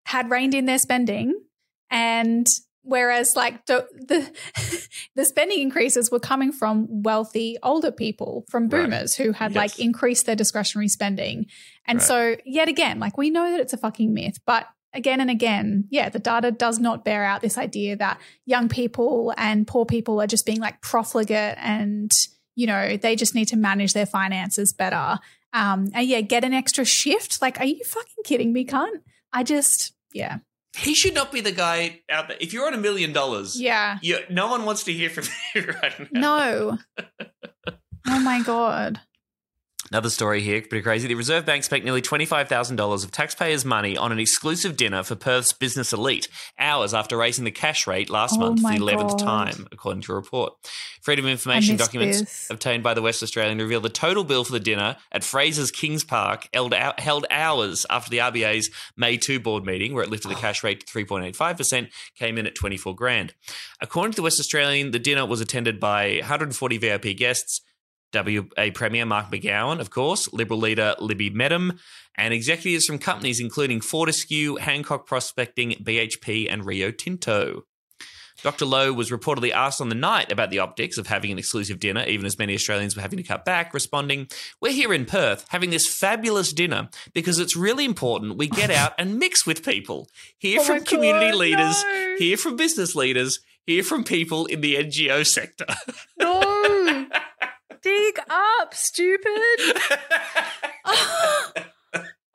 had 0.05 0.29
reined 0.29 0.53
in 0.55 0.65
their 0.65 0.79
spending 0.79 1.33
and 1.89 2.47
whereas 2.83 3.35
like 3.35 3.65
the 3.67 3.87
the, 4.07 4.87
the 5.15 5.25
spending 5.25 5.59
increases 5.61 6.09
were 6.09 6.19
coming 6.19 6.51
from 6.51 6.87
wealthy 7.03 7.57
older 7.61 7.91
people 7.91 8.43
from 8.49 8.63
Right. 8.67 8.83
boomers 8.85 9.15
who 9.15 9.31
had 9.33 9.51
Yes. 9.51 9.55
like 9.57 9.79
increased 9.79 10.25
their 10.25 10.35
discretionary 10.35 10.87
spending 10.87 11.45
and 11.85 11.99
Right. 11.99 12.07
so 12.07 12.35
yet 12.45 12.67
again 12.67 12.99
like 12.99 13.17
we 13.17 13.29
know 13.29 13.51
that 13.51 13.59
it's 13.59 13.73
a 13.73 13.77
fucking 13.77 14.13
myth 14.13 14.39
but 14.47 14.67
again 14.93 15.21
and 15.21 15.29
again 15.29 15.85
yeah 15.91 16.09
the 16.09 16.19
data 16.19 16.49
does 16.51 16.79
not 16.79 17.05
bear 17.05 17.23
out 17.23 17.41
this 17.41 17.57
idea 17.59 17.95
that 17.97 18.19
young 18.45 18.67
people 18.67 19.33
and 19.37 19.67
poor 19.67 19.85
people 19.85 20.19
are 20.19 20.27
just 20.27 20.45
being 20.47 20.59
like 20.59 20.81
profligate 20.81 21.57
and 21.59 22.11
you 22.61 22.67
know 22.67 22.97
they 22.97 23.15
just 23.15 23.33
need 23.35 23.47
to 23.49 23.57
manage 23.57 23.93
their 23.93 24.05
finances 24.05 24.73
better. 24.73 25.19
Um 25.53 25.89
and 25.93 26.07
yeah 26.07 26.21
get 26.21 26.43
an 26.43 26.53
extra 26.53 26.85
shift. 26.85 27.41
Like 27.41 27.59
are 27.59 27.65
you 27.65 27.83
fucking 27.83 28.23
kidding 28.23 28.53
me 28.53 28.65
cunt? 28.65 29.01
I 29.33 29.43
just 29.43 29.93
yeah. 30.13 30.39
He 30.77 30.93
should 30.93 31.13
not 31.13 31.31
be 31.33 31.41
the 31.41 31.51
guy 31.51 32.01
out 32.09 32.29
there. 32.29 32.37
If 32.39 32.53
you're 32.53 32.65
on 32.65 32.73
a 32.73 32.83
million 32.87 33.11
dollars, 33.11 33.59
yeah. 33.59 33.97
You, 34.01 34.19
no 34.29 34.47
one 34.47 34.63
wants 34.63 34.85
to 34.85 34.93
hear 34.93 35.09
from 35.09 35.25
you 35.55 35.63
right 35.81 36.11
now. 36.11 36.21
no. 36.21 36.77
Oh 38.07 38.19
my 38.19 38.41
god 38.43 38.99
Another 39.91 40.09
story 40.09 40.39
here, 40.39 40.61
pretty 40.61 40.81
crazy. 40.81 41.09
The 41.09 41.15
Reserve 41.15 41.45
Bank 41.45 41.65
spent 41.65 41.83
nearly 41.83 42.01
$25,000 42.01 43.03
of 43.03 43.11
taxpayers' 43.11 43.65
money 43.65 43.97
on 43.97 44.13
an 44.13 44.19
exclusive 44.19 44.77
dinner 44.77 45.03
for 45.03 45.15
Perth's 45.15 45.51
business 45.51 45.91
elite, 45.91 46.29
hours 46.57 46.93
after 46.93 47.17
raising 47.17 47.43
the 47.43 47.51
cash 47.51 47.85
rate 47.85 48.09
last 48.09 48.37
Oh 48.37 48.39
month 48.39 48.61
for 48.61 48.69
the 48.69 48.79
11th 48.79 49.19
God. 49.19 49.19
time, 49.19 49.67
according 49.69 50.03
to 50.03 50.13
a 50.13 50.15
report. 50.15 50.53
Freedom 51.01 51.25
of 51.25 51.31
Information 51.31 51.75
documents 51.75 52.19
this. 52.21 52.47
obtained 52.49 52.83
by 52.83 52.93
the 52.93 53.01
West 53.01 53.21
Australian 53.21 53.57
reveal 53.57 53.81
the 53.81 53.89
total 53.89 54.23
bill 54.23 54.45
for 54.45 54.53
the 54.53 54.61
dinner 54.61 54.95
at 55.11 55.25
Fraser's 55.25 55.71
Kings 55.71 56.05
Park 56.05 56.47
held, 56.53 56.73
held 56.73 57.25
hours 57.29 57.85
after 57.89 58.09
the 58.09 58.19
RBA's 58.19 58.69
May 58.95 59.17
2 59.17 59.41
board 59.41 59.65
meeting, 59.65 59.93
where 59.93 60.05
it 60.05 60.09
lifted 60.09 60.29
the 60.29 60.35
cash 60.35 60.63
rate 60.63 60.87
to 60.87 60.93
3.85%, 60.93 61.89
came 62.15 62.37
in 62.37 62.47
at 62.47 62.55
24 62.55 62.95
grand. 62.95 63.33
According 63.81 64.13
to 64.13 64.15
the 64.15 64.21
West 64.21 64.39
Australian, 64.39 64.91
the 64.91 64.99
dinner 64.99 65.25
was 65.25 65.41
attended 65.41 65.81
by 65.81 66.19
140 66.19 66.77
VIP 66.77 67.17
guests, 67.17 67.59
WA 68.13 68.69
Premier 68.73 69.05
Mark 69.05 69.31
McGowan, 69.31 69.79
of 69.79 69.89
course, 69.89 70.31
Liberal 70.33 70.59
leader 70.59 70.95
Libby 70.99 71.31
Mettam, 71.31 71.79
and 72.15 72.33
executives 72.33 72.85
from 72.85 72.99
companies 72.99 73.39
including 73.39 73.81
Fortescue, 73.81 74.55
Hancock 74.57 75.05
Prospecting, 75.05 75.71
BHP, 75.83 76.47
and 76.49 76.65
Rio 76.65 76.91
Tinto. 76.91 77.63
Dr. 78.43 78.65
Lowe 78.65 78.91
was 78.91 79.11
reportedly 79.11 79.51
asked 79.51 79.81
on 79.81 79.89
the 79.89 79.95
night 79.95 80.31
about 80.31 80.49
the 80.49 80.59
optics 80.59 80.97
of 80.97 81.07
having 81.07 81.31
an 81.31 81.37
exclusive 81.37 81.79
dinner, 81.79 82.03
even 82.05 82.25
as 82.25 82.39
many 82.39 82.55
Australians 82.55 82.95
were 82.95 83.01
having 83.01 83.17
to 83.17 83.23
cut 83.23 83.45
back, 83.45 83.73
responding, 83.73 84.27
We're 84.59 84.71
here 84.71 84.93
in 84.93 85.05
Perth 85.05 85.45
having 85.49 85.69
this 85.69 85.87
fabulous 85.87 86.51
dinner 86.51 86.89
because 87.13 87.37
it's 87.37 87.55
really 87.55 87.85
important 87.85 88.37
we 88.37 88.47
get 88.47 88.71
out 88.71 88.93
and 88.97 89.19
mix 89.19 89.45
with 89.45 89.63
people. 89.63 90.07
Hear 90.37 90.61
Oh 90.61 90.63
from 90.63 90.83
community 90.83 91.31
God, 91.31 91.37
leaders, 91.37 91.83
no. 91.83 92.15
hear 92.17 92.37
from 92.37 92.55
business 92.55 92.95
leaders, 92.95 93.39
hear 93.65 93.83
from 93.83 94.03
people 94.03 94.47
in 94.47 94.61
the 94.61 94.75
NGO 94.75 95.25
sector. 95.25 95.65
no 96.17 96.60
dig 97.83 98.19
up 98.29 98.73
stupid 98.73 99.25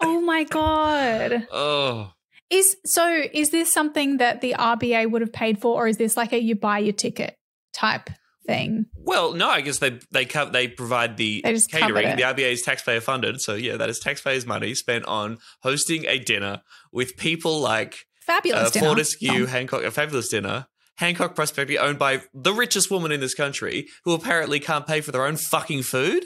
oh 0.00 0.20
my 0.20 0.44
god 0.44 1.46
oh. 1.52 2.12
Is 2.48 2.76
so 2.84 3.24
is 3.32 3.50
this 3.50 3.72
something 3.72 4.18
that 4.18 4.40
the 4.40 4.54
RBA 4.56 5.10
would 5.10 5.20
have 5.20 5.32
paid 5.32 5.60
for 5.60 5.82
or 5.82 5.88
is 5.88 5.96
this 5.96 6.16
like 6.16 6.32
a 6.32 6.40
you 6.40 6.54
buy 6.54 6.78
your 6.78 6.92
ticket 6.92 7.36
type 7.72 8.08
thing? 8.46 8.86
Well, 8.94 9.32
no, 9.32 9.48
I 9.48 9.62
guess 9.62 9.78
they 9.78 9.98
they 10.12 10.26
co- 10.26 10.50
they 10.50 10.68
provide 10.68 11.16
the 11.16 11.40
They 11.42 11.58
catering. 11.58 12.14
The 12.14 12.22
RBA 12.22 12.52
is 12.52 12.62
taxpayer 12.62 13.00
funded, 13.00 13.40
so 13.40 13.54
yeah, 13.54 13.76
that 13.76 13.88
is 13.88 13.98
taxpayers' 13.98 14.46
money 14.46 14.76
spent 14.76 15.06
on 15.06 15.38
hosting 15.64 16.06
a 16.06 16.20
dinner 16.20 16.62
with 16.92 17.16
people 17.16 17.58
like 17.58 17.96
Fabulous 18.20 18.68
uh, 18.68 18.70
dinner. 18.70 18.86
Fortescue, 18.86 19.42
Oh. 19.42 19.46
Hancock, 19.46 19.82
a 19.82 19.90
fabulous 19.90 20.28
dinner. 20.28 20.66
Hancock 20.96 21.34
Prospecting, 21.34 21.78
owned 21.78 21.98
by 21.98 22.22
the 22.34 22.52
richest 22.52 22.90
woman 22.90 23.12
in 23.12 23.20
this 23.20 23.34
country, 23.34 23.88
who 24.04 24.12
apparently 24.12 24.60
can't 24.60 24.86
pay 24.86 25.00
for 25.00 25.12
their 25.12 25.26
own 25.26 25.36
fucking 25.36 25.82
food. 25.82 26.24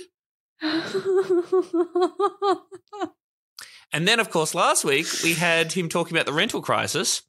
And 3.92 4.06
then, 4.06 4.20
of 4.20 4.30
course, 4.30 4.54
last 4.54 4.84
week 4.84 5.06
we 5.24 5.34
had 5.34 5.72
him 5.72 5.88
talking 5.88 6.16
about 6.16 6.26
the 6.26 6.32
rental 6.32 6.62
crisis. 6.62 7.22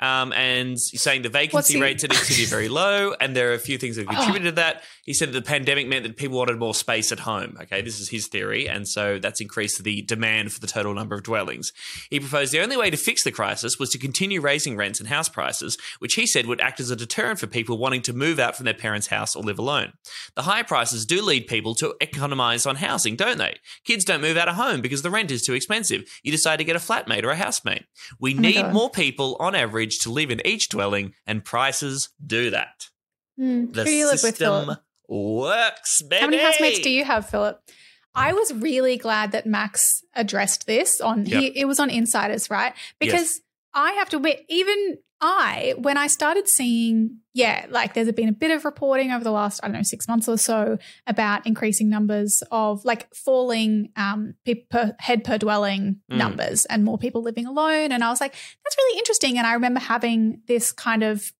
Um, 0.00 0.32
and 0.32 0.80
saying 0.80 1.22
the 1.22 1.28
vacancy 1.28 1.74
he- 1.74 1.80
rates 1.80 2.02
in 2.02 2.10
each 2.10 2.18
city 2.18 2.42
are 2.42 2.48
very 2.48 2.68
low, 2.68 3.14
and 3.20 3.36
there 3.36 3.52
are 3.52 3.54
a 3.54 3.58
few 3.58 3.78
things 3.78 3.94
that 3.96 4.08
contributed 4.08 4.44
to 4.44 4.52
that. 4.52 4.82
He 5.04 5.12
said 5.12 5.28
that 5.28 5.32
the 5.32 5.42
pandemic 5.42 5.88
meant 5.88 6.04
that 6.04 6.16
people 6.16 6.38
wanted 6.38 6.58
more 6.58 6.74
space 6.74 7.10
at 7.10 7.20
home. 7.20 7.56
Okay, 7.60 7.82
this 7.82 7.98
is 7.98 8.10
his 8.10 8.28
theory, 8.28 8.68
and 8.68 8.86
so 8.86 9.18
that's 9.18 9.40
increased 9.40 9.82
the 9.82 10.02
demand 10.02 10.52
for 10.52 10.60
the 10.60 10.66
total 10.68 10.94
number 10.94 11.16
of 11.16 11.24
dwellings. 11.24 11.72
He 12.08 12.20
proposed 12.20 12.52
the 12.52 12.60
only 12.60 12.76
way 12.76 12.88
to 12.88 12.96
fix 12.96 13.24
the 13.24 13.32
crisis 13.32 13.78
was 13.78 13.90
to 13.90 13.98
continue 13.98 14.40
raising 14.40 14.76
rents 14.76 15.00
and 15.00 15.08
house 15.08 15.28
prices, 15.28 15.76
which 15.98 16.14
he 16.14 16.26
said 16.26 16.46
would 16.46 16.60
act 16.60 16.78
as 16.78 16.90
a 16.90 16.96
deterrent 16.96 17.40
for 17.40 17.48
people 17.48 17.78
wanting 17.78 18.02
to 18.02 18.12
move 18.12 18.38
out 18.38 18.56
from 18.56 18.64
their 18.64 18.74
parents' 18.74 19.08
house 19.08 19.34
or 19.34 19.42
live 19.42 19.58
alone. 19.58 19.92
The 20.36 20.42
higher 20.42 20.64
prices 20.64 21.04
do 21.04 21.20
lead 21.20 21.48
people 21.48 21.74
to 21.76 21.96
economize 22.00 22.64
on 22.64 22.76
housing, 22.76 23.16
don't 23.16 23.38
they? 23.38 23.56
Kids 23.84 24.04
don't 24.04 24.20
move 24.20 24.36
out 24.36 24.48
of 24.48 24.54
home 24.54 24.80
because 24.80 25.02
the 25.02 25.10
rent 25.10 25.32
is 25.32 25.42
too 25.42 25.54
expensive. 25.54 26.04
You 26.22 26.30
decide 26.30 26.58
to 26.58 26.64
get 26.64 26.76
a 26.76 26.78
flatmate 26.78 27.24
or 27.24 27.30
a 27.30 27.36
housemate. 27.36 27.86
We 28.20 28.34
my 28.34 28.42
need 28.42 28.72
more 28.72 28.90
people 28.90 29.36
on 29.40 29.56
average 29.56 29.98
to 30.00 30.10
live 30.10 30.30
in 30.30 30.46
each 30.46 30.68
dwelling, 30.68 31.14
and 31.26 31.44
prices 31.44 32.10
do 32.24 32.50
that. 32.50 32.88
Mm. 33.38 33.72
The 33.72 33.84
Who 33.84 33.90
you 33.90 34.06
live 34.06 34.12
with, 34.12 34.36
system? 34.36 34.76
Works, 35.12 36.02
baby. 36.02 36.20
How 36.20 36.28
many 36.28 36.42
housemates 36.42 36.80
do 36.80 36.90
you 36.90 37.04
have, 37.04 37.28
Philip? 37.28 37.60
I 38.14 38.32
was 38.32 38.52
really 38.52 38.96
glad 38.98 39.32
that 39.32 39.46
Max 39.46 40.04
addressed 40.14 40.66
this 40.66 41.00
on 41.00 41.24
he, 41.24 41.46
it 41.58 41.64
was 41.66 41.80
on 41.80 41.88
Insiders, 41.90 42.50
right? 42.50 42.74
Because 42.98 43.40
I 43.74 43.92
have 43.92 44.10
to 44.10 44.16
admit, 44.16 44.44
even 44.48 44.98
I, 45.22 45.74
when 45.78 45.96
I 45.96 46.08
started 46.08 46.46
seeing, 46.48 47.18
yeah, 47.32 47.64
like 47.70 47.94
there's 47.94 48.10
been 48.12 48.28
a 48.28 48.32
bit 48.32 48.50
of 48.50 48.64
reporting 48.66 49.12
over 49.12 49.24
the 49.24 49.30
last, 49.30 49.60
I 49.62 49.68
don't 49.68 49.76
know, 49.76 49.82
six 49.82 50.08
months 50.08 50.28
or 50.28 50.36
so 50.36 50.76
about 51.06 51.46
increasing 51.46 51.88
numbers 51.88 52.42
of 52.50 52.84
like 52.84 53.08
falling 53.14 53.90
um, 53.96 54.34
pe- 54.44 54.66
per 54.68 54.94
head 54.98 55.24
per 55.24 55.38
dwelling 55.38 56.00
Mm. 56.10 56.16
numbers 56.16 56.66
and 56.66 56.84
more 56.84 56.98
people 56.98 57.22
living 57.22 57.46
alone. 57.46 57.92
And 57.92 58.02
I 58.04 58.10
was 58.10 58.20
like, 58.20 58.32
that's 58.32 58.76
really 58.76 58.98
interesting. 58.98 59.38
And 59.38 59.46
I 59.46 59.54
remember 59.54 59.80
having 59.80 60.42
this 60.48 60.72
kind 60.72 61.02
of 61.02 61.32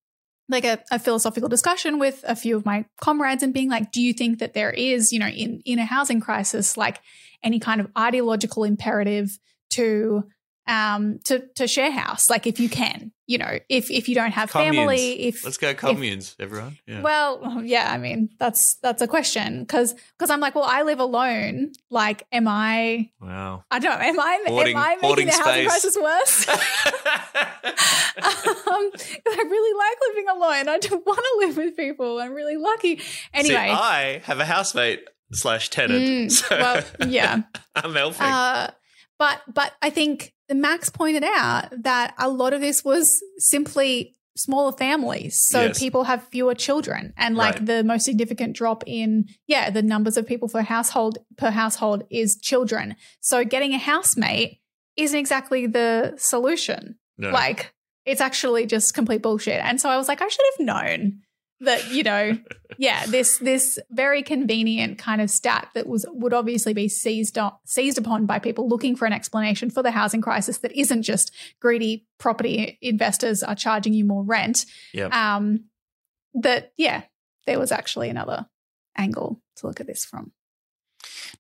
like 0.53 0.65
a, 0.65 0.79
a 0.91 0.99
philosophical 0.99 1.49
discussion 1.49 1.99
with 1.99 2.25
a 2.27 2.37
few 2.37 2.57
of 2.57 2.65
my 2.65 2.85
comrades 3.01 3.43
and 3.43 3.53
being 3.53 3.69
like, 3.69 3.91
do 3.91 4.01
you 4.01 4.13
think 4.13 4.39
that 4.39 4.55
there 4.55 4.71
is, 4.71 5.13
you 5.13 5.19
know, 5.19 5.27
in, 5.27 5.63
in 5.65 5.79
a 5.79 5.85
housing 5.85 6.21
crisis, 6.21 6.77
like 6.77 7.01
any 7.43 7.59
kind 7.59 7.81
of 7.81 7.89
ideological 7.99 8.65
imperative 8.65 9.39
to 9.71 10.25
um 10.67 11.19
to 11.25 11.41
to 11.55 11.67
share 11.67 11.91
house 11.91 12.31
like 12.31 12.47
if 12.47 12.61
you 12.61 12.69
can 12.69 13.11
you 13.27 13.37
know 13.37 13.59
if 13.69 13.91
if 13.91 14.09
you 14.09 14.15
don't 14.15 14.31
have 14.33 14.51
Communes. 14.51 14.77
family 14.77 15.23
if 15.23 15.45
Let's 15.45 15.59
go 15.59 15.75
communes, 15.75 16.37
everyone. 16.39 16.79
Yeah. 16.87 17.03
well 17.03 17.63
yeah 17.65 17.91
i 17.93 17.99
mean 17.99 18.29
that's 18.39 18.77
that's 18.77 19.03
a 19.03 19.09
question 19.09 19.61
because 19.61 19.95
because 20.17 20.31
i'm 20.31 20.41
like 20.41 20.55
well 20.55 20.65
i 20.65 20.83
live 20.83 21.01
alone 21.01 21.73
like 21.91 22.27
am 22.31 22.47
i 22.47 23.11
wow. 23.21 23.65
i 23.71 23.79
don't 23.81 23.93
know 23.99 24.07
am 24.07 24.21
i 24.21 24.45
Hoarding- 24.47 24.77
am 24.77 24.83
i 24.83 24.97
making 25.03 25.27
the 25.27 25.33
housing 25.33 25.67
crisis 25.67 25.97
worse 26.01 26.49
um, 28.23 28.91
I 29.27 29.45
really 29.49 29.79
like 29.79 29.97
living 30.09 30.29
alone. 30.29 30.69
I 30.69 30.79
don't 30.79 31.07
want 31.07 31.19
to 31.19 31.47
live 31.47 31.57
with 31.57 31.77
people. 31.77 32.21
I'm 32.21 32.33
really 32.35 32.57
lucky. 32.57 33.01
Anyway, 33.33 33.55
See, 33.55 33.57
I 33.57 34.21
have 34.25 34.39
a 34.39 34.45
housemate 34.45 35.09
slash 35.33 35.71
tenant. 35.71 36.05
Mm, 36.05 36.31
so 36.31 36.47
well, 36.51 36.85
yeah. 37.09 37.43
I'm 37.75 37.95
helping. 37.95 38.23
Uh, 38.23 38.71
but 39.19 39.41
but 39.53 39.73
I 39.81 39.91
think 39.91 40.35
Max 40.55 40.91
pointed 40.91 41.25
out 41.25 41.67
that 41.83 42.15
a 42.19 42.29
lot 42.29 42.53
of 42.53 42.61
this 42.61 42.85
was 42.85 43.23
simply 43.39 44.17
smaller 44.37 44.73
families, 44.73 45.39
so 45.47 45.61
Yes. 45.65 45.79
people 45.79 46.05
have 46.05 46.27
fewer 46.29 46.55
children, 46.55 47.13
and 47.19 47.37
like 47.37 47.57
Right. 47.57 47.67
the 47.67 47.85
most 47.85 48.05
significant 48.05 48.57
drop 48.57 48.83
in 48.87 49.27
yeah 49.47 49.69
the 49.71 49.83
numbers 49.83 50.17
of 50.17 50.27
people 50.27 50.49
per 50.49 50.63
household 50.63 51.19
per 51.37 51.51
household 51.51 52.05
is 52.11 52.39
children. 52.41 52.97
So 53.21 53.45
getting 53.45 53.75
a 53.75 53.79
housemate 53.79 54.61
isn't 54.97 55.19
exactly 55.19 55.67
the 55.67 56.15
solution. 56.17 56.97
No. 57.19 57.31
Like 57.31 57.75
it's 58.07 58.21
actually 58.23 58.67
just 58.67 58.95
complete 58.95 59.21
bullshit. 59.23 59.61
And 59.63 59.81
so 59.81 59.89
I 59.91 59.97
was 59.97 60.09
like, 60.09 60.23
I 60.23 60.29
should 60.29 60.45
have 60.59 60.67
known 60.67 61.21
that, 61.63 61.91
you 61.91 62.03
know, 62.03 62.39
yeah, 62.79 63.07
this 63.07 63.39
this 63.39 63.79
very 63.91 64.23
convenient 64.23 64.99
kind 64.99 65.21
of 65.21 65.31
stat 65.31 65.69
that 65.75 65.87
was 65.87 66.07
would 66.11 66.33
obviously 66.33 66.75
be 66.75 66.89
seized 66.89 67.39
on, 67.39 67.53
seized 67.65 67.99
upon 67.99 68.27
by 68.27 68.39
people 68.39 68.69
looking 68.69 68.97
for 68.97 69.07
an 69.07 69.13
explanation 69.13 69.71
for 69.71 69.83
the 69.83 69.91
housing 69.91 70.21
crisis 70.21 70.59
that 70.59 70.73
isn't 70.73 71.03
just 71.03 71.33
greedy 71.61 72.07
property 72.19 72.79
investors 72.83 73.43
are 73.43 73.55
charging 73.55 73.93
you 73.93 74.05
more 74.05 74.25
rent. 74.25 74.67
Yep. 74.93 75.13
Um 75.13 75.65
that 76.35 76.73
yeah, 76.77 77.03
there 77.47 77.59
was 77.59 77.73
actually 77.73 78.09
another 78.09 78.47
angle 78.97 79.41
to 79.57 79.67
look 79.67 79.81
at 79.81 79.87
this 79.87 80.05
from. 80.05 80.33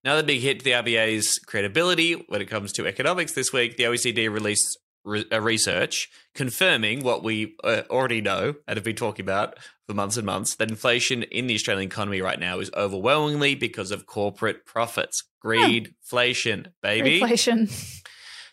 Another 0.04 0.22
big 0.22 0.40
hit 0.40 0.60
to 0.60 0.64
the 0.64 0.72
RBA's 0.72 1.38
credibility 1.38 2.14
when 2.28 2.40
it 2.40 2.46
comes 2.46 2.72
to 2.72 2.86
economics 2.86 3.32
this 3.32 3.52
week. 3.52 3.76
The 3.76 3.84
OECD 3.84 4.30
released 4.32 4.78
re- 5.04 5.24
a 5.30 5.40
research 5.40 6.08
confirming 6.34 7.02
what 7.02 7.22
we 7.22 7.54
uh, 7.64 7.82
already 7.90 8.20
know 8.20 8.54
and 8.66 8.76
have 8.76 8.84
been 8.84 8.96
talking 8.96 9.24
about 9.24 9.58
for 9.86 9.94
months 9.94 10.16
and 10.16 10.26
months 10.26 10.54
that 10.56 10.70
inflation 10.70 11.22
in 11.24 11.46
the 11.46 11.54
Australian 11.54 11.88
economy 11.88 12.20
right 12.20 12.38
now 12.38 12.60
is 12.60 12.70
overwhelmingly 12.74 13.54
because 13.54 13.90
of 13.90 14.06
corporate 14.06 14.64
profits. 14.64 15.24
Greed, 15.40 15.94
inflation, 16.02 16.68
baby. 16.82 17.20
Inflation. 17.20 17.68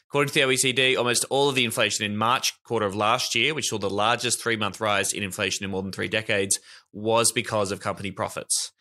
According 0.10 0.34
to 0.34 0.40
the 0.40 0.46
OECD, 0.48 0.98
almost 0.98 1.24
all 1.30 1.50
of 1.50 1.56
the 1.56 1.66
inflation 1.66 2.04
in 2.04 2.18
March 2.18 2.62
quarter 2.64 2.88
of 2.88 2.96
last 2.96 3.36
year, 3.36 3.54
which 3.54 3.70
saw 3.70 3.78
the 3.78 3.92
largest 3.92 4.42
three 4.42 4.56
month 4.56 4.82
rise 4.82 5.14
in 5.14 5.22
inflation 5.22 5.64
in 5.64 5.70
more 5.70 5.84
than 5.84 5.92
three 5.92 6.08
decades, 6.08 6.60
was 6.92 7.32
because 7.32 7.72
of 7.72 7.80
company 7.80 8.10
profits. 8.10 8.72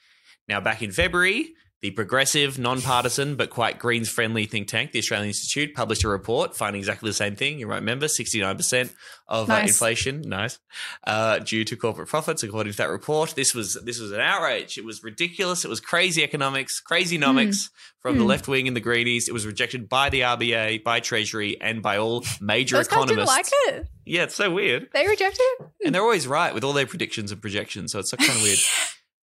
Now, 0.48 0.60
back 0.60 0.82
in 0.82 0.90
February, 0.90 1.50
the 1.80 1.92
progressive, 1.92 2.58
non-partisan, 2.58 3.36
but 3.36 3.50
quite 3.50 3.78
Greens-friendly 3.78 4.46
think 4.46 4.66
tank, 4.66 4.90
the 4.92 4.98
Australian 4.98 5.28
Institute, 5.28 5.74
published 5.74 6.02
a 6.02 6.08
report 6.08 6.56
finding 6.56 6.80
exactly 6.80 7.08
the 7.08 7.14
same 7.14 7.36
thing. 7.36 7.58
You 7.60 7.68
might 7.68 7.76
remember, 7.76 8.06
69% 8.06 8.90
of 9.28 9.48
uh, 9.48 9.54
inflation, 9.62 10.22
nice, 10.22 10.58
uh, 11.06 11.38
due 11.38 11.64
to 11.64 11.76
corporate 11.76 12.08
profits, 12.08 12.42
according 12.42 12.72
to 12.72 12.78
that 12.78 12.88
report. 12.90 13.34
This 13.36 13.54
was 13.54 13.78
this 13.84 14.00
was 14.00 14.10
an 14.10 14.20
outrage. 14.20 14.76
It 14.78 14.84
was 14.84 15.04
ridiculous. 15.04 15.64
It 15.64 15.68
was 15.68 15.80
crazy 15.80 16.24
economics, 16.24 16.80
crazy 16.80 17.18
nomics 17.18 17.68
from 18.00 18.16
the 18.16 18.22
Hmm. 18.24 18.28
left 18.30 18.48
wing 18.48 18.66
and 18.66 18.74
the 18.76 18.80
Greenies. 18.80 19.28
It 19.28 19.32
was 19.32 19.46
rejected 19.46 19.88
by 19.88 20.08
the 20.08 20.22
RBA, 20.22 20.78
by 20.78 21.00
Treasury, 21.00 21.60
and 21.60 21.82
by 21.82 21.98
all 21.98 22.24
major 22.40 22.76
Those 22.76 22.88
guys 22.88 23.06
didn't 23.06 23.20
economists. 23.20 23.52
like 23.66 23.74
it. 23.74 23.86
Yeah, 24.06 24.22
it's 24.24 24.34
so 24.34 24.50
weird. 24.50 24.88
They 24.94 25.06
rejected 25.06 25.42
it. 25.60 25.66
And 25.84 25.94
they're 25.94 26.02
always 26.02 26.26
right 26.26 26.54
with 26.54 26.64
all 26.64 26.72
their 26.72 26.86
predictions 26.86 27.30
and 27.30 27.40
projections. 27.40 27.92
So 27.92 27.98
it's 28.00 28.10
so 28.10 28.16
kind 28.16 28.30
of 28.30 28.42
weird. 28.42 28.58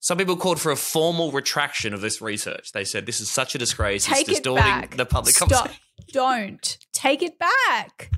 Some 0.06 0.20
people 0.20 0.36
called 0.38 0.62
for 0.62 0.72
a 0.72 0.76
formal 0.76 1.32
retraction 1.32 1.92
of 1.92 2.00
this 2.00 2.22
research. 2.22 2.72
They 2.74 2.84
said 2.84 3.08
this 3.08 3.20
is 3.20 3.32
such 3.32 3.56
a 3.56 3.58
disgrace. 3.58 4.06
Take 4.06 4.22
it's 4.22 4.30
it 4.30 4.44
distorting 4.44 4.64
back. 4.64 4.98
the 4.98 5.06
public 5.06 5.34
Stop. 5.34 5.72
Don't 6.14 6.78
take 6.94 7.24
it 7.24 7.40
back. 7.40 8.12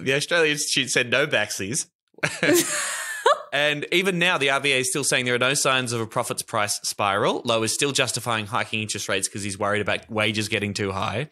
The 0.00 0.14
Australian 0.14 0.52
Institute 0.52 0.90
said 0.90 1.10
no 1.10 1.26
backsies. 1.26 1.86
and 3.52 3.84
even 3.90 4.20
now, 4.20 4.38
the 4.38 4.46
RBA 4.46 4.78
is 4.82 4.88
still 4.90 5.02
saying 5.02 5.24
there 5.24 5.34
are 5.34 5.38
no 5.38 5.54
signs 5.54 5.92
of 5.92 6.00
a 6.00 6.06
profits 6.06 6.42
price 6.42 6.78
spiral. 6.84 7.42
Lowe 7.44 7.64
is 7.64 7.74
still 7.74 7.90
justifying 7.90 8.46
hiking 8.46 8.80
interest 8.80 9.08
rates 9.08 9.26
because 9.26 9.42
he's 9.42 9.58
worried 9.58 9.82
about 9.82 10.08
wages 10.08 10.46
getting 10.48 10.72
too 10.72 10.92
high. 10.92 11.30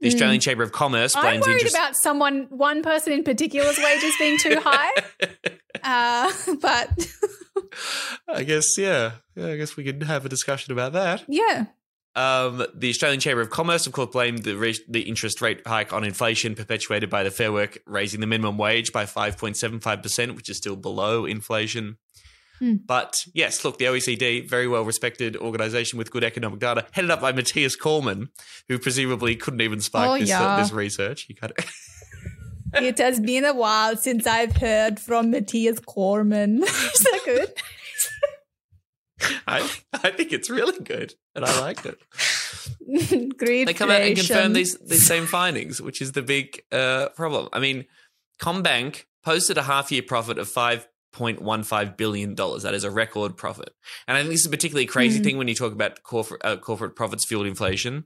The 0.00 0.08
Hmm. 0.08 0.14
Australian 0.14 0.40
Chamber 0.40 0.62
of 0.62 0.70
Commerce 0.70 1.16
I'm 1.16 1.22
blames 1.22 1.46
worried 1.46 1.54
interest. 1.54 1.74
about 1.74 1.96
someone, 1.96 2.46
one 2.50 2.84
person 2.84 3.12
in 3.12 3.24
particular's 3.24 3.76
wages 3.78 4.14
being 4.20 4.38
too 4.38 4.60
high. 4.62 4.92
Uh, 5.84 6.32
but 6.60 6.90
I 8.28 8.42
guess, 8.44 8.76
yeah. 8.78 9.12
yeah. 9.34 9.48
I 9.48 9.56
guess 9.56 9.76
we 9.76 9.84
could 9.84 10.02
have 10.02 10.24
a 10.24 10.28
discussion 10.28 10.72
about 10.72 10.92
that. 10.92 11.24
yeah, 11.28 11.66
Um, 12.16 12.64
the 12.74 12.90
Australian 12.90 13.20
Chamber 13.20 13.40
of 13.42 13.50
Commerce, 13.50 13.86
of 13.86 13.92
course, 13.92 14.10
blamed 14.12 14.42
the, 14.42 14.56
re- 14.56 14.78
the 14.88 15.02
interest 15.02 15.40
rate 15.40 15.66
hike 15.66 15.92
on 15.92 16.04
inflation 16.04 16.54
perpetuated 16.54 17.08
by 17.10 17.22
the 17.22 17.30
Fair 17.30 17.52
Work 17.52 17.78
raising 17.86 18.20
the 18.20 18.26
minimum 18.26 18.58
wage 18.58 18.92
by 18.92 19.04
5.75%, 19.04 20.34
which 20.36 20.48
is 20.48 20.56
still 20.56 20.76
below 20.76 21.24
inflation. 21.24 21.96
Hmm. 22.58 22.74
But 22.84 23.24
yes, 23.34 23.64
look, 23.64 23.78
the 23.78 23.84
OECD, 23.84 24.48
very 24.48 24.66
well 24.66 24.82
respected 24.84 25.36
organization 25.36 25.96
with 25.96 26.10
good 26.10 26.24
economic 26.24 26.58
data, 26.58 26.86
headed 26.90 27.10
up 27.12 27.20
by 27.20 27.30
Mathias 27.30 27.76
Cormann, 27.76 28.30
who 28.68 28.80
presumably 28.80 29.36
couldn't 29.36 29.60
even 29.60 29.80
spark 29.80 30.08
Oh, 30.10 30.18
this, 30.18 30.28
yeah. 30.28 30.42
uh, 30.44 30.60
this 30.60 30.72
research. 30.72 31.22
He 31.28 31.34
kind 31.34 31.52
of 31.56 31.64
it 32.74 32.98
has 32.98 33.20
been 33.20 33.44
a 33.44 33.54
while 33.54 33.96
since 33.96 34.26
I've 34.26 34.56
heard 34.56 34.98
from 35.00 35.30
Mathias 35.30 35.80
Cormann. 35.80 36.62
Is 36.62 37.00
that 37.00 37.20
good? 37.24 37.52
I, 39.48 39.68
I 39.92 40.10
think 40.10 40.32
it's 40.32 40.48
really 40.48 40.78
good, 40.84 41.14
and 41.34 41.44
I 41.44 41.60
like 41.60 41.84
it. 41.84 41.98
Great. 43.36 43.64
they 43.64 43.74
come 43.74 43.90
out 43.90 44.00
and 44.02 44.16
confirm 44.16 44.52
these 44.52 44.78
these 44.78 45.04
same 45.06 45.26
findings, 45.26 45.80
which 45.82 46.00
is 46.00 46.12
the 46.12 46.22
big 46.22 46.62
uh, 46.70 47.08
problem. 47.16 47.48
I 47.52 47.58
mean, 47.58 47.86
CommBank 48.40 49.04
posted 49.24 49.58
a 49.58 49.62
half 49.64 49.90
year 49.90 50.02
profit 50.02 50.38
of 50.38 50.48
five 50.48 50.86
point 51.12 51.42
one 51.42 51.64
five 51.64 51.96
billion 51.96 52.36
dollars. 52.36 52.62
That 52.62 52.74
is 52.74 52.84
a 52.84 52.90
record 52.92 53.36
profit, 53.36 53.70
and 54.06 54.16
I 54.16 54.20
think 54.20 54.30
this 54.30 54.40
is 54.42 54.46
a 54.46 54.50
particularly 54.50 54.86
crazy 54.86 55.18
Mm. 55.20 55.24
thing 55.24 55.38
when 55.38 55.48
you 55.48 55.54
talk 55.56 55.72
about 55.72 56.02
corporate 56.04 56.40
uh, 56.44 56.56
corporate 56.56 56.94
profits 56.94 57.24
fueled 57.24 57.46
inflation. 57.46 58.04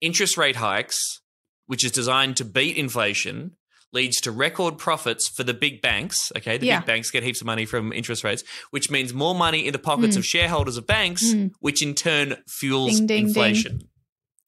Interest 0.00 0.38
rate 0.38 0.56
hikes, 0.56 1.20
which 1.66 1.84
is 1.84 1.92
designed 1.92 2.38
to 2.38 2.44
beat 2.46 2.78
inflation. 2.78 3.56
Leads 3.92 4.20
to 4.20 4.30
record 4.30 4.78
profits 4.78 5.26
for 5.28 5.42
the 5.42 5.52
big 5.54 5.82
banks. 5.82 6.30
Okay, 6.36 6.58
the 6.58 6.66
Yeah. 6.66 6.78
big 6.80 6.86
banks 6.86 7.10
get 7.10 7.22
heaps 7.24 7.40
of 7.40 7.46
money 7.46 7.66
from 7.66 7.92
interest 7.92 8.22
rates, 8.22 8.44
which 8.70 8.88
means 8.90 9.12
more 9.12 9.34
money 9.34 9.66
in 9.66 9.72
the 9.72 9.78
pockets 9.80 10.14
Mm. 10.14 10.18
of 10.20 10.26
shareholders 10.26 10.76
of 10.76 10.86
banks, 10.86 11.24
Mm. 11.24 11.50
which 11.60 11.82
in 11.82 11.94
turn 11.94 12.36
fuels 12.46 12.98
Ding, 12.98 13.06
ding, 13.06 13.16
ding. 13.18 13.26
inflation. 13.28 13.88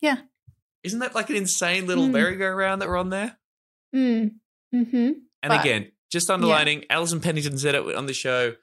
Yeah. 0.00 0.18
Isn't 0.84 1.00
that 1.00 1.14
like 1.14 1.28
an 1.30 1.36
insane 1.36 1.86
little 1.86 2.06
Mm. 2.06 2.12
merry-go-round 2.12 2.80
that 2.82 2.88
we're 2.88 2.96
on 2.96 3.10
there? 3.10 3.38
Mm. 3.94 4.32
hmm 4.72 4.86
And 4.94 5.48
But- 5.48 5.60
again, 5.60 5.92
just 6.10 6.30
underlining, 6.30 6.84
Alison 6.88 7.20
Pennington 7.20 7.58
said 7.58 7.74
it 7.74 7.94
on 7.96 8.06
the 8.06 8.14
show. 8.14 8.54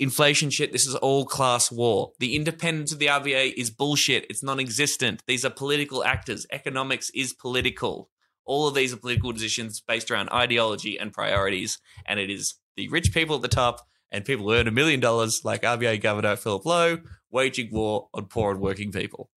inflation 0.00 0.48
shit. 0.48 0.70
This 0.70 0.86
is 0.86 0.94
all 0.94 1.24
class 1.26 1.72
war. 1.72 2.12
The 2.20 2.36
independence 2.36 2.92
of 2.92 3.00
the 3.00 3.08
RBA 3.08 3.48
is 3.56 3.68
bullshit. 3.70 4.26
It's 4.30 4.44
non 4.44 4.60
existent. 4.60 5.24
These 5.26 5.44
are 5.44 5.50
political 5.50 6.04
actors. 6.04 6.46
Economics 6.52 7.10
is 7.16 7.32
political. 7.32 8.08
All 8.48 8.66
of 8.66 8.74
these 8.74 8.92
are 8.92 8.96
political 8.96 9.30
decisions 9.32 9.80
based 9.80 10.10
around 10.10 10.30
ideology 10.30 10.98
and 10.98 11.12
priorities. 11.12 11.78
And 12.06 12.18
it 12.18 12.30
is 12.30 12.54
the 12.76 12.88
rich 12.88 13.12
people 13.12 13.36
at 13.36 13.42
the 13.42 13.48
top 13.48 13.86
and 14.10 14.24
people 14.24 14.46
who 14.46 14.54
earn 14.54 14.66
a 14.66 14.72
million 14.72 15.00
dollars, 15.00 15.42
like 15.44 15.62
RBA 15.62 16.00
Governor 16.00 16.34
Philip 16.34 16.64
Lowe, 16.64 16.98
waging 17.30 17.68
war 17.70 18.08
on 18.14 18.24
poor 18.24 18.50
and 18.52 18.60
working 18.60 18.90
people. 18.90 19.30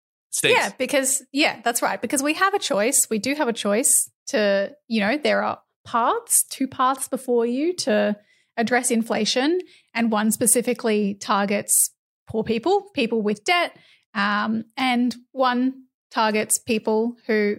Yeah, 0.44 0.72
because 0.78 1.24
yeah, 1.34 1.60
that's 1.62 1.82
right. 1.82 2.02
Because 2.02 2.24
we 2.24 2.36
have 2.36 2.54
a 2.54 2.60
choice. 2.60 3.08
We 3.10 3.20
do 3.20 3.36
have 3.36 3.50
a 3.50 3.54
choice 3.54 4.10
to, 4.28 4.72
you 4.88 5.02
know, 5.02 5.18
there 5.18 5.44
are 5.44 5.60
paths, 5.86 6.46
two 6.50 6.68
paths 6.68 7.10
before 7.10 7.46
you 7.46 7.76
to 7.76 8.16
address 8.56 8.92
inflation, 8.92 9.60
and 9.94 10.10
one 10.10 10.32
specifically 10.32 11.16
targets 11.16 11.92
poor 12.30 12.44
people, 12.46 12.90
people 12.94 13.22
with 13.22 13.44
debt, 13.44 13.76
um, 14.14 14.64
and 14.78 15.16
one 15.34 15.84
targets 16.12 16.58
people 16.58 17.18
who 17.28 17.58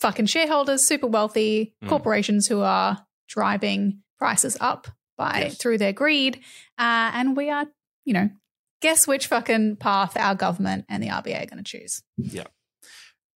fucking 0.00 0.26
shareholders, 0.26 0.86
super 0.86 1.06
wealthy 1.06 1.74
Mm. 1.82 1.88
corporations 1.88 2.46
who 2.46 2.60
are 2.62 3.06
driving 3.28 4.02
prices 4.18 4.56
up 4.60 4.88
by 5.16 5.40
Yes. 5.44 5.56
through 5.58 5.78
their 5.78 5.92
greed, 5.92 6.36
uh, 6.78 7.10
and 7.14 7.36
we 7.36 7.50
are, 7.50 7.66
you 8.04 8.12
know, 8.14 8.30
guess 8.80 9.06
which 9.06 9.26
fucking 9.28 9.76
path 9.76 10.16
our 10.16 10.34
government 10.34 10.84
and 10.88 11.02
the 11.02 11.08
RBA 11.08 11.42
are 11.42 11.46
going 11.46 11.62
to 11.62 11.78
choose. 11.78 12.02
Yeah. 12.16 12.44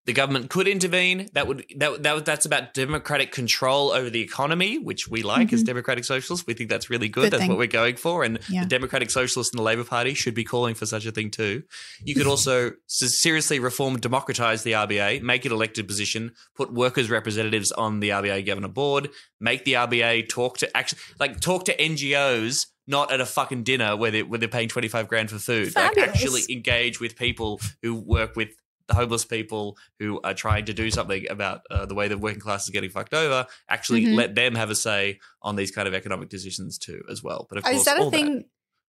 The 0.09 0.15
government 0.15 0.49
could 0.49 0.67
intervene. 0.67 1.29
That 1.35 1.47
would 1.47 1.67
that, 1.77 2.03
that 2.03 2.25
that's 2.25 2.47
about 2.47 2.73
democratic 2.73 3.31
control 3.31 3.91
over 3.91 4.09
the 4.09 4.23
economy, 4.23 4.79
which 4.79 5.07
we 5.07 5.23
like 5.23 5.53
as 5.53 5.63
Mhm. 5.63 5.67
democratic 5.67 6.05
socialists. 6.05 6.47
We 6.47 6.55
think 6.55 6.71
that's 6.71 6.89
really 6.89 7.11
good. 7.11 7.25
Good 7.25 7.33
that's 7.33 7.43
thing. 7.43 7.51
what 7.51 7.59
we're 7.59 7.67
going 7.67 7.97
for, 7.97 8.25
and 8.25 8.39
Yeah. 8.49 8.63
the 8.63 8.69
democratic 8.71 9.11
socialists 9.11 9.53
and 9.53 9.59
the 9.59 9.63
Labor 9.63 9.85
Party 9.85 10.15
should 10.15 10.33
be 10.35 10.45
calling 10.45 10.75
for 10.75 10.87
such 10.87 11.05
a 11.05 11.13
thing 11.13 11.31
too. 11.31 11.63
You 12.03 12.15
could 12.15 12.27
also 12.27 12.73
seriously 12.87 13.59
reform, 13.59 13.95
and 13.95 14.03
democratize 14.03 14.63
the 14.63 14.73
RBA, 14.75 15.21
make 15.21 15.45
it 15.45 15.53
elected 15.53 15.87
position, 15.87 16.33
put 16.57 16.73
workers' 16.73 17.11
representatives 17.11 17.71
on 17.73 18.01
the 18.01 18.09
RBA 18.11 18.41
governor 18.41 18.69
board, 18.69 19.11
make 19.41 19.67
the 19.67 19.75
RBA 19.77 20.23
talk 20.23 20.57
to 20.59 20.75
actually 20.75 21.01
like 21.21 21.39
talk 21.41 21.67
to 21.67 21.77
NGOs. 21.79 22.67
Not 22.91 23.13
at 23.13 23.21
a 23.21 23.27
fucking 23.27 23.65
dinner 23.65 23.95
where 23.95 24.11
they 24.11 24.23
where 24.23 24.39
they're 24.39 24.49
paying 24.49 24.71
twenty 24.71 24.89
five 24.89 25.07
grand 25.07 25.29
for 25.29 25.39
food. 25.39 25.77
Like 25.77 25.99
actually 25.99 26.45
engage 26.49 26.99
with 26.99 27.15
people 27.17 27.61
who 27.83 27.95
work 27.95 28.35
with 28.37 28.49
the 28.89 28.95
homeless 28.95 29.25
people 29.25 29.77
who 29.99 30.21
are 30.25 30.35
trying 30.35 30.65
to 30.65 30.73
do 30.75 30.91
something 30.91 31.27
about 31.31 31.61
uh, 31.71 31.87
the 31.87 31.95
way 31.95 32.09
the 32.09 32.19
working 32.19 32.41
class 32.41 32.65
is 32.65 32.71
getting 32.71 32.91
fucked 32.91 33.15
over. 33.15 33.47
Actually, 33.69 34.05
Mhm. 34.05 34.15
let 34.17 34.35
them 34.35 34.55
have 34.55 34.71
a 34.71 34.75
say 34.75 35.21
on 35.43 35.57
these 35.57 35.71
kind 35.71 35.87
of 35.87 35.95
economic 35.95 36.29
decisions 36.29 36.79
too, 36.79 37.03
as 37.11 37.23
well. 37.23 37.47
But 37.49 37.59
of 37.59 37.65
Oh, 37.65 37.69
course, 37.71 37.81
is 37.81 37.85
that 37.85 38.01
a 38.01 38.11
thing? 38.11 38.35
would 38.35 38.45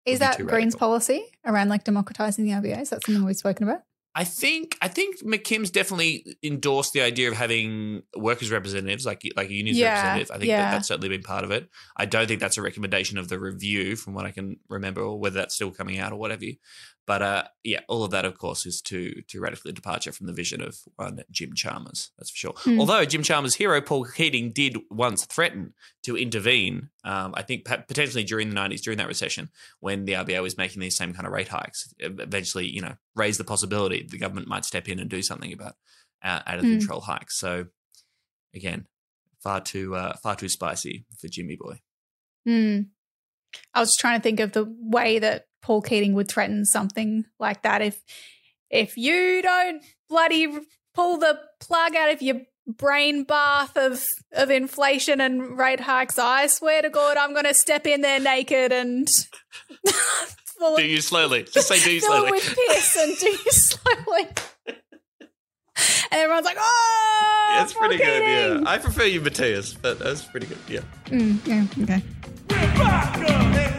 is 0.06 0.20
that 0.20 0.38
Green's 0.38 0.52
radical. 0.74 0.80
policy 0.80 1.26
around 1.45 1.70
like 1.70 1.84
democratizing 1.84 2.45
the 2.45 2.52
RBA? 2.54 2.82
Is 2.82 2.89
that 2.89 3.06
something 3.06 3.24
we've 3.26 3.36
spoken 3.36 3.68
about? 3.68 3.82
I 4.16 4.24
think 4.24 4.76
I 4.82 4.88
think 4.88 5.22
McKim's 5.22 5.70
definitely 5.70 6.26
endorsed 6.41 6.93
the 6.93 7.02
idea 7.02 7.30
of 7.30 7.36
having 7.38 8.02
workers' 8.18 8.50
representatives, 8.50 9.06
like 9.06 9.22
like 9.36 9.50
a 9.50 9.54
union 9.54 9.76
Yeah, 9.76 9.93
representative. 9.93 10.32
I 10.32 10.38
think 10.39 10.47
yeah. 10.50 10.62
that, 10.64 10.72
that's 10.72 10.88
certainly 10.88 11.10
been 11.10 11.22
part 11.22 11.43
of 11.43 11.52
it. 11.52 11.70
I 11.95 12.06
don't 12.06 12.28
think 12.28 12.39
that's 12.39 12.58
a 12.58 12.62
recommendation 12.64 13.18
of 13.20 13.28
the 13.28 13.39
review, 13.39 13.95
from 13.95 14.16
what 14.16 14.26
I 14.26 14.32
can 14.32 14.58
remember, 14.68 15.02
or 15.02 15.20
whether 15.20 15.36
that's 15.36 15.54
still 15.54 15.70
coming 15.72 16.00
out 16.00 16.12
or 16.12 16.16
whatever. 16.18 16.43
But 17.10 17.24
uh, 17.24 17.43
yeah, 17.64 17.80
all 17.88 18.03
of 18.03 18.12
that, 18.12 18.24
of 18.24 18.38
course, 18.38 18.68
is 18.68 18.82
too 18.82 19.24
too 19.28 19.39
radically 19.41 19.72
a 19.72 19.74
departure 19.74 20.12
from 20.12 20.28
the 20.28 20.32
vision 20.32 20.62
of 20.62 20.78
one 20.95 21.24
Jim 21.32 21.55
Chalmers. 21.55 22.12
That's 22.20 22.30
for 22.30 22.38
sure. 22.38 22.53
Hmm. 22.57 22.80
Although 22.80 23.03
Jim 23.03 23.24
Chalmers' 23.24 23.55
hero 23.55 23.82
Paul 23.82 24.05
Keating 24.05 24.51
did 24.51 24.78
once 24.91 25.26
threaten 25.26 25.74
to 26.03 26.16
intervene, 26.16 26.89
um, 27.03 27.34
I 27.36 27.41
think 27.41 27.66
potentially 27.66 28.24
during 28.24 28.49
the 28.49 28.53
nineties, 28.53 28.84
during 28.84 28.99
that 28.99 29.07
recession, 29.07 29.49
when 29.80 30.05
the 30.05 30.14
RBA 30.14 30.39
was 30.43 30.55
making 30.55 30.82
these 30.82 30.95
same 30.95 31.12
kind 31.16 31.26
of 31.26 31.34
rate 31.34 31.47
hikes, 31.47 31.91
eventually, 31.97 32.68
you 32.68 32.82
know, 32.82 32.93
raise 33.16 33.39
the 33.39 33.43
possibility 33.43 34.05
the 34.07 34.20
government 34.20 34.47
might 34.47 34.64
step 34.64 34.88
in 34.88 34.99
and 34.99 35.10
do 35.10 35.24
something 35.24 35.51
about 35.51 35.74
uh, 36.24 36.41
out 36.45 36.60
of 36.60 36.66
Hmm. 36.66 36.78
control 36.78 37.01
hikes. 37.01 37.39
So 37.39 37.66
again, 38.53 38.86
far 39.39 39.62
too 39.62 39.95
uh, 39.95 40.16
far 40.18 40.36
too 40.36 40.47
spicy 40.47 41.05
for 41.20 41.28
Jimmy 41.28 41.55
Boy. 41.55 41.80
Hmm. 42.45 42.82
I 43.74 43.80
was 43.80 43.95
trying 43.97 44.20
to 44.20 44.22
think 44.24 44.39
of 44.39 44.51
the 44.51 44.72
way 44.80 45.18
that 45.18 45.47
Paul 45.62 45.82
Keating 45.82 46.14
would 46.14 46.28
threaten 46.30 46.66
something 46.66 47.26
like 47.39 47.64
that. 47.64 47.82
If 47.82 48.01
if 48.70 48.97
you 48.97 49.41
don't 49.41 49.84
bloody 50.10 50.47
pull 50.93 51.18
the 51.18 51.39
plug 51.60 51.95
out 51.95 52.12
of 52.14 52.22
your 52.22 52.41
brain 52.68 53.24
bath 53.24 53.76
of 53.78 54.03
of 54.34 54.49
inflation 54.51 55.20
and 55.22 55.57
rate 55.57 55.80
hikes, 55.80 56.18
I 56.20 56.47
swear 56.47 56.82
to 56.82 56.89
God, 56.89 57.18
I'm 57.18 57.34
going 57.34 57.45
to 57.45 57.53
step 57.53 57.88
in 57.88 58.01
there 58.01 58.20
naked 58.20 58.72
and 58.72 59.07
full 60.60 60.76
Do 60.78 60.84
you 60.86 61.01
slowly? 61.01 61.43
Just 61.43 61.68
say 61.68 61.80
do 61.84 61.91
you 61.91 61.99
slowly. 62.01 62.32
with 62.32 62.55
piss 62.68 62.95
and 62.97 63.18
do 63.18 63.28
you 63.28 63.38
slowly. 63.51 64.28
And 66.12 66.20
everyone's 66.22 66.45
like, 66.45 66.57
"Oh, 66.60 67.55
That's 67.57 67.74
Paul 67.74 67.88
pretty 67.88 68.03
good. 68.03 68.24
Yeah, 68.64 68.70
I 68.70 68.78
prefer 68.80 69.03
you, 69.03 69.22
Matthias, 69.22 69.74
but 69.74 69.97
that's 69.99 70.24
pretty 70.24 70.47
good. 70.47 70.57
Yeah. 70.68 70.82
Mm, 71.05 71.39
yeah. 71.47 71.66
Okay. 71.84 73.78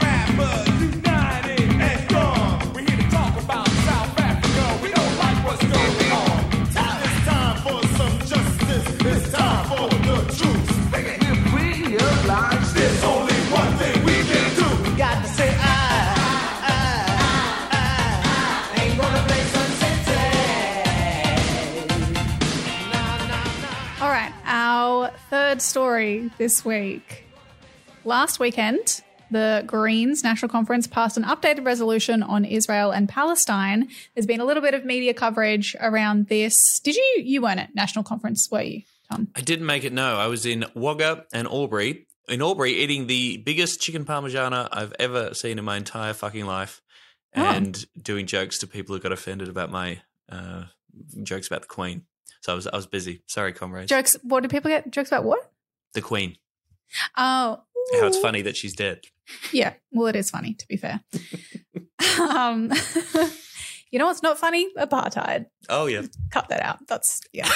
Story 25.63 26.31
this 26.39 26.65
week. 26.65 27.25
Last 28.05 28.41
weekend, 28.41 29.03
the 29.31 29.63
Greens 29.67 30.25
National 30.25 30.49
Conference 30.49 30.87
passed 30.87 31.17
an 31.17 31.25
updated 31.25 31.65
resolution 31.65 32.23
on 32.23 32.45
Israel 32.45 32.91
and 32.91 33.09
Palestine. 33.09 33.89
There's 34.15 34.27
been 34.27 34.41
a 34.41 34.45
little 34.45 34.63
bit 34.63 34.75
of 34.75 34.85
media 34.85 35.15
coverage 35.15 35.77
around 35.81 36.27
this. 36.29 36.81
Did 36.81 36.97
you 36.97 37.23
you 37.23 37.43
weren't 37.43 37.61
at 37.61 37.75
National 37.75 38.03
Conference, 38.03 38.49
were 38.51 38.63
you, 38.63 38.83
Tom? 39.11 39.29
I 39.37 39.41
didn't 39.43 39.67
make 39.67 39.85
it. 39.85 39.93
No, 39.93 40.17
I 40.17 40.27
was 40.27 40.47
in 40.47 40.65
Wagga 40.75 41.27
and 41.33 41.47
Albury. 41.47 42.07
In 42.29 42.43
Albury, 42.43 42.73
eating 42.75 43.07
the 43.07 43.39
biggest 43.39 43.81
chicken 43.81 44.05
parmigiana 44.05 44.69
I've 44.73 44.93
ever 44.99 45.35
seen 45.35 45.59
in 45.59 45.65
my 45.65 45.77
entire 45.77 46.13
fucking 46.13 46.47
life, 46.47 46.81
Oh. 47.37 47.43
and 47.45 47.87
doing 48.03 48.27
jokes 48.27 48.59
to 48.59 48.67
people 48.67 48.95
who 48.97 49.01
got 49.01 49.13
offended 49.13 49.49
about 49.49 49.71
my 49.71 50.01
uh, 50.29 50.65
jokes 51.23 51.47
about 51.47 51.63
the 51.63 51.69
Queen. 51.69 52.03
So 52.41 52.53
I 52.53 52.57
was 52.57 52.67
I 52.67 52.77
was 52.77 52.87
busy. 52.87 53.23
Sorry, 53.27 53.53
comrades. 53.53 53.89
Jokes. 53.89 54.17
What 54.23 54.43
do 54.43 54.49
people 54.49 54.71
get? 54.71 54.91
Jokes 54.91 55.11
about 55.11 55.25
what? 55.25 55.51
the 55.93 56.01
Queen. 56.01 56.37
Oh, 57.17 57.63
How 58.01 58.07
it's 58.07 58.19
funny 58.19 58.43
that 58.43 58.57
she's 58.57 58.75
dead. 58.75 59.01
Yeah, 59.53 59.75
well, 59.93 60.09
it 60.09 60.17
is 60.17 60.31
funny 60.31 60.55
to 60.55 60.67
be 60.69 60.77
fair. 60.77 61.01
um, 62.21 62.73
you 63.91 63.99
know 63.99 64.07
what's 64.07 64.23
not 64.23 64.39
funny? 64.39 64.73
Apartheid. 64.77 65.47
Oh 65.69 65.87
yeah. 65.87 66.03
Cut 66.31 66.49
that 66.49 66.63
out. 66.63 66.79
That's 66.89 67.21
yeah. 67.33 67.49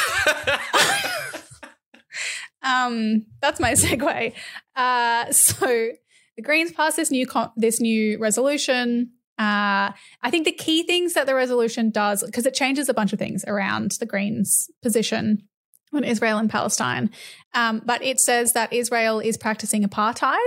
um, 2.62 3.26
that's 3.40 3.60
my 3.60 3.72
segue. 3.72 4.32
Uh, 4.76 5.32
so 5.32 5.88
the 6.36 6.42
Greens 6.42 6.72
passed 6.72 6.96
this 6.96 7.10
new 7.10 7.26
con- 7.26 7.52
this 7.56 7.80
new 7.80 8.18
resolution. 8.18 9.10
Uh, 9.38 9.90
I 10.22 10.30
think 10.30 10.44
the 10.44 10.52
key 10.52 10.84
things 10.84 11.14
that 11.14 11.26
the 11.26 11.34
resolution 11.34 11.90
does, 11.90 12.22
because 12.22 12.46
it 12.46 12.54
changes 12.54 12.88
a 12.88 12.94
bunch 12.94 13.12
of 13.12 13.18
things 13.18 13.44
around 13.46 13.92
the 13.92 14.06
Greens' 14.06 14.70
position 14.82 15.48
on 15.92 16.04
Israel 16.04 16.38
and 16.38 16.50
Palestine, 16.50 17.10
um, 17.54 17.82
but 17.84 18.02
it 18.02 18.20
says 18.20 18.52
that 18.52 18.72
Israel 18.72 19.20
is 19.20 19.36
practicing 19.36 19.82
apartheid. 19.82 20.38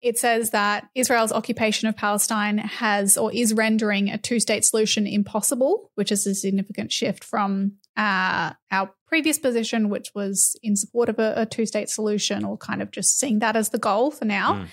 It 0.00 0.18
says 0.18 0.50
that 0.50 0.88
Israel's 0.94 1.32
occupation 1.32 1.88
of 1.88 1.96
Palestine 1.96 2.58
has 2.58 3.16
or 3.16 3.32
is 3.32 3.54
rendering 3.54 4.10
a 4.10 4.18
two 4.18 4.38
state 4.38 4.64
solution 4.64 5.06
impossible, 5.06 5.90
which 5.94 6.12
is 6.12 6.26
a 6.26 6.34
significant 6.34 6.92
shift 6.92 7.24
from 7.24 7.76
uh, 7.96 8.52
our 8.70 8.90
previous 9.06 9.38
position, 9.38 9.88
which 9.88 10.10
was 10.14 10.56
in 10.62 10.76
support 10.76 11.08
of 11.08 11.18
a, 11.18 11.32
a 11.36 11.46
two 11.46 11.64
state 11.64 11.88
solution 11.88 12.44
or 12.44 12.58
kind 12.58 12.82
of 12.82 12.90
just 12.90 13.18
seeing 13.18 13.38
that 13.38 13.56
as 13.56 13.70
the 13.70 13.78
goal 13.78 14.10
for 14.10 14.26
now. 14.26 14.54
Mm. 14.54 14.66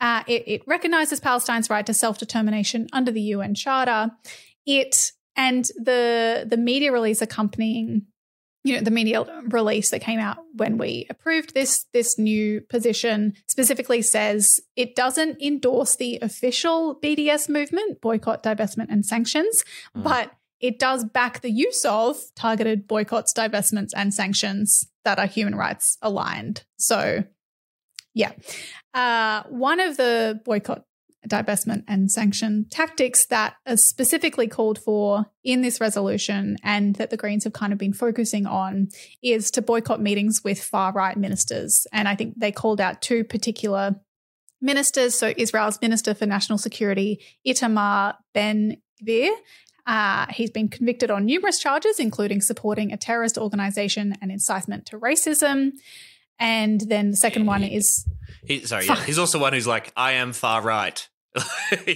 Uh, 0.00 0.22
it, 0.26 0.44
it 0.46 0.62
recognizes 0.66 1.20
Palestine's 1.20 1.70
right 1.70 1.86
to 1.86 1.94
self 1.94 2.18
determination 2.18 2.86
under 2.92 3.10
the 3.10 3.22
UN 3.22 3.54
Charter. 3.54 4.10
It 4.66 5.12
and 5.36 5.64
the 5.76 6.46
the 6.48 6.56
media 6.56 6.92
release 6.92 7.22
accompanying 7.22 8.06
you 8.64 8.74
know 8.74 8.80
the 8.82 8.90
media 8.90 9.24
release 9.48 9.90
that 9.90 10.00
came 10.00 10.18
out 10.18 10.38
when 10.54 10.76
we 10.76 11.06
approved 11.08 11.54
this 11.54 11.84
this 11.92 12.18
new 12.18 12.60
position 12.62 13.34
specifically 13.46 14.02
says 14.02 14.58
it 14.74 14.96
doesn't 14.96 15.40
endorse 15.40 15.94
the 15.96 16.18
official 16.20 16.98
BDS 17.00 17.48
movement 17.48 18.00
boycott 18.00 18.42
divestment 18.42 18.86
and 18.90 19.06
sanctions 19.06 19.62
Mm. 19.96 20.02
but 20.02 20.32
it 20.58 20.78
does 20.78 21.04
back 21.04 21.42
the 21.42 21.50
use 21.50 21.84
of 21.84 22.16
targeted 22.34 22.88
boycotts 22.88 23.32
divestments 23.32 23.90
and 23.94 24.12
sanctions 24.12 24.88
that 25.04 25.18
are 25.18 25.26
human 25.26 25.54
rights 25.54 25.96
aligned 26.02 26.64
so 26.76 27.22
yeah 28.16 28.32
uh, 28.94 29.42
one 29.48 29.78
of 29.78 29.96
the 29.96 30.40
boycott 30.44 30.82
divestment 31.28 31.82
and 31.88 32.10
sanction 32.10 32.66
tactics 32.70 33.26
that 33.26 33.54
are 33.66 33.76
specifically 33.76 34.46
called 34.46 34.78
for 34.78 35.26
in 35.44 35.60
this 35.60 35.80
resolution 35.80 36.56
and 36.62 36.96
that 36.96 37.10
the 37.10 37.16
Greens 37.16 37.44
have 37.44 37.52
kind 37.52 37.72
of 37.72 37.78
been 37.78 37.92
focusing 37.92 38.46
on 38.46 38.88
is 39.22 39.50
to 39.50 39.62
boycott 39.62 40.00
meetings 40.00 40.42
with 40.44 40.62
far 40.62 40.92
right 40.92 41.16
ministers. 41.16 41.86
And 41.92 42.08
I 42.08 42.14
think 42.14 42.34
they 42.38 42.52
called 42.52 42.80
out 42.80 43.02
two 43.02 43.24
particular 43.24 43.96
ministers. 44.60 45.18
So 45.18 45.34
Israel's 45.36 45.80
Minister 45.82 46.14
for 46.14 46.26
National 46.26 46.58
Security, 46.58 47.20
Itamar 47.46 48.14
Ben 48.32 48.76
Gvir. 49.04 49.30
Uh, 49.86 50.26
he's 50.30 50.50
been 50.50 50.68
convicted 50.68 51.10
on 51.10 51.26
numerous 51.26 51.58
charges, 51.58 52.00
including 52.00 52.40
supporting 52.40 52.92
a 52.92 52.96
terrorist 52.96 53.38
organization 53.38 54.14
and 54.20 54.32
incitement 54.32 54.86
to 54.86 54.98
racism. 54.98 55.72
And 56.38 56.80
then 56.80 57.10
the 57.10 57.16
second 57.16 57.46
one 57.46 57.62
is 57.62 58.06
He, 58.44 58.66
sorry, 58.66 58.86
yeah. 58.86 59.02
he's 59.04 59.18
also 59.18 59.38
one 59.38 59.52
who's 59.52 59.66
like, 59.66 59.92
I 59.96 60.12
am 60.12 60.32
far 60.32 60.62
right. 60.62 61.08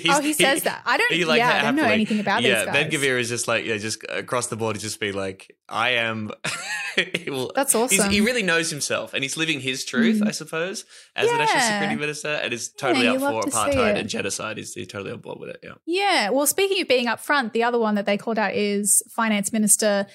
Oh, 0.09 0.20
he 0.20 0.32
says 0.34 0.64
that. 0.64 0.82
I 0.84 0.97
don't. 0.99 1.26
like, 1.26 1.38
yeah, 1.38 1.59
I 1.61 1.62
don't 1.62 1.76
know 1.76 1.84
anything 1.84 2.20
about 2.20 2.43
yeah, 2.43 2.57
these 2.57 2.64
guys. 2.66 2.74
Ben 2.74 2.91
Gavir 2.91 3.18
is 3.18 3.28
just 3.28 3.47
like, 3.49 3.64
yeah, 3.64 3.76
just 3.78 4.05
across 4.09 4.49
the 4.49 4.57
board, 4.57 4.76
he's 4.76 4.82
just 4.82 5.01
be 5.01 5.12
like, 5.12 5.57
I 5.68 5.91
am. 5.91 6.30
will- 7.26 7.53
That's 7.55 7.74
awesome. 7.74 8.11
he 8.11 8.20
really 8.20 8.43
knows 8.43 8.70
himself 8.70 9.14
and 9.14 9.22
he's 9.22 9.36
living 9.36 9.61
his 9.61 9.84
truth, 9.84 10.20
Mm. 10.20 10.26
I 10.28 10.32
suppose, 10.32 10.84
as 11.16 11.30
the 11.30 11.36
national 11.38 11.61
security 11.62 11.97
minister 12.01 12.28
and 12.28 12.53
is 12.53 12.70
totally 12.70 13.07
you 13.07 13.14
up 13.14 13.45
for 13.45 13.51
apartheid 13.51 13.97
and 13.99 14.09
genocide. 14.09 14.57
He's, 14.59 14.74
he's 14.74 14.88
totally 14.88 15.12
on 15.12 15.20
board 15.20 15.38
with 15.38 15.51
it, 15.51 15.61
yeah. 15.62 15.74
Yeah. 15.86 16.30
Well, 16.30 16.47
speaking 16.47 16.82
of 16.82 16.88
being 16.88 17.07
upfront, 17.07 17.53
the 17.53 17.62
other 17.62 17.78
one 17.78 17.95
that 17.95 18.07
they 18.07 18.18
called 18.18 18.38
out 18.38 18.55
is 18.55 19.03
Finance 19.11 19.53
Minister 19.53 20.07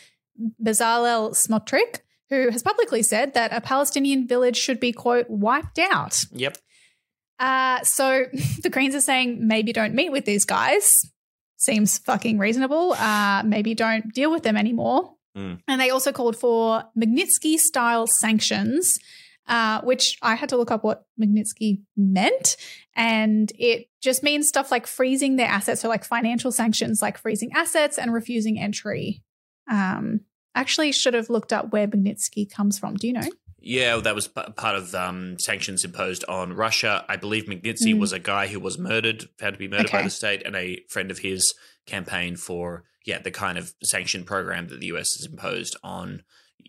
Bezalel 0.62 1.32
Smotrich, 1.32 2.00
who 2.30 2.50
has 2.50 2.64
publicly 2.64 3.04
said 3.04 3.34
that 3.34 3.54
a 3.54 3.62
Palestinian 3.62 4.28
village 4.28 4.58
should 4.58 4.80
be, 4.80 4.92
quote, 4.92 5.30
wiped 5.30 5.80
out. 5.80 6.24
Yep. 6.32 6.58
Uh, 7.40 7.84
so 7.84 8.26
the 8.64 8.70
Greens 8.70 8.96
are 8.96 9.02
saying 9.02 9.46
maybe 9.48 9.74
don't 9.74 9.94
meet 9.94 10.12
with 10.12 10.26
these 10.26 10.46
guys. 10.46 10.92
Seems 11.58 11.98
fucking 12.00 12.38
reasonable. 12.38 12.94
Uh, 12.94 13.44
maybe 13.46 13.74
don't 13.74 14.14
deal 14.14 14.32
with 14.32 14.44
them 14.44 14.58
anymore. 14.58 15.14
Mm. 15.38 15.60
And 15.68 15.82
they 15.82 15.90
also 15.90 16.12
called 16.12 16.36
for 16.36 16.84
Magnitsky 16.98 17.58
style 17.58 18.08
sanctions, 18.08 19.00
uh, 19.48 19.82
which 19.82 20.18
I 20.22 20.36
had 20.36 20.50
to 20.50 20.58
look 20.58 20.72
up 20.72 20.84
what 20.84 21.06
Magnitsky 21.22 21.82
meant. 21.96 22.58
And 22.96 23.52
it 23.58 23.88
just 24.02 24.24
means 24.24 24.48
stuff 24.48 24.72
like 24.72 24.88
freezing 24.88 25.36
their 25.36 25.48
assets. 25.48 25.82
So, 25.82 25.90
like 25.90 26.06
financial 26.06 26.52
sanctions, 26.52 27.02
like 27.02 27.18
freezing 27.18 27.52
assets 27.54 27.98
and 27.98 28.14
refusing 28.14 28.60
entry. 28.60 29.24
Um, 29.70 30.22
actually, 30.56 30.92
should 30.92 31.14
have 31.14 31.30
looked 31.30 31.54
up 31.54 31.72
where 31.72 31.88
Magnitsky 31.88 32.50
comes 32.50 32.80
from. 32.80 32.96
Do 32.96 33.08
you 33.08 33.14
know? 33.14 33.28
Yeah, 33.60 33.94
well, 33.96 34.02
that 34.04 34.16
was 34.16 34.28
p- 34.28 34.42
part 34.56 34.76
of 34.76 34.94
um, 34.96 35.38
sanctions 35.40 35.84
imposed 35.84 36.24
on 36.28 36.54
Russia. 36.54 37.04
I 37.10 37.16
believe 37.18 37.46
Magnitsky 37.46 37.94
Mm. 37.96 38.00
was 38.00 38.14
a 38.14 38.20
guy 38.20 38.48
who 38.48 38.60
was 38.60 38.78
murdered, 38.78 39.26
found 39.40 39.54
to 39.54 39.60
be 39.60 39.68
murdered 39.68 39.92
by 39.92 40.04
the 40.04 40.10
state, 40.10 40.44
and 40.46 40.56
a 40.56 40.80
friend 40.90 41.10
of 41.12 41.20
his 41.20 41.54
campaigned 41.88 42.40
for 42.40 42.84
yeah 43.06 43.20
the 43.20 43.32
kind 43.32 43.58
of 43.58 43.74
sanction 43.84 44.24
program 44.24 44.68
that 44.70 44.80
the 44.80 44.88
US 44.88 45.16
has 45.18 45.26
imposed 45.32 45.76
on 45.84 46.24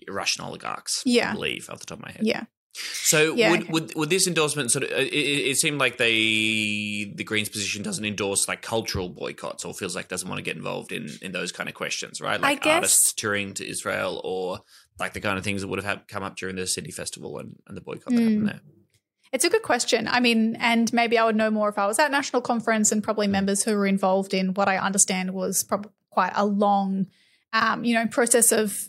Russian 0.08 0.44
oligarchs. 0.44 1.02
Yeah. 1.06 1.30
I 1.30 1.34
believe 1.34 1.68
off 1.70 1.80
the 1.80 1.86
top 1.86 1.98
of 1.98 2.04
my 2.04 2.12
head. 2.12 2.26
Yeah. 2.26 2.44
So 2.92 3.34
Yeah, 3.34 3.50
would, 3.50 3.62
okay. 3.62 3.72
would 3.72 3.94
would 3.94 4.10
this 4.10 4.26
endorsement 4.26 4.70
sort 4.70 4.84
of 4.84 4.90
it, 4.90 5.12
it 5.12 5.50
it 5.50 5.56
seemed 5.56 5.78
like 5.78 5.96
they 5.98 7.12
the 7.14 7.24
Greens 7.24 7.48
position 7.48 7.82
doesn't 7.82 8.04
endorse 8.04 8.48
like 8.48 8.62
cultural 8.62 9.08
boycotts 9.08 9.64
or 9.64 9.72
feels 9.74 9.96
like 9.96 10.08
doesn't 10.08 10.28
want 10.28 10.38
to 10.38 10.42
get 10.42 10.56
involved 10.56 10.92
in 10.92 11.08
in 11.22 11.32
those 11.32 11.52
kind 11.52 11.68
of 11.68 11.74
questions, 11.74 12.20
right? 12.20 12.40
Like 12.40 12.62
guess- 12.62 12.74
artists 12.74 13.12
touring 13.12 13.54
to 13.54 13.68
Israel 13.68 14.20
or 14.24 14.60
like 14.98 15.12
the 15.12 15.20
kind 15.20 15.38
of 15.38 15.44
things 15.44 15.60
that 15.62 15.68
would 15.68 15.82
have 15.82 16.06
come 16.06 16.22
up 16.22 16.36
during 16.36 16.56
the 16.56 16.66
Sydney 16.66 16.90
Festival 16.90 17.38
and, 17.38 17.56
and 17.66 17.76
the 17.76 17.80
boycott 17.82 18.06
that 18.06 18.14
Mm. 18.14 18.22
happened 18.22 18.48
there. 18.48 18.60
It's 19.32 19.44
a 19.44 19.50
good 19.50 19.62
question. 19.62 20.06
I 20.08 20.20
mean, 20.20 20.56
and 20.56 20.90
maybe 20.92 21.18
I 21.18 21.24
would 21.24 21.36
know 21.36 21.50
more 21.50 21.68
if 21.68 21.78
I 21.78 21.86
was 21.86 21.98
at 21.98 22.10
national 22.10 22.40
conference 22.42 22.92
and 22.92 23.02
probably 23.02 23.26
members 23.26 23.62
who 23.64 23.74
were 23.76 23.86
involved 23.86 24.32
in 24.32 24.54
what 24.54 24.68
I 24.68 24.78
understand 24.78 25.32
was 25.34 25.64
probably 25.64 25.90
quite 26.10 26.32
a 26.34 26.46
long, 26.46 27.08
um, 27.52 27.84
you 27.84 27.92
know, 27.94 28.06
process 28.06 28.52
of 28.52 28.88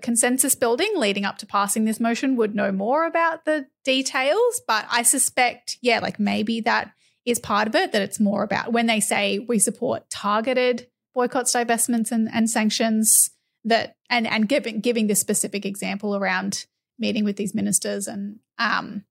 consensus 0.00 0.54
building 0.54 0.92
leading 0.96 1.24
up 1.24 1.38
to 1.38 1.46
passing 1.46 1.84
this 1.84 2.00
motion 2.00 2.36
would 2.36 2.54
know 2.54 2.72
more 2.72 3.06
about 3.06 3.44
the 3.44 3.66
details. 3.84 4.60
But 4.66 4.86
I 4.90 5.02
suspect, 5.02 5.78
yeah, 5.82 5.98
like 6.00 6.18
maybe 6.18 6.60
that 6.62 6.92
is 7.24 7.38
part 7.38 7.68
of 7.68 7.74
it. 7.74 7.92
That 7.92 8.02
it's 8.02 8.20
more 8.20 8.42
about 8.42 8.72
when 8.72 8.86
they 8.86 9.00
say 9.00 9.38
we 9.38 9.58
support 9.58 10.08
targeted 10.10 10.88
boycotts, 11.14 11.54
divestments, 11.54 12.10
and, 12.10 12.28
and 12.32 12.48
sanctions. 12.48 13.30
That 13.64 13.96
and 14.10 14.26
and 14.26 14.48
giving 14.48 14.80
giving 14.80 15.06
this 15.06 15.20
specific 15.20 15.64
example 15.64 16.16
around 16.16 16.66
meeting 16.98 17.24
with 17.24 17.36
these 17.36 17.54
ministers 17.54 18.08
and 18.08 18.40
um 18.58 19.04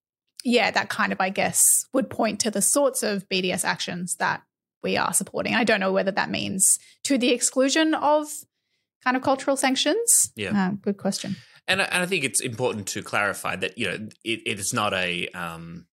yeah, 0.44 0.72
that 0.72 0.90
kind 0.90 1.12
of, 1.12 1.22
I 1.22 1.30
guess, 1.30 1.86
would 1.94 2.10
point 2.10 2.40
to 2.42 2.52
the 2.52 2.62
sorts 2.62 3.04
of 3.04 3.28
BDS 3.30 3.64
actions 3.64 4.16
that 4.16 4.42
we 4.84 4.98
are 4.98 5.14
supporting. 5.14 5.56
I 5.56 5.64
don't 5.64 5.80
know 5.80 5.92
whether 5.92 6.12
that 6.12 6.32
means 6.32 6.80
to 7.04 7.18
the 7.18 7.32
exclusion 7.32 7.94
of 7.94 8.28
kind 9.04 9.18
of 9.18 9.24
cultural 9.24 9.58
sanctions. 9.58 10.32
Yeah. 10.36 10.68
Uh, 10.68 10.72
good 10.82 10.98
question. 10.98 11.36
And 11.68 11.82
I- 11.82 11.86
and 11.86 12.04
I 12.04 12.06
think 12.06 12.24
it's 12.24 12.42
important 12.42 12.88
to 12.90 13.02
clarify 13.04 13.56
that 13.58 13.78
you 13.78 13.86
know 13.88 14.08
it, 14.24 14.42
it 14.46 14.60
is 14.60 14.74
not 14.74 14.94
a 14.94 15.28
um 15.30 15.86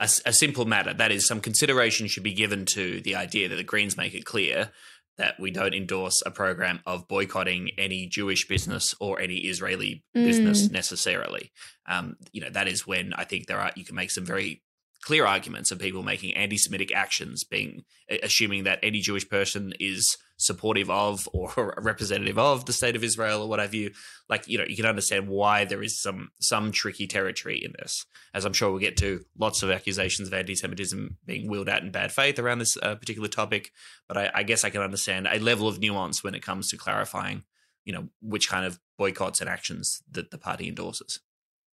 a 0.00 0.32
simple 0.32 0.64
matter. 0.64 0.94
That 0.94 1.10
is, 1.10 1.26
some 1.26 1.40
consideration 1.40 2.06
should 2.06 2.22
be 2.22 2.32
given 2.32 2.64
to 2.66 3.00
the 3.00 3.16
idea 3.16 3.48
that 3.48 3.56
the 3.56 3.64
Greens 3.64 3.96
make 3.96 4.14
it 4.14 4.24
clear 4.24 4.70
that 5.16 5.40
we 5.40 5.50
don't 5.50 5.74
endorse 5.74 6.22
a 6.24 6.30
program 6.30 6.78
of 6.86 7.08
boycotting 7.08 7.70
any 7.76 8.06
Jewish 8.06 8.46
business 8.46 8.94
or 9.00 9.20
any 9.20 9.38
Israeli 9.38 10.04
business 10.14 10.68
Mm. 10.68 10.70
necessarily. 10.70 11.50
Um, 11.86 12.16
you 12.30 12.40
know, 12.40 12.50
that 12.50 12.68
is 12.68 12.86
when 12.86 13.12
I 13.14 13.24
think 13.24 13.46
there 13.48 13.58
are 13.58 13.72
you 13.74 13.84
can 13.84 13.96
make 13.96 14.12
some 14.12 14.24
very 14.24 14.62
clear 15.02 15.26
arguments 15.26 15.70
of 15.70 15.78
people 15.78 16.02
making 16.02 16.34
anti-Semitic 16.34 16.92
actions, 16.92 17.44
being 17.44 17.84
assuming 18.22 18.64
that 18.64 18.80
any 18.82 19.00
Jewish 19.00 19.28
person 19.28 19.72
is 19.78 20.16
supportive 20.38 20.88
of 20.88 21.28
or 21.32 21.74
representative 21.82 22.38
of 22.38 22.64
the 22.64 22.72
state 22.72 22.96
of 22.96 23.04
Israel 23.04 23.42
or 23.42 23.48
what 23.48 23.58
have 23.58 23.74
you. 23.74 23.90
Like, 24.28 24.48
you 24.48 24.58
know, 24.58 24.64
you 24.66 24.76
can 24.76 24.86
understand 24.86 25.28
why 25.28 25.64
there 25.64 25.82
is 25.82 26.00
some 26.00 26.30
some 26.40 26.72
tricky 26.72 27.06
territory 27.06 27.62
in 27.62 27.72
this. 27.78 28.06
As 28.34 28.44
I'm 28.44 28.52
sure 28.52 28.70
we'll 28.70 28.80
get 28.80 28.96
to, 28.98 29.24
lots 29.38 29.62
of 29.62 29.70
accusations 29.70 30.28
of 30.28 30.34
anti-Semitism 30.34 31.18
being 31.26 31.48
wheeled 31.48 31.68
out 31.68 31.82
in 31.82 31.90
bad 31.90 32.12
faith 32.12 32.38
around 32.38 32.58
this 32.58 32.76
uh, 32.82 32.94
particular 32.94 33.28
topic. 33.28 33.72
But 34.06 34.16
I, 34.16 34.30
I 34.34 34.42
guess 34.42 34.64
I 34.64 34.70
can 34.70 34.82
understand 34.82 35.28
a 35.30 35.38
level 35.38 35.68
of 35.68 35.80
nuance 35.80 36.24
when 36.24 36.34
it 36.34 36.42
comes 36.42 36.70
to 36.70 36.76
clarifying, 36.76 37.44
you 37.84 37.92
know, 37.92 38.08
which 38.20 38.48
kind 38.48 38.64
of 38.64 38.78
boycotts 38.96 39.40
and 39.40 39.50
actions 39.50 40.02
that 40.10 40.30
the 40.30 40.38
party 40.38 40.68
endorses. 40.68 41.20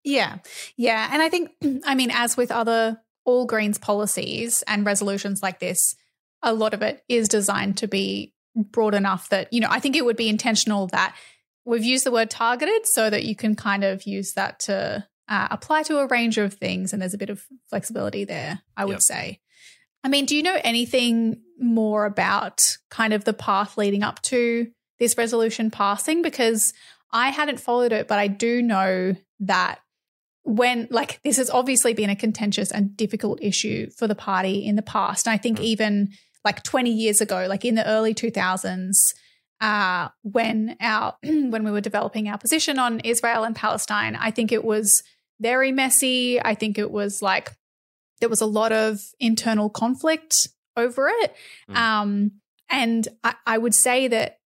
Yeah. 0.04 0.38
Yeah. 0.78 1.10
And 1.12 1.22
I 1.22 1.30
think, 1.30 1.52
I 1.86 1.96
mean, 1.96 2.12
as 2.12 2.38
with 2.38 2.52
other 2.52 3.02
all 3.26 3.46
Greens 3.46 3.78
policies 3.78 4.64
and 4.68 4.86
resolutions 4.86 5.42
like 5.44 5.60
this, 5.60 5.96
a 6.42 6.54
lot 6.54 6.74
of 6.74 6.82
it 6.82 7.04
is 7.10 7.28
designed 7.28 7.78
to 7.78 7.88
be 7.88 8.34
broad 8.56 8.94
enough 8.94 9.30
that, 9.30 9.52
you 9.52 9.60
know, 9.60 9.68
I 9.70 9.80
think 9.80 9.96
it 9.96 10.06
would 10.06 10.16
be 10.16 10.30
intentional 10.30 10.88
that 10.88 11.16
we've 11.66 11.84
used 11.84 12.06
the 12.06 12.12
word 12.12 12.30
targeted 12.30 12.86
so 12.86 13.10
that 13.10 13.26
you 13.26 13.36
can 13.36 13.56
kind 13.56 13.84
of 13.84 14.04
use 14.04 14.34
that 14.34 14.60
to 14.60 15.06
uh, 15.28 15.48
apply 15.50 15.84
to 15.84 15.98
a 15.98 16.08
range 16.08 16.38
of 16.38 16.54
things. 16.54 16.94
And 16.94 17.02
there's 17.02 17.16
a 17.16 17.18
bit 17.18 17.32
of 17.32 17.44
flexibility 17.70 18.24
there, 18.24 18.62
I 18.78 18.86
would 18.86 18.94
Yep. 18.94 19.02
say. 19.02 19.40
I 20.04 20.08
mean, 20.08 20.26
do 20.26 20.36
you 20.36 20.44
know 20.44 20.60
anything 20.64 21.42
more 21.60 22.06
about 22.06 22.78
kind 22.92 23.12
of 23.12 23.24
the 23.24 23.34
path 23.34 23.78
leading 23.78 24.04
up 24.04 24.22
to 24.24 24.68
this 25.00 25.18
resolution 25.18 25.72
passing? 25.72 26.22
Because 26.22 26.74
I 27.12 27.30
hadn't 27.30 27.60
followed 27.60 27.92
it, 27.92 28.08
but 28.08 28.20
I 28.20 28.28
do 28.28 28.62
know 28.62 29.16
that 29.40 29.80
when, 30.46 30.88
like, 30.92 31.20
this 31.24 31.38
has 31.38 31.50
obviously 31.50 31.94
been 31.94 32.10
a 32.10 32.16
contentious 32.16 32.72
and 32.72 32.96
difficult 32.96 33.40
issue 33.42 33.90
for 33.90 34.08
the 34.08 34.16
party 34.16 34.66
in 34.66 34.76
the 34.76 34.82
past. 34.82 35.28
And 35.28 35.34
I 35.34 35.38
think 35.38 35.60
even 35.60 36.12
like 36.46 36.64
20 36.64 36.92
years 36.92 37.20
ago, 37.20 37.48
like 37.50 37.66
in 37.66 37.76
the 37.76 37.86
early 37.86 38.14
2000s, 38.14 38.94
uh, 39.60 40.10
when 40.22 40.78
our 40.80 41.16
when 41.24 41.64
we 41.64 41.72
were 41.72 41.82
developing 41.82 42.30
our 42.30 42.38
position 42.38 42.78
on 42.78 43.00
Israel 43.02 43.44
and 43.44 43.56
Palestine, 43.56 44.16
I 44.16 44.32
think 44.32 44.52
it 44.52 44.64
was 44.64 45.04
very 45.40 45.72
messy. 45.72 46.40
I 46.42 46.54
think 46.54 46.78
it 46.78 46.92
was 46.92 47.22
like 47.22 47.52
there 48.20 48.30
was 48.30 48.42
a 48.42 48.46
lot 48.46 48.72
of 48.72 49.00
internal 49.20 49.70
conflict 49.70 50.48
over 50.78 51.08
it. 51.10 51.36
Mm. 51.70 51.76
Um, 51.76 52.32
and 52.70 53.08
I, 53.24 53.36
I 53.46 53.58
would 53.58 53.74
say 53.74 54.08
that 54.08 54.40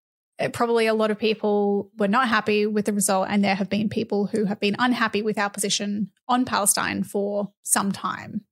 probably 0.52 0.86
a 0.86 0.94
lot 0.94 1.10
of 1.10 1.18
people 1.18 1.90
were 1.98 2.08
not 2.08 2.28
happy 2.28 2.66
with 2.66 2.86
the 2.86 2.92
result, 2.92 3.28
and 3.30 3.44
there 3.44 3.54
have 3.54 3.68
been 3.68 3.88
people 3.88 4.26
who 4.26 4.44
have 4.46 4.60
been 4.60 4.76
unhappy 4.78 5.22
with 5.22 5.38
our 5.38 5.50
position 5.50 6.10
on 6.28 6.44
Palestine 6.44 7.02
for 7.02 7.52
some 7.62 7.92
time. 7.92 8.42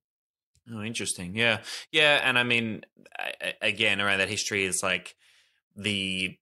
Oh, 0.71 0.83
interesting. 0.83 1.35
Yeah, 1.35 1.59
yeah, 1.91 2.21
and 2.23 2.37
I 2.37 2.43
mean, 2.43 2.83
again, 3.61 3.99
around 3.99 4.19
that 4.19 4.29
history 4.29 4.65
is 4.65 4.83
like 4.83 5.15
the 5.75 6.37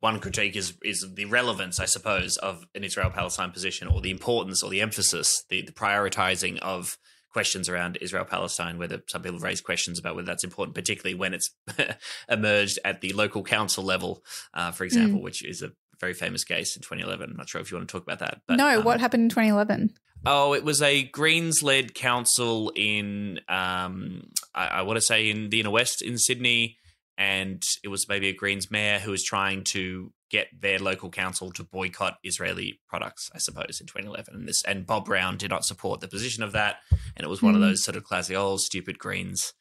one 0.00 0.20
critique 0.20 0.56
is 0.56 0.74
is 0.82 1.06
the 1.14 1.26
relevance, 1.26 1.80
I 1.80 1.84
suppose, 1.84 2.36
of 2.36 2.66
an 2.74 2.84
Israel-Palestine 2.84 3.52
position, 3.52 3.88
or 3.88 4.00
the 4.00 4.10
importance, 4.10 4.62
or 4.62 4.70
the 4.70 4.80
emphasis, 4.80 5.44
the 5.48 5.62
the 5.62 5.72
prioritizing 5.72 6.58
of 6.58 6.98
questions 7.32 7.68
around 7.68 7.98
Israel-Palestine. 8.00 8.78
Whether 8.78 9.02
some 9.08 9.22
people 9.22 9.38
raise 9.38 9.60
questions 9.60 9.98
about 9.98 10.16
whether 10.16 10.26
that's 10.26 10.44
important, 10.44 10.74
particularly 10.74 11.14
when 11.14 11.34
it's 11.34 11.50
emerged 12.28 12.78
at 12.84 13.00
the 13.00 13.12
local 13.12 13.42
council 13.42 13.84
level, 13.84 14.22
uh, 14.54 14.72
for 14.72 14.84
example, 14.84 15.22
which 15.22 15.44
is 15.44 15.62
a 15.62 15.72
very 16.00 16.14
famous 16.14 16.44
case 16.44 16.76
in 16.76 16.82
2011. 16.82 17.30
I'm 17.30 17.36
not 17.36 17.48
sure 17.48 17.60
if 17.60 17.70
you 17.70 17.76
want 17.76 17.88
to 17.88 17.92
talk 17.92 18.02
about 18.02 18.20
that. 18.20 18.42
But, 18.46 18.56
no, 18.56 18.78
um, 18.78 18.84
what 18.84 19.00
happened 19.00 19.24
in 19.24 19.28
2011? 19.28 19.94
Oh, 20.26 20.52
it 20.52 20.64
was 20.64 20.82
a 20.82 21.04
Greens 21.04 21.62
led 21.62 21.94
council 21.94 22.72
in, 22.74 23.40
um, 23.48 24.28
I, 24.54 24.66
I 24.66 24.82
want 24.82 24.96
to 24.96 25.02
say 25.02 25.30
in 25.30 25.50
the 25.50 25.60
inner 25.60 25.70
west 25.70 26.02
in 26.02 26.18
Sydney. 26.18 26.76
And 27.16 27.62
it 27.82 27.88
was 27.88 28.08
maybe 28.08 28.28
a 28.28 28.32
Greens 28.32 28.70
mayor 28.70 29.00
who 29.00 29.10
was 29.10 29.24
trying 29.24 29.64
to 29.64 30.12
get 30.30 30.48
their 30.58 30.78
local 30.78 31.10
council 31.10 31.50
to 31.52 31.64
boycott 31.64 32.18
Israeli 32.22 32.80
products, 32.88 33.30
I 33.34 33.38
suppose, 33.38 33.80
in 33.80 33.86
2011. 33.86 34.34
And 34.34 34.48
this 34.48 34.62
and 34.64 34.86
Bob 34.86 35.06
Brown 35.06 35.36
did 35.36 35.50
not 35.50 35.64
support 35.64 36.00
the 36.00 36.08
position 36.08 36.42
of 36.42 36.52
that. 36.52 36.76
And 36.90 37.24
it 37.24 37.28
was 37.28 37.42
one 37.42 37.54
of 37.54 37.60
Mm. 37.60 37.70
those 37.70 37.84
sort 37.84 37.96
of 37.96 38.04
classic, 38.04 38.36
old 38.36 38.60
stupid 38.60 38.98
Greens, 38.98 39.54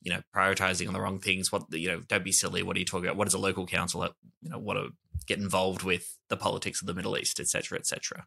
you 0.00 0.12
know, 0.12 0.22
prioritizing 0.34 0.86
on 0.86 0.94
the 0.94 1.00
wrong 1.00 1.20
things. 1.20 1.52
What, 1.52 1.64
you 1.72 1.88
know, 1.88 2.00
don't 2.00 2.24
be 2.24 2.32
silly. 2.32 2.62
What 2.62 2.76
are 2.76 2.80
you 2.80 2.84
talking 2.86 3.06
about? 3.06 3.16
What 3.16 3.28
is 3.28 3.34
a 3.34 3.38
local 3.38 3.66
council, 3.66 4.02
you 4.42 4.50
know, 4.50 4.58
want 4.58 4.78
to 4.78 4.92
get 5.26 5.38
involved 5.38 5.82
with 5.82 6.18
the 6.28 6.36
politics 6.36 6.80
of 6.80 6.86
the 6.86 6.94
Middle 6.94 7.16
East, 7.18 7.38
et 7.40 7.48
cetera, 7.48 7.78
et 7.78 7.86
cetera. 7.86 8.26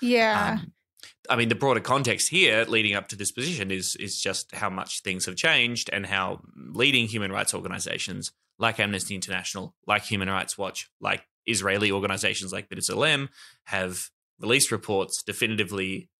Yeah. 0.00 0.58
Um, 0.60 0.72
I 1.28 1.36
mean, 1.36 1.48
the 1.48 1.54
broader 1.54 1.80
context 1.80 2.28
here, 2.30 2.64
leading 2.64 2.94
up 2.94 3.08
to 3.08 3.16
this 3.16 3.30
position, 3.32 3.70
is 3.70 3.96
is 3.96 4.20
just 4.20 4.54
how 4.54 4.70
much 4.70 5.02
things 5.02 5.26
have 5.26 5.36
changed 5.36 5.90
and 5.92 6.06
how 6.06 6.40
leading 6.56 7.06
human 7.06 7.30
rights 7.32 7.54
organizations 7.54 8.32
like 8.58 8.80
Amnesty 8.80 9.14
International, 9.14 9.74
like 9.86 10.04
Human 10.04 10.28
Rights 10.28 10.56
Watch, 10.56 10.88
like 11.00 11.24
Israeli 11.46 11.90
organizations 11.92 12.52
like 12.52 12.68
B'Tselem 12.68 13.28
have 13.64 14.10
released 14.40 14.70
reports 14.70 15.22
definitively 15.22 16.10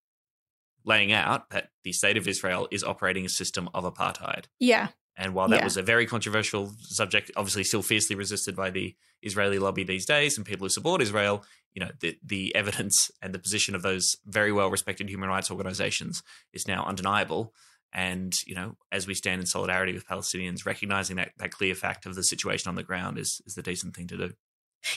laying 0.83 1.11
out 1.11 1.49
that 1.49 1.69
the 1.83 1.91
state 1.91 2.17
of 2.17 2.27
Israel 2.27 2.67
is 2.71 2.83
operating 2.83 3.25
a 3.25 3.29
system 3.29 3.69
of 3.73 3.83
apartheid. 3.83 4.45
yeah. 4.59 4.89
And 5.19 5.33
while 5.33 5.47
that 5.47 5.57
Yeah. 5.61 5.63
was 5.63 5.77
a 5.77 5.81
very 5.81 6.05
controversial 6.05 6.75
subject, 6.81 7.31
obviously 7.35 7.63
still 7.63 7.81
fiercely 7.81 8.15
resisted 8.15 8.55
by 8.55 8.69
the 8.69 8.95
Israeli 9.23 9.57
lobby 9.57 9.83
these 9.83 10.05
days 10.05 10.37
and 10.37 10.45
people 10.45 10.65
who 10.65 10.69
support 10.69 11.01
Israel, 11.01 11.43
you 11.73 11.79
know, 11.83 11.89
the, 12.01 12.19
the 12.23 12.53
evidence 12.53 13.09
and 13.19 13.33
the 13.33 13.39
position 13.39 13.73
of 13.73 13.81
those 13.81 14.15
very 14.27 14.51
well 14.51 14.69
respected 14.69 15.09
human 15.09 15.27
rights 15.27 15.49
organizations 15.49 16.21
is 16.53 16.67
now 16.67 16.85
undeniable. 16.85 17.51
And, 17.91 18.31
you 18.45 18.53
know, 18.53 18.77
as 18.91 19.07
we 19.07 19.15
stand 19.15 19.41
in 19.41 19.47
solidarity 19.47 19.93
with 19.93 20.05
Palestinians, 20.07 20.67
recognizing 20.67 21.15
that, 21.15 21.31
that 21.39 21.49
clear 21.49 21.73
fact 21.73 22.05
of 22.05 22.13
the 22.13 22.23
situation 22.23 22.69
on 22.69 22.75
the 22.75 22.83
ground 22.83 23.17
is, 23.17 23.41
is 23.47 23.55
the 23.55 23.63
decent 23.63 23.95
thing 23.95 24.05
to 24.09 24.17
do. 24.17 24.33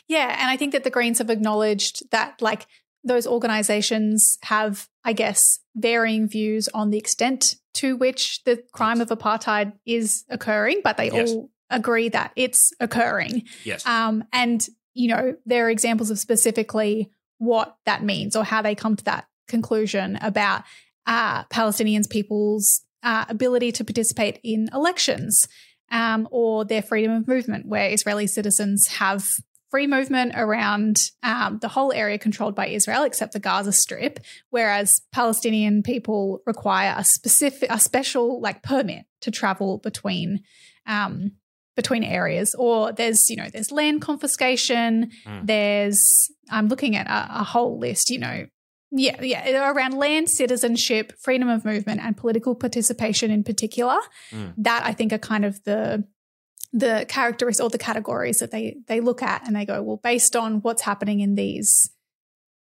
Yeah, 0.08 0.36
and 0.38 0.50
I 0.50 0.56
think 0.56 0.72
that 0.72 0.84
the 0.84 0.90
Greens 0.90 1.18
have 1.18 1.30
acknowledged 1.30 2.08
that 2.10 2.40
like 2.40 2.66
those 3.02 3.26
organizations 3.26 4.38
have, 4.42 4.88
I 5.04 5.12
guess, 5.12 5.58
varying 5.74 6.28
views 6.28 6.68
on 6.68 6.90
the 6.90 6.98
extent 6.98 7.56
to 7.74 7.96
which 7.96 8.42
the 8.44 8.62
crime 8.72 9.00
of 9.00 9.08
apartheid 9.08 9.72
is 9.86 10.24
occurring, 10.28 10.80
but 10.84 10.96
they 10.96 11.10
Yes. 11.10 11.30
all 11.30 11.50
agree 11.70 12.08
that 12.10 12.32
it's 12.36 12.72
occurring. 12.80 13.44
Yes. 13.64 13.86
Um, 13.86 14.24
and, 14.32 14.66
you 14.92 15.08
know, 15.08 15.36
there 15.46 15.66
are 15.66 15.70
examples 15.70 16.10
of 16.10 16.18
specifically 16.18 17.10
what 17.38 17.76
that 17.86 18.02
means 18.02 18.36
or 18.36 18.44
how 18.44 18.60
they 18.60 18.74
come 18.74 18.96
to 18.96 19.04
that 19.04 19.26
conclusion 19.48 20.18
about 20.20 20.64
uh, 21.06 21.44
Palestinians 21.44 22.08
people's 22.10 22.82
uh, 23.02 23.24
ability 23.28 23.72
to 23.72 23.84
participate 23.84 24.38
in 24.44 24.68
elections 24.74 25.46
um, 25.90 26.28
or 26.30 26.64
their 26.64 26.82
freedom 26.82 27.12
of 27.12 27.26
movement, 27.26 27.66
where 27.66 27.88
Israeli 27.88 28.26
citizens 28.26 28.88
have 28.88 29.26
free 29.70 29.86
movement 29.86 30.32
around 30.34 31.10
um, 31.22 31.58
the 31.60 31.68
whole 31.68 31.92
area 31.92 32.18
controlled 32.18 32.54
by 32.54 32.66
Israel, 32.66 33.04
except 33.04 33.32
the 33.32 33.38
Gaza 33.38 33.72
Strip, 33.72 34.20
whereas 34.50 35.00
Palestinian 35.12 35.82
people 35.82 36.42
require 36.46 36.94
a 36.96 37.04
specific, 37.04 37.70
a 37.70 37.78
special 37.78 38.40
like 38.40 38.62
permit 38.62 39.06
to 39.20 39.30
travel 39.30 39.78
between 39.78 40.42
um, 40.86 41.32
between 41.76 42.02
areas. 42.02 42.54
Or 42.54 42.92
there's 42.92 43.30
you 43.30 43.36
know 43.36 43.48
there's 43.52 43.70
land 43.70 44.02
confiscation. 44.02 45.10
Mm. 45.24 45.46
There's 45.46 46.30
I'm 46.50 46.68
looking 46.68 46.96
at 46.96 47.06
a, 47.06 47.40
a 47.40 47.44
whole 47.44 47.78
list. 47.78 48.10
You 48.10 48.18
know. 48.18 48.46
Yeah, 48.92 49.22
yeah, 49.22 49.70
around 49.70 49.94
land 49.94 50.28
citizenship, 50.28 51.12
freedom 51.16 51.48
of 51.48 51.64
movement, 51.64 52.00
and 52.00 52.16
political 52.16 52.56
participation 52.56 53.30
in 53.30 53.44
particular. 53.44 53.98
Mm. 54.32 54.54
That 54.58 54.84
I 54.84 54.94
think 54.94 55.12
are 55.12 55.18
kind 55.18 55.44
of 55.44 55.62
the 55.62 56.02
the 56.72 57.04
characteristics 57.08 57.60
or 57.60 57.68
the 57.70 57.78
categories 57.78 58.38
that 58.38 58.50
they 58.50 58.76
they 58.86 59.00
look 59.00 59.22
at 59.22 59.46
and 59.46 59.56
they 59.56 59.64
go, 59.64 59.82
well, 59.82 59.96
based 59.96 60.36
on 60.36 60.60
what's 60.60 60.82
happening 60.82 61.20
in 61.20 61.34
these 61.34 61.90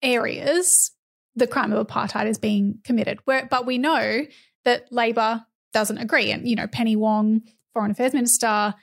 areas, 0.02 0.90
the 1.36 1.46
crime 1.46 1.72
of 1.72 1.86
apartheid 1.86 2.26
is 2.26 2.38
being 2.38 2.78
committed. 2.84 3.18
Where, 3.24 3.46
but 3.50 3.66
we 3.66 3.78
know 3.78 4.26
that 4.64 4.92
Labor 4.92 5.44
doesn't 5.72 5.98
agree, 5.98 6.32
and 6.32 6.48
you 6.48 6.56
know, 6.56 6.66
Penny 6.66 6.96
Wong, 6.96 7.42
Foreign 7.72 7.92
Affairs 7.92 8.12
Minister, 8.12 8.74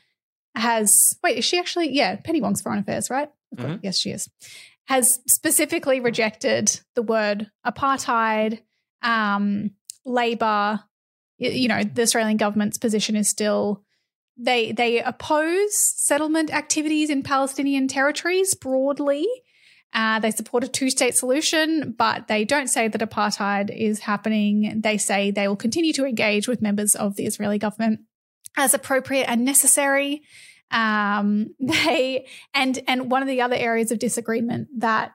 has 0.55 1.13
wait, 1.23 1.37
is 1.37 1.45
she 1.45 1.59
actually? 1.59 1.93
Yeah, 1.93 2.15
Penny 2.23 2.41
Wong's 2.41 2.61
Foreign 2.61 2.79
Affairs, 2.79 3.09
right? 3.09 3.29
Mhm. 3.55 3.79
Yes, 3.83 3.97
she 3.97 4.11
is. 4.11 4.29
Has 4.85 5.19
specifically 5.27 5.99
rejected 5.99 6.79
the 6.95 7.01
word 7.03 7.51
apartheid. 7.65 8.61
Um, 9.01 9.71
Labor, 10.05 10.79
you 11.37 11.67
know, 11.67 11.83
the 11.83 12.01
Australian 12.01 12.37
government's 12.37 12.77
position 12.77 13.15
is 13.17 13.29
still 13.29 13.83
they 14.37 14.71
they 14.71 15.01
oppose 15.01 15.75
settlement 15.75 16.53
activities 16.53 17.09
in 17.09 17.23
Palestinian 17.23 17.87
territories 17.87 18.53
broadly. 18.53 19.27
Uh, 19.93 20.19
they 20.19 20.31
support 20.31 20.63
a 20.63 20.67
two 20.67 20.89
state 20.89 21.15
solution, 21.15 21.95
but 21.97 22.27
they 22.27 22.45
don't 22.45 22.67
say 22.67 22.87
that 22.87 23.01
apartheid 23.01 23.75
is 23.75 23.99
happening. 23.99 24.81
They 24.83 24.97
say 24.97 25.31
they 25.31 25.47
will 25.47 25.55
continue 25.55 25.93
to 25.93 26.05
engage 26.05 26.47
with 26.47 26.61
members 26.61 26.93
of 26.93 27.15
the 27.15 27.25
Israeli 27.25 27.57
government 27.57 28.01
as 28.55 28.73
appropriate 28.73 29.29
and 29.29 29.43
necessary. 29.45 30.23
Um, 30.71 31.55
they 31.59 32.27
and 32.53 32.79
and 32.87 33.09
one 33.09 33.21
of 33.21 33.27
the 33.27 33.41
other 33.41 33.55
areas 33.55 33.91
of 33.91 33.99
disagreement 33.99 34.67
that 34.77 35.13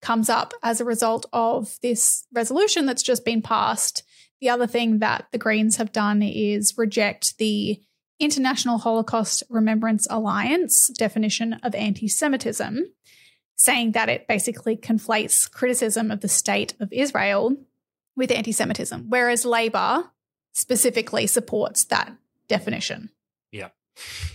comes 0.00 0.28
up 0.28 0.52
as 0.62 0.80
a 0.80 0.84
result 0.84 1.26
of 1.32 1.78
this 1.82 2.26
resolution 2.32 2.86
that's 2.86 3.02
just 3.02 3.24
been 3.24 3.42
passed. 3.42 4.02
The 4.40 4.50
other 4.50 4.66
thing 4.66 4.98
that 4.98 5.26
the 5.30 5.38
Greens 5.38 5.76
have 5.76 5.92
done 5.92 6.22
is 6.22 6.74
reject 6.76 7.38
the 7.38 7.80
International 8.22 8.78
Holocaust 8.78 9.42
Remembrance 9.50 10.06
Alliance 10.08 10.88
definition 10.96 11.54
of 11.62 11.74
anti 11.74 12.08
Semitism, 12.08 12.78
saying 13.56 13.92
that 13.92 14.08
it 14.08 14.26
basically 14.28 14.76
conflates 14.76 15.50
criticism 15.50 16.10
of 16.10 16.20
the 16.20 16.28
state 16.28 16.74
of 16.80 16.92
Israel 16.92 17.56
with 18.16 18.30
anti 18.30 18.52
Semitism, 18.52 19.06
whereas 19.08 19.44
Labour 19.44 20.10
specifically 20.52 21.26
supports 21.26 21.84
that 21.84 22.12
definition. 22.48 23.10
Yeah. 23.50 23.68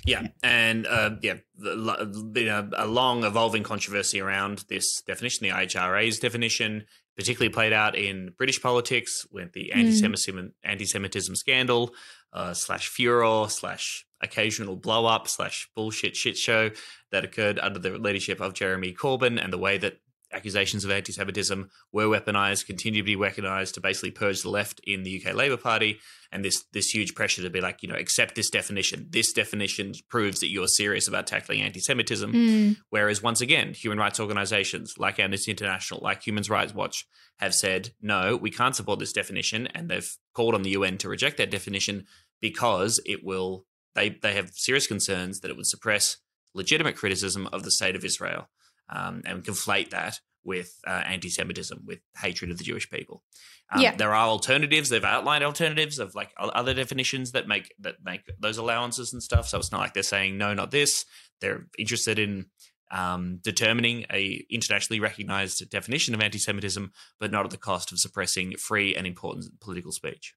Yeah, 0.06 0.28
and 0.44 0.86
uh, 0.86 1.12
yeah, 1.22 1.36
the, 1.58 1.76
lo- 1.76 2.06
been 2.32 2.48
a, 2.48 2.86
long 2.86 3.24
evolving 3.24 3.64
controversy 3.64 4.22
around 4.22 4.64
this 4.70 5.02
definition, 5.02 5.48
the 5.48 5.54
IHRA's 5.54 6.20
definition, 6.20 6.86
particularly 7.16 7.52
played 7.52 7.74
out 7.74 7.96
in 7.96 8.34
British 8.38 8.62
politics 8.62 9.26
with 9.32 9.54
the 9.54 9.72
Mm. 9.74 9.80
anti-Semitism, 9.80 10.54
anti-Semitism 10.64 11.36
scandal 11.36 11.92
uh, 12.34 12.54
slash 12.54 12.88
furor 12.88 13.48
slash 13.50 14.06
occasional 14.22 14.76
blow 14.76 15.06
up 15.06 15.28
slash 15.28 15.70
bullshit 15.76 16.16
shit 16.16 16.38
show 16.38 16.70
that 17.12 17.24
occurred 17.24 17.60
under 17.60 17.80
the 17.80 17.98
leadership 17.98 18.42
of 18.42 18.54
Jeremy 18.54 18.94
Corbyn, 18.94 19.42
and 19.44 19.54
the 19.54 19.58
way 19.58 19.78
that 19.78 20.00
accusations 20.34 20.84
of 20.84 20.92
anti-Semitism 20.92 21.70
were 21.92 22.06
weaponized, 22.06 22.66
continue 22.66 23.02
to 23.02 23.06
be 23.06 23.16
weaponized 23.16 23.74
to 23.74 23.82
basically 23.82 24.12
purge 24.12 24.42
the 24.42 24.50
left 24.50 24.82
in 24.84 25.04
the 25.04 25.22
UK 25.22 25.34
Labour 25.34 25.58
Party, 25.58 26.00
and 26.32 26.44
this 26.44 26.66
this 26.74 26.90
huge 26.90 27.16
pressure 27.16 27.42
to 27.42 27.50
be 27.50 27.62
like, 27.62 27.82
you 27.82 27.90
know, 27.90 27.96
accept 27.96 28.36
this 28.36 28.50
definition. 28.50 29.08
This 29.10 29.32
definition 29.32 29.94
proves 30.10 30.40
that 30.42 30.50
you're 30.50 30.68
serious 30.68 31.08
about 31.08 31.28
tackling 31.28 31.62
anti-Semitism. 31.62 32.34
Mm. 32.34 32.78
Whereas 32.90 33.24
once 33.24 33.42
again, 33.42 33.74
human 33.74 33.98
rights 33.98 34.20
organizations 34.20 34.96
like 34.98 35.20
Amnesty 35.20 35.52
International, 35.52 36.02
like 36.04 36.24
Human 36.24 36.44
Rights 36.50 36.74
Watch, 36.74 37.08
have 37.38 37.54
said 37.54 37.92
no, 38.02 38.36
we 38.36 38.52
can't 38.52 38.76
support 38.76 39.00
this 39.00 39.14
definition, 39.14 39.68
and 39.68 39.90
they've 39.90 40.18
called 40.34 40.56
on 40.56 40.64
the 40.64 40.72
UN 40.72 40.98
to 41.00 41.10
reject 41.10 41.38
that 41.38 41.52
definition 41.52 42.06
because 42.42 43.00
it 43.06 43.24
will. 43.24 43.66
They 43.96 44.10
they 44.10 44.34
have 44.34 44.52
serious 44.52 44.86
concerns 44.86 45.40
that 45.40 45.50
it 45.50 45.58
would 45.58 45.66
suppress 45.66 46.18
legitimate 46.54 46.96
criticism 46.96 47.48
of 47.54 47.64
the 47.64 47.72
state 47.72 47.96
of 47.96 48.04
Israel 48.04 48.48
um, 48.90 49.22
and 49.26 49.44
conflate 49.44 49.90
that 49.92 50.20
with 50.44 50.80
uh, 50.88 51.04
anti-Semitism, 51.06 51.84
with 51.86 52.00
hatred 52.18 52.52
of 52.52 52.58
the 52.58 52.64
Jewish 52.64 52.90
people. 52.90 53.22
Um, 53.70 53.82
Yeah. 53.82 53.96
There 53.96 54.14
are 54.14 54.28
alternatives. 54.28 54.88
They've 54.90 55.04
outlined 55.04 55.44
alternatives 55.44 56.00
of 56.00 56.16
like 56.16 56.32
other 56.40 56.74
definitions 56.74 57.34
that 57.34 57.48
make 57.48 57.74
that 57.80 57.96
make 58.04 58.22
those 58.40 58.58
allowances 58.58 59.12
and 59.12 59.22
stuff. 59.22 59.48
So 59.50 59.58
it's 59.58 59.72
not 59.74 59.82
like 59.82 59.94
they're 59.94 60.04
saying 60.04 60.38
no, 60.38 60.54
not 60.54 60.72
this. 60.72 61.04
They're 61.42 61.68
interested 61.78 62.18
in 62.18 62.46
um, 62.90 63.40
determining 63.44 64.06
a 64.12 64.46
internationally 64.50 65.02
recognized 65.02 65.70
definition 65.70 66.14
of 66.14 66.22
anti-Semitism, 66.22 66.94
but 67.20 67.32
not 67.32 67.44
at 67.44 67.52
the 67.52 67.58
cost 67.58 67.92
of 67.92 68.00
suppressing 68.00 68.56
free 68.56 68.96
and 68.96 69.06
important 69.06 69.60
political 69.60 69.92
speech. 69.92 70.34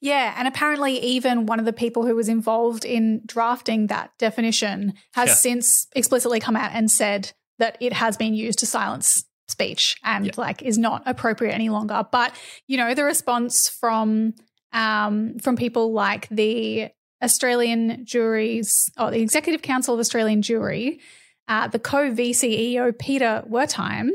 Yeah, 0.00 0.34
and 0.36 0.48
apparently, 0.48 0.98
even 0.98 1.46
one 1.46 1.60
of 1.60 1.64
the 1.64 1.72
people 1.72 2.04
who 2.04 2.16
was 2.16 2.28
involved 2.28 2.84
in 2.84 3.22
drafting 3.24 3.86
that 3.86 4.10
definition 4.18 4.94
has 5.12 5.28
Yeah. 5.28 5.34
since 5.34 5.86
explicitly 5.94 6.40
come 6.40 6.56
out 6.56 6.72
and 6.74 6.90
said 6.90 7.32
that 7.58 7.76
it 7.80 7.92
has 7.92 8.16
been 8.16 8.34
used 8.34 8.58
to 8.60 8.66
silence 8.66 9.24
speech 9.48 9.96
and 10.02 10.26
Yeah. 10.26 10.32
like 10.36 10.62
is 10.62 10.78
not 10.78 11.02
appropriate 11.06 11.52
any 11.52 11.68
longer. 11.68 12.04
But 12.10 12.34
you 12.66 12.76
know, 12.76 12.94
the 12.94 13.04
response 13.04 13.68
from 13.68 14.34
um, 14.72 15.38
from 15.38 15.56
people 15.56 15.92
like 15.92 16.28
the 16.30 16.88
Australian 17.22 18.04
juries 18.04 18.70
or 18.98 19.10
the 19.10 19.20
Executive 19.20 19.62
Council 19.62 19.94
of 19.94 20.00
Australian 20.00 20.42
Jewry, 20.42 21.00
uh, 21.48 21.68
the 21.68 21.78
co 21.78 22.10
VCEO 22.10 22.98
Peter 22.98 23.44
Wertheim 23.48 24.10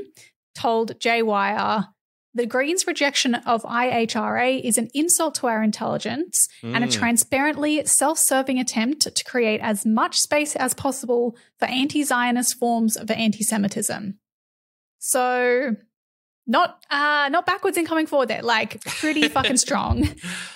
told 0.55 0.99
J-Wire 0.99 1.85
The 2.39 2.45
Greens' 2.45 2.87
rejection 2.87 3.35
of 3.35 3.63
IHRA 3.63 4.63
is 4.63 4.77
an 4.77 4.89
insult 4.93 5.35
to 5.35 5.47
our 5.47 5.61
intelligence 5.61 6.47
and 6.63 6.85
a 6.85 6.87
Mm. 6.87 6.91
transparently 6.93 7.85
self 7.85 8.17
serving 8.17 8.57
attempt 8.57 9.13
to 9.13 9.23
create 9.25 9.59
as 9.59 9.85
much 9.85 10.17
space 10.21 10.55
as 10.55 10.73
possible 10.73 11.35
for 11.57 11.65
anti 11.65 12.01
Zionist 12.01 12.55
forms 12.57 12.95
of 12.95 13.11
anti 13.11 13.43
Semitism. 13.43 14.17
So, 14.99 15.75
not 16.47 16.81
uh, 16.89 17.27
not 17.29 17.45
backwards 17.45 17.75
in 17.77 17.85
coming 17.85 18.07
forward 18.07 18.29
there, 18.29 18.41
like 18.41 18.81
pretty 18.85 19.27
fucking 19.37 19.57
strong. 19.57 20.07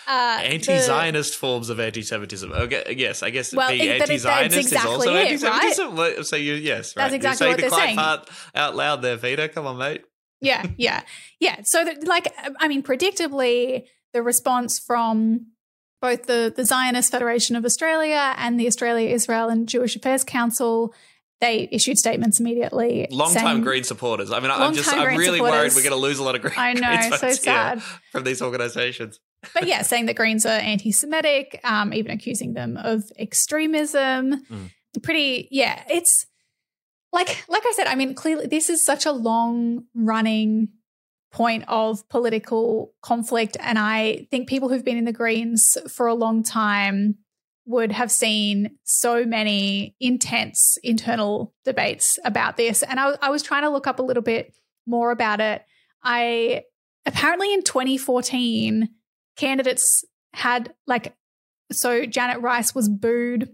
Uh, 0.08 0.40
Anti-Zionist 0.42 1.36
forms 1.36 1.70
of 1.70 1.80
anti-Semitism. 1.82 2.50
Okay, 2.52 2.96
yes, 2.98 3.24
I 3.24 3.30
guess 3.30 3.54
Well, 3.54 3.70
being 3.70 3.90
that's 3.90 4.04
anti-Zionist 4.10 4.58
exactly 4.58 4.92
is 4.92 4.96
also 4.98 5.14
it, 5.16 5.18
anti-Semitism. 5.28 5.96
What- 5.98 6.28
So 6.28 6.36
you, 6.38 6.54
yes, 6.54 6.96
right. 6.96 7.04
That's 7.04 7.14
exactly 7.16 7.48
you're 7.48 7.52
what 7.54 7.62
the 7.62 7.70
they're 7.70 7.78
saying. 7.80 7.96
part 7.98 8.30
out 8.56 8.76
loud 8.78 9.02
there, 9.02 9.18
Vita. 9.18 9.50
Come 9.50 9.68
on, 9.68 9.78
mate. 9.78 10.04
Yeah, 10.44 10.66
yeah, 10.78 11.02
yeah. 11.40 11.62
So, 11.64 11.84
that, 11.86 12.08
like, 12.08 12.34
I 12.60 12.68
mean, 12.68 12.84
predictably, 12.84 13.86
the 14.14 14.22
response 14.22 14.80
from 14.80 15.48
both 16.02 16.26
the, 16.26 16.54
the 16.56 16.66
Zionist 16.66 17.12
Federation 17.12 17.56
of 17.56 17.64
Australia 17.66 18.36
and 18.38 18.60
the 18.60 18.68
Australia, 18.68 19.10
Israel, 19.10 19.50
and 19.50 19.70
Jewish 19.70 19.96
Affairs 19.96 20.26
Council, 20.26 20.94
they 21.40 21.70
issued 21.72 21.98
statements 21.98 22.40
immediately. 22.42 23.08
Long-time 23.10 23.62
Green 23.62 23.84
supporters. 23.84 24.30
I 24.32 24.42
mean, 24.42 24.52
I'm 24.52 24.74
just, 24.74 24.94
I'm 24.94 25.18
really 25.18 25.40
worried 25.40 25.72
we're 25.74 25.82
going 25.82 25.92
to 25.92 25.96
lose 25.96 26.20
a 26.20 26.24
lot 26.24 26.36
of 26.36 26.42
Green. 26.42 26.56
I 26.58 26.74
know, 26.74 26.98
Greens 26.98 27.20
so 27.20 27.32
sad. 27.32 27.82
from 28.12 28.24
these 28.24 28.42
organisations. 28.42 29.20
but 29.54 29.66
yeah, 29.66 29.82
saying 29.82 30.08
that 30.08 30.16
Greens 30.16 30.46
are 30.46 30.50
anti-Semitic, 30.50 31.62
um, 31.64 31.94
even 31.94 32.12
accusing 32.12 32.54
them 32.54 32.78
of 32.78 33.04
extremism. 33.18 34.46
Mm. 34.46 34.72
Pretty, 35.04 35.48
yeah. 35.52 35.84
It's 35.90 36.26
like, 37.14 37.46
like 37.48 37.64
I 37.66 37.74
said, 37.76 37.88
I 37.88 37.96
mean, 37.96 38.16
clearly, 38.16 38.48
this 38.48 38.70
is 38.70 38.84
such 38.84 39.06
a 39.06 39.12
long-running 39.12 40.70
point 41.32 41.64
of 41.68 42.08
political 42.10 42.94
conflict, 43.02 43.56
and 43.60 43.80
I 43.80 44.28
think 44.32 44.50
people 44.50 44.68
who've 44.68 44.84
been 44.84 44.98
in 44.98 45.06
the 45.06 45.14
Greens 45.14 45.78
for 45.90 46.08
a 46.08 46.14
long 46.14 46.44
time 46.44 47.16
would 47.66 47.92
have 47.92 48.12
seen 48.12 48.78
so 48.84 49.26
many 49.26 49.96
intense 50.00 50.78
internal 50.84 51.54
debates 51.64 52.20
about 52.26 52.58
this. 52.58 52.84
And 52.84 53.00
I, 53.00 53.16
I 53.22 53.30
was 53.30 53.42
trying 53.42 53.64
to 53.64 53.70
look 53.70 53.88
up 53.88 54.00
a 54.00 54.04
little 54.04 54.24
bit 54.24 54.54
more 54.86 55.12
about 55.12 55.40
it. 55.40 55.64
I 56.04 56.64
apparently 57.06 57.54
in 57.54 57.64
2014 57.64 58.90
candidates 59.38 60.04
had 60.34 60.74
like 60.88 61.16
so 61.72 62.06
Janet 62.06 62.42
Rice 62.42 62.76
was 62.76 62.90
booed 62.90 63.50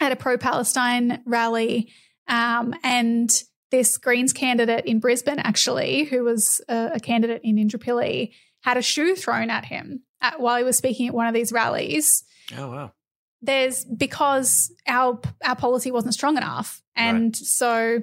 at 0.00 0.12
a 0.12 0.16
pro-Palestine 0.16 1.22
rally 1.24 1.92
um, 2.28 2.74
and 2.82 3.30
this 3.70 3.96
Greens 3.98 4.32
candidate 4.32 4.84
in 4.86 5.00
Brisbane 5.00 5.38
actually 5.38 6.04
who 6.04 6.24
was 6.24 6.60
a, 6.68 6.92
a 6.94 7.00
candidate 7.00 7.40
in 7.44 7.56
Indooroopilly 7.56 8.32
had 8.62 8.76
a 8.76 8.82
shoe 8.82 9.14
thrown 9.14 9.50
at 9.50 9.64
him 9.64 10.02
at, 10.20 10.40
while 10.40 10.56
he 10.56 10.64
was 10.64 10.76
speaking 10.76 11.08
at 11.08 11.14
one 11.14 11.26
of 11.26 11.34
these 11.34 11.52
rallies. 11.52 12.24
Oh 12.56 12.68
wow. 12.70 12.92
there's 13.42 13.84
because 13.84 14.72
our 14.86 15.20
our 15.44 15.56
policy 15.56 15.90
wasn't 15.90 16.14
strong 16.14 16.36
enough. 16.36 16.82
And 16.96 17.34
so 17.36 18.00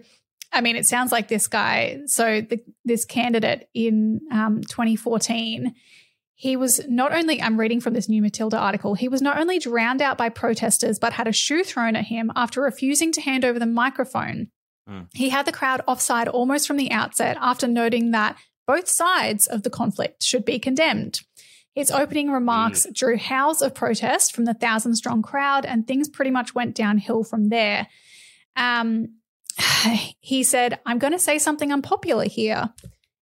i 0.53 0.61
mean 0.61 0.76
it 0.76 0.86
sounds 0.86 1.11
like 1.11 1.28
this 1.28 1.47
guy 1.47 1.99
so 2.07 2.41
the, 2.41 2.59
this 2.84 3.05
candidate 3.05 3.69
in 3.74 4.19
um, 4.32 4.61
2014 4.61 5.74
he 6.42 6.56
was 6.56 6.82
not 6.88 7.14
only 7.14 7.42
i'm 7.42 7.60
reading 7.60 7.80
from 7.80 7.94
this 7.94 8.10
new 8.10 8.22
matilda 8.22 8.58
article 8.58 8.96
he 8.96 9.08
was 9.08 9.22
not 9.22 9.39
only 9.39 9.60
drowned 9.60 10.02
out 10.02 10.18
by 10.18 10.28
protesters 10.28 10.98
but 10.98 11.14
had 11.14 11.28
a 11.28 11.32
shoe 11.32 11.64
thrown 11.64 11.96
at 11.96 12.06
him 12.06 12.32
after 12.36 12.62
refusing 12.62 13.12
to 13.12 13.22
hand 13.22 13.46
over 13.46 13.60
the 13.60 13.66
microphone 13.66 14.50
Hmm. 14.88 15.02
he 15.14 15.30
had 15.30 15.46
the 15.46 15.52
crowd 15.52 15.82
offside 15.88 16.28
almost 16.28 16.66
from 16.66 16.78
the 16.78 16.89
outset 16.89 17.38
after 17.39 17.68
noting 17.68 18.10
that 18.12 18.36
both 18.66 18.88
sides 18.88 19.46
of 19.46 19.62
the 19.62 19.70
conflict 19.70 20.24
should 20.24 20.44
be 20.44 20.58
condemned 20.58 21.22
his 21.74 21.92
opening 21.92 22.32
remarks 22.32 22.88
drew 22.92 23.18
howls 23.18 23.62
of 23.62 23.74
protest 23.76 24.36
from 24.36 24.46
the 24.46 24.54
thousand 24.54 24.96
strong 24.96 25.22
crowd, 25.22 25.66
and 25.66 25.88
things 25.88 26.10
pretty 26.10 26.32
much 26.32 26.54
went 26.54 26.76
downhill 26.76 27.24
from 27.24 27.48
there. 27.48 27.88
Um, 28.58 29.16
he 30.20 30.44
said, 30.44 30.80
I'm 30.86 31.00
going 31.00 31.14
to 31.14 31.20
say 31.20 31.38
something 31.38 31.72
unpopular 31.72 32.26
here. 32.26 32.74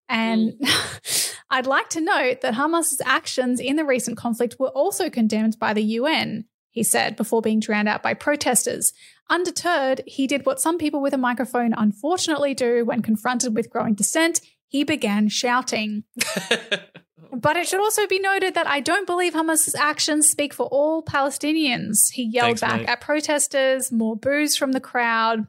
And 0.07 0.53
I'd 1.49 1.67
like 1.67 1.89
to 1.89 2.01
note 2.01 2.41
that 2.41 2.53
Hamas's 2.53 3.01
actions 3.05 3.59
in 3.59 3.75
the 3.75 3.85
recent 3.85 4.17
conflict 4.17 4.57
were 4.59 4.69
also 4.69 5.09
condemned 5.09 5.57
by 5.59 5.73
the 5.73 5.83
UN, 5.83 6.45
he 6.69 6.83
said, 6.83 7.15
before 7.15 7.41
being 7.41 7.59
drowned 7.59 7.87
out 7.87 8.03
by 8.03 8.13
protesters. 8.13 8.93
Undeterred, 9.29 10.01
he 10.05 10.27
did 10.27 10.45
what 10.45 10.61
some 10.61 10.77
people 10.77 11.01
with 11.01 11.13
a 11.13 11.17
microphone 11.17 11.73
unfortunately 11.75 12.53
do 12.53 12.85
when 12.85 13.01
confronted 13.01 13.55
with 13.55 13.69
growing 13.69 13.95
dissent. 13.95 14.41
He 14.67 14.83
began 14.83 15.27
shouting. 15.27 16.03
But 17.31 17.57
it 17.57 17.67
should 17.67 17.79
also 17.79 18.07
be 18.07 18.19
noted 18.19 18.55
that 18.55 18.67
I 18.67 18.79
don't 18.79 19.05
believe 19.05 19.33
Hamas's 19.33 19.75
actions 19.75 20.29
speak 20.29 20.53
for 20.53 20.65
all 20.67 21.03
Palestinians. 21.03 22.11
He 22.11 22.23
yelled 22.23 22.59
Thanks, 22.59 22.61
back 22.61 22.81
mate. 22.81 22.89
at 22.89 23.01
protesters, 23.01 23.91
more 23.91 24.15
boos 24.15 24.55
from 24.55 24.71
the 24.71 24.79
crowd. 24.79 25.45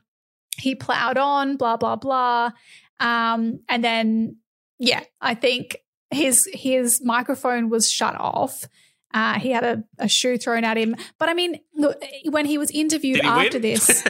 He 0.58 0.74
plowed 0.74 1.16
on, 1.16 1.56
blah 1.56 1.76
blah 1.76 1.96
blah. 1.96 2.50
Um, 2.98 3.60
and 3.68 3.82
then, 3.82 4.36
yeah, 4.78 5.02
I 5.20 5.34
think 5.34 5.78
his 6.10 6.48
his 6.52 7.00
microphone 7.02 7.68
was 7.68 7.90
shut 7.90 8.18
off. 8.18 8.64
Uh, 9.12 9.40
he 9.40 9.50
had 9.50 9.64
a, 9.64 9.82
a 9.98 10.08
shoe 10.08 10.38
thrown 10.38 10.62
at 10.62 10.76
him. 10.76 10.94
But 11.18 11.28
I 11.28 11.34
mean, 11.34 11.58
look, 11.74 12.00
when 12.28 12.46
he 12.46 12.58
was 12.58 12.70
interviewed 12.70 13.20
he 13.20 13.26
after 13.26 13.54
win? 13.58 13.62
this, 13.62 14.04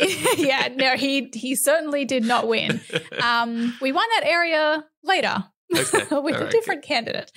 yeah, 0.36 0.68
no, 0.74 0.96
he 0.96 1.30
he 1.32 1.54
certainly 1.54 2.04
did 2.04 2.24
not 2.24 2.46
win. 2.46 2.80
Um, 3.22 3.74
we 3.80 3.92
won 3.92 4.06
that 4.16 4.28
area 4.28 4.84
later 5.02 5.44
Okay, 5.74 6.00
with 6.10 6.12
all 6.12 6.26
a 6.26 6.44
right, 6.44 6.50
different 6.50 6.82
candidate. 6.82 7.32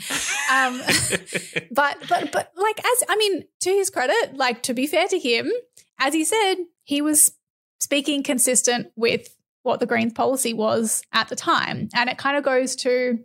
Um, 0.51 0.81
but 1.71 1.97
but 2.09 2.31
but 2.31 2.51
like 2.55 2.79
as 2.79 3.03
I 3.07 3.15
mean, 3.17 3.43
to 3.61 3.69
his 3.69 3.89
credit, 3.89 4.35
like 4.35 4.63
to 4.63 4.73
be 4.73 4.87
fair 4.87 5.07
to 5.07 5.17
him, 5.17 5.49
as 5.99 6.13
he 6.13 6.25
said, 6.25 6.55
he 6.83 7.01
was 7.01 7.31
speaking 7.79 8.23
consistent 8.23 8.87
with 8.95 9.29
what 9.63 9.79
the 9.79 9.85
Greens 9.85 10.13
policy 10.13 10.53
was 10.53 11.01
at 11.13 11.29
the 11.29 11.35
time, 11.35 11.87
and 11.93 12.09
it 12.09 12.17
kind 12.17 12.35
of 12.35 12.43
goes 12.43 12.75
to 12.77 13.19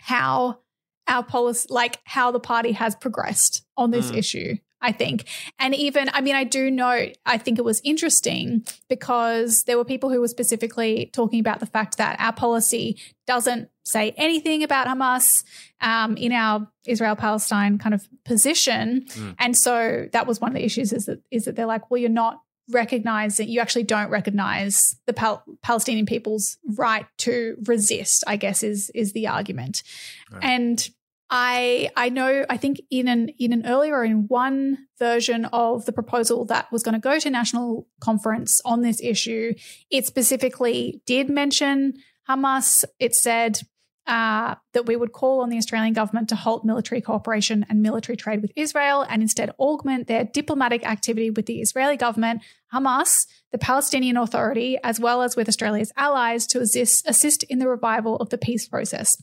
how 0.00 0.58
our 1.06 1.22
policy, 1.22 1.66
like 1.70 1.98
how 2.04 2.30
the 2.30 2.40
party 2.40 2.72
has 2.72 2.94
progressed 2.94 3.64
on 3.76 3.90
this 3.90 4.10
Mm. 4.10 4.16
issue. 4.16 4.56
I 4.82 4.92
think. 4.92 5.26
And 5.58 5.74
even, 5.74 6.08
I 6.14 6.22
mean, 6.22 6.34
I 6.34 6.44
do 6.44 6.70
note, 6.70 7.18
I 7.26 7.36
think 7.36 7.58
it 7.58 7.64
was 7.66 7.82
interesting 7.84 8.64
because 8.88 9.64
there 9.64 9.76
were 9.76 9.84
people 9.84 10.08
who 10.08 10.22
were 10.22 10.28
specifically 10.28 11.10
talking 11.12 11.38
about 11.38 11.60
the 11.60 11.66
fact 11.66 11.98
that 11.98 12.18
our 12.18 12.32
policy 12.32 12.96
doesn't 13.26 13.68
say 13.84 14.14
anything 14.16 14.62
about 14.62 14.86
Hamas 14.86 15.44
um, 15.82 16.16
in 16.16 16.32
our 16.32 16.66
Israel 16.86 17.14
Palestine 17.14 17.76
kind 17.76 17.94
of 17.94 18.08
position. 18.24 19.04
Mm. 19.10 19.34
And 19.38 19.54
so 19.54 20.08
that 20.14 20.26
was 20.26 20.40
one 20.40 20.52
of 20.52 20.54
the 20.54 20.64
issues 20.64 20.94
is 20.94 21.04
that, 21.04 21.20
is 21.30 21.44
that 21.44 21.56
they're 21.56 21.66
like, 21.66 21.90
well, 21.90 21.98
you're 21.98 22.08
not 22.08 22.40
recognizing, 22.70 23.48
you 23.48 23.60
actually 23.60 23.84
don't 23.84 24.10
recognize 24.10 24.96
the 25.06 25.12
Pal- 25.12 25.44
Palestinian 25.62 26.06
people's 26.06 26.58
right 26.76 27.06
to 27.18 27.56
resist, 27.66 28.24
I 28.26 28.36
guess 28.36 28.62
is, 28.62 28.90
is 28.94 29.12
the 29.12 29.28
argument. 29.28 29.82
Right. 30.30 30.44
And 30.44 30.88
I 31.30 31.90
I 31.96 32.08
know 32.08 32.44
I 32.50 32.56
think 32.56 32.80
in 32.90 33.06
an 33.06 33.28
in 33.38 33.52
an 33.52 33.64
earlier 33.64 34.02
in 34.02 34.26
one 34.26 34.78
version 34.98 35.44
of 35.46 35.86
the 35.86 35.92
proposal 35.92 36.44
that 36.46 36.70
was 36.72 36.82
going 36.82 36.94
to 36.94 37.00
go 37.00 37.20
to 37.20 37.30
national 37.30 37.86
conference 38.00 38.60
on 38.64 38.82
this 38.82 39.00
issue, 39.00 39.54
it 39.90 40.06
specifically 40.06 41.00
did 41.06 41.30
mention 41.30 41.94
Hamas. 42.28 42.84
It 42.98 43.14
said 43.14 43.60
uh, 44.06 44.54
that 44.72 44.86
we 44.86 44.96
would 44.96 45.12
call 45.12 45.42
on 45.42 45.50
the 45.50 45.58
Australian 45.58 45.92
government 45.92 46.28
to 46.30 46.34
halt 46.34 46.64
military 46.64 47.00
cooperation 47.00 47.64
and 47.68 47.82
military 47.82 48.16
trade 48.16 48.42
with 48.42 48.50
Israel 48.56 49.02
and 49.08 49.22
instead 49.22 49.50
augment 49.58 50.08
their 50.08 50.24
diplomatic 50.24 50.84
activity 50.86 51.30
with 51.30 51.46
the 51.46 51.60
Israeli 51.60 51.96
government, 51.96 52.42
Hamas, 52.74 53.26
the 53.52 53.58
Palestinian 53.58 54.16
Authority, 54.16 54.78
as 54.82 54.98
well 54.98 55.22
as 55.22 55.36
with 55.36 55.48
Australia's 55.48 55.92
allies 55.96 56.46
to 56.48 56.60
assist, 56.60 57.08
assist 57.08 57.42
in 57.44 57.58
the 57.58 57.68
revival 57.68 58.16
of 58.16 58.30
the 58.30 58.38
peace 58.38 58.66
process. 58.66 59.22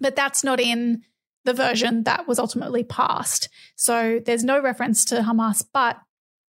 But 0.00 0.16
that's 0.16 0.44
not 0.44 0.60
in 0.60 1.02
the 1.44 1.54
version 1.54 2.04
that 2.04 2.28
was 2.28 2.38
ultimately 2.38 2.84
passed. 2.84 3.48
So 3.76 4.20
there's 4.24 4.44
no 4.44 4.60
reference 4.60 5.04
to 5.06 5.16
Hamas, 5.16 5.64
but 5.72 5.98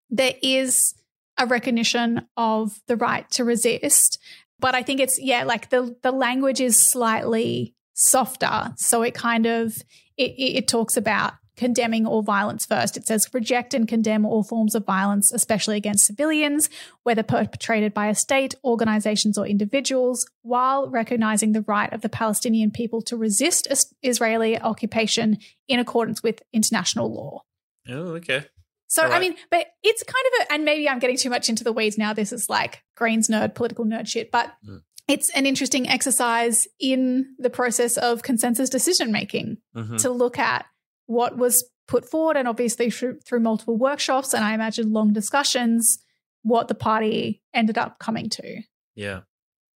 there 0.09 0.36
is 0.41 0.93
a 1.38 1.45
recognition 1.45 2.28
of 2.38 2.80
the 2.88 2.95
right 2.95 3.30
to 3.32 3.43
resist. 3.43 4.20
But 4.60 4.76
I 4.76 4.84
think 4.84 4.99
it's 4.99 5.20
yeah, 5.22 5.43
like 5.43 5.70
the 5.70 5.95
the 6.01 6.12
language 6.12 6.62
is 6.62 6.80
slightly 6.80 7.76
softer, 7.93 8.74
so 8.78 9.01
it 9.03 9.14
kind 9.14 9.45
of 9.45 9.76
it, 10.18 10.34
it, 10.38 10.68
talks 10.68 10.95
about 10.95 11.34
condemning 11.58 12.06
all 12.06 12.22
violence 12.22 12.66
first. 12.66 12.97
It 12.97 13.06
says 13.08 13.28
reject 13.34 13.74
and 13.74 13.88
condemn 13.88 14.26
all 14.26 14.43
forms 14.43 14.76
of 14.76 14.86
violence, 14.86 15.32
especially 15.32 15.78
against 15.78 16.06
civilians, 16.06 16.70
whether 17.03 17.24
perpetrated 17.24 17.93
by 17.93 18.08
a 18.08 18.16
state, 18.16 18.56
organizations, 18.64 19.38
or 19.38 19.45
individuals, 19.45 20.26
while 20.41 20.89
recognizing 20.89 21.51
the 21.51 21.62
right 21.62 21.91
of 21.91 22.01
the 22.01 22.10
Palestinian 22.10 22.72
people 22.72 23.01
to 23.03 23.18
resist 23.18 23.95
Israeli 24.01 24.60
occupation 24.60 25.38
in 25.68 25.80
accordance 25.80 26.24
with 26.24 26.41
international 26.53 27.14
law. 27.14 27.43
oh, 27.89 28.16
okay. 28.16 28.45
So, 28.88 29.03
All 29.03 29.11
I 29.11 29.19
mean, 29.19 29.36
but 29.49 29.67
it's 29.83 30.03
kind 30.03 30.15
of 30.41 30.47
a, 30.47 30.53
and 30.53 30.65
maybe 30.65 30.88
I'm 30.88 30.99
getting 30.99 31.17
too 31.17 31.29
much 31.29 31.49
into 31.49 31.63
the 31.63 31.73
weeds 31.73 31.97
now. 31.97 32.13
This 32.13 32.31
is 32.31 32.49
like 32.49 32.83
Greens 32.95 33.27
nerd, 33.27 33.55
political 33.55 33.86
nerd 33.86 34.07
shit. 34.07 34.31
But 34.31 34.53
Mm. 34.67 34.81
it's 35.07 35.29
an 35.31 35.45
interesting 35.45 35.89
exercise 35.89 36.67
in 36.79 37.36
the 37.39 37.49
process 37.49 37.97
of 37.97 38.21
consensus 38.23 38.69
decision 38.69 39.11
making 39.11 39.57
Mhm. 39.75 39.99
to 40.01 40.09
look 40.11 40.38
at 40.39 40.65
what 41.07 41.38
was 41.38 41.63
put 41.88 42.09
forward 42.09 42.38
and 42.38 42.47
obviously 42.47 42.89
through, 42.89 43.19
through 43.27 43.39
multiple 43.39 43.77
workshops 43.77 44.33
and 44.33 44.43
I 44.43 44.53
imagine 44.53 44.91
long 44.91 45.13
discussions, 45.13 45.99
what 46.43 46.67
the 46.67 46.75
party 46.75 47.41
ended 47.53 47.77
up 47.77 47.99
coming 47.99 48.29
to. 48.29 48.61
Yeah. 48.95 49.21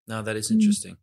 No, 0.07 0.22
that 0.24 0.36
is 0.36 0.51
Mm. 0.51 0.97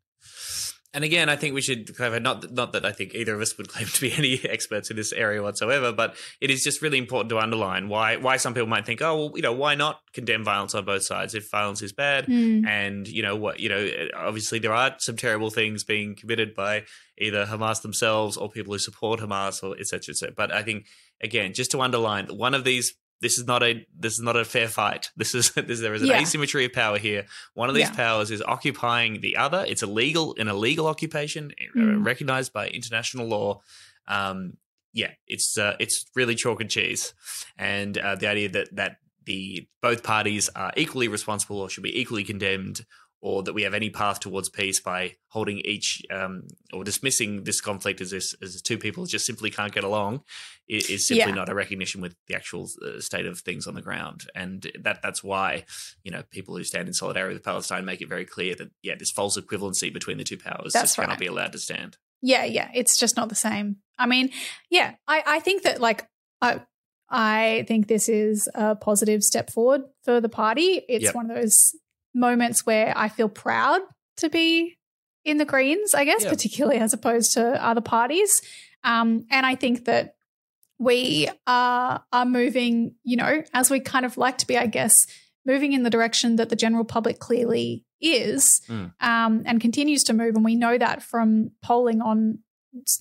And 0.96 1.04
again, 1.04 1.28
I 1.28 1.36
think 1.36 1.54
we 1.54 1.60
should 1.60 1.94
clarify 1.94 2.20
not 2.20 2.50
not 2.52 2.72
that 2.72 2.86
I 2.86 2.90
think 2.90 3.14
either 3.14 3.34
of 3.34 3.42
us 3.42 3.58
would 3.58 3.68
claim 3.74 3.86
to 3.86 4.00
be 4.00 4.14
any 4.14 4.40
experts 4.48 4.90
in 4.90 4.96
this 4.96 5.12
area 5.12 5.42
whatsoever, 5.42 5.92
but 5.92 6.16
it 6.40 6.50
is 6.50 6.64
just 6.64 6.80
really 6.80 6.96
important 6.96 7.28
to 7.28 7.38
underline 7.38 7.90
why 7.90 8.16
why 8.16 8.38
some 8.38 8.54
people 8.54 8.66
might 8.66 8.86
think, 8.86 9.02
oh, 9.02 9.16
well, 9.16 9.32
you 9.36 9.42
know, 9.42 9.52
why 9.52 9.74
not 9.74 10.00
condemn 10.14 10.42
violence 10.42 10.74
on 10.74 10.86
both 10.86 11.02
sides 11.02 11.34
if 11.34 11.50
violence 11.50 11.82
is 11.82 11.92
bad? 11.92 12.26
Mm. 12.26 12.66
And 12.66 13.06
you 13.06 13.22
know 13.22 13.36
what, 13.36 13.60
you 13.60 13.68
know, 13.68 13.86
obviously 14.16 14.58
there 14.58 14.72
are 14.72 14.96
some 14.98 15.16
terrible 15.16 15.50
things 15.50 15.84
being 15.84 16.16
committed 16.16 16.54
by 16.54 16.84
either 17.18 17.44
Hamas 17.44 17.82
themselves 17.82 18.38
or 18.38 18.48
people 18.48 18.72
who 18.72 18.78
support 18.78 19.20
Hamas 19.20 19.62
or 19.62 19.78
etc. 19.78 19.84
cetera, 19.84 20.12
et 20.12 20.16
cetera. 20.16 20.34
But 20.34 20.50
I 20.50 20.62
think 20.62 20.86
again, 21.22 21.52
just 21.52 21.72
to 21.72 21.82
underline, 21.82 22.28
one 22.28 22.54
of 22.54 22.64
these. 22.64 22.94
This 23.20 23.38
is 23.38 23.46
not 23.46 23.62
a 23.62 23.86
this 23.98 24.14
is 24.14 24.20
not 24.20 24.36
a 24.36 24.44
fair 24.44 24.68
fight. 24.68 25.10
This 25.16 25.34
is 25.34 25.50
this, 25.54 25.80
there 25.80 25.94
is 25.94 26.02
an 26.02 26.08
Yeah. 26.08 26.20
asymmetry 26.20 26.64
of 26.66 26.72
power 26.72 26.98
here. 26.98 27.24
One 27.54 27.68
of 27.68 27.74
these 27.74 27.88
Yeah. 27.88 27.94
powers 27.96 28.30
is 28.30 28.42
occupying 28.42 29.20
the 29.20 29.36
other. 29.36 29.64
It's 29.66 29.82
illegal, 29.82 30.34
an 30.38 30.48
illegal 30.48 30.86
occupation, 30.86 31.52
uh, 31.60 31.78
Mm. 31.78 32.04
recognized 32.04 32.52
by 32.52 32.68
international 32.68 33.26
law. 33.26 33.62
Um, 34.06 34.58
yeah, 34.92 35.12
it's 35.26 35.56
uh, 35.58 35.76
it's 35.80 36.04
really 36.14 36.34
chalk 36.34 36.60
and 36.60 36.70
cheese, 36.70 37.14
and 37.58 37.96
uh, 37.98 38.14
the 38.16 38.26
idea 38.28 38.48
that 38.50 38.74
that 38.76 38.96
the 39.24 39.66
both 39.82 40.02
parties 40.02 40.48
are 40.54 40.72
equally 40.76 41.08
responsible 41.08 41.58
or 41.60 41.68
should 41.68 41.82
be 41.82 41.98
equally 42.00 42.22
condemned, 42.24 42.86
or 43.26 43.42
that 43.42 43.52
we 43.54 43.62
have 43.62 43.74
any 43.74 43.90
path 43.90 44.20
towards 44.20 44.48
peace 44.48 44.78
by 44.80 45.00
holding 45.36 45.58
each 45.72 45.88
um, 46.18 46.34
or 46.72 46.84
dismissing 46.84 47.42
this 47.44 47.60
conflict 47.60 48.00
as 48.00 48.10
this 48.10 48.34
as 48.40 48.62
two 48.62 48.78
people 48.78 49.04
just 49.04 49.26
simply 49.26 49.50
can't 49.50 49.72
get 49.72 49.82
along, 49.84 50.12
i- 50.70 50.86
is 50.94 51.06
simply 51.08 51.30
Yeah. 51.32 51.40
not 51.40 51.48
a 51.48 51.54
recognition 51.54 52.00
with 52.00 52.14
the 52.28 52.34
actual 52.36 52.64
uh, 52.86 53.00
state 53.00 53.26
of 53.26 53.40
things 53.40 53.66
on 53.66 53.74
the 53.74 53.82
ground, 53.88 54.18
and 54.34 54.70
that 54.86 54.98
that's 55.02 55.24
why 55.24 55.64
you 56.04 56.10
know 56.12 56.22
people 56.36 56.56
who 56.56 56.62
stand 56.64 56.86
in 56.88 56.94
solidarity 56.94 57.34
with 57.34 57.42
Palestine 57.52 57.84
make 57.84 58.00
it 58.00 58.08
very 58.08 58.24
clear 58.24 58.54
that 58.54 58.70
yeah, 58.82 58.94
this 58.96 59.10
false 59.10 59.36
equivalency 59.36 59.92
between 59.92 60.18
the 60.18 60.24
two 60.30 60.38
powers 60.38 60.72
That's 60.72 60.82
just 60.94 60.96
cannot 60.96 61.18
be 61.18 61.26
allowed 61.26 61.52
to 61.52 61.58
stand. 61.58 61.96
Yeah, 62.22 62.44
yeah, 62.44 62.70
it's 62.74 62.96
just 62.96 63.16
not 63.16 63.28
the 63.28 63.34
same. 63.48 63.76
I 63.98 64.06
mean, 64.06 64.30
yeah, 64.70 64.94
I, 65.08 65.22
I 65.36 65.38
think 65.40 65.62
that 65.64 65.80
like 65.80 66.06
I 66.40 66.60
I 67.10 67.64
think 67.68 67.88
this 67.88 68.08
is 68.08 68.48
a 68.54 68.74
positive 68.76 69.22
step 69.24 69.50
forward 69.50 69.82
for 70.04 70.20
the 70.20 70.28
party. 70.28 70.82
It's 70.88 71.04
Yep. 71.06 71.14
one 71.14 71.30
of 71.30 71.36
those 71.36 71.74
moments 72.16 72.64
where 72.66 72.92
I 72.96 73.08
feel 73.08 73.28
proud 73.28 73.80
to 74.18 74.28
be 74.30 74.76
in 75.24 75.36
the 75.38 75.44
Greens, 75.44 75.94
I 75.94 76.04
guess, 76.04 76.24
Yeah. 76.24 76.30
particularly 76.30 76.78
as 76.78 76.92
opposed 76.92 77.34
to 77.34 77.62
other 77.64 77.80
parties. 77.80 78.40
Um, 78.82 79.26
and 79.30 79.44
I 79.44 79.54
think 79.54 79.84
that 79.84 80.14
we 80.78 81.28
are 81.46 82.04
are 82.12 82.24
moving, 82.26 82.94
you 83.02 83.16
know, 83.16 83.42
as 83.54 83.70
we 83.70 83.80
kind 83.80 84.04
of 84.06 84.16
like 84.16 84.38
to 84.38 84.46
be, 84.46 84.56
I 84.58 84.66
guess, 84.66 85.06
moving 85.44 85.72
in 85.72 85.82
the 85.84 85.90
direction 85.90 86.36
that 86.36 86.48
the 86.48 86.56
general 86.56 86.84
public 86.84 87.18
clearly 87.18 87.84
is 88.00 88.60
Mm. 88.68 88.92
um, 89.00 89.42
and 89.46 89.60
continues 89.60 90.04
to 90.04 90.12
move. 90.12 90.34
And 90.34 90.44
we 90.44 90.54
know 90.54 90.76
that 90.76 91.02
from 91.02 91.50
polling 91.62 92.02
on 92.02 92.40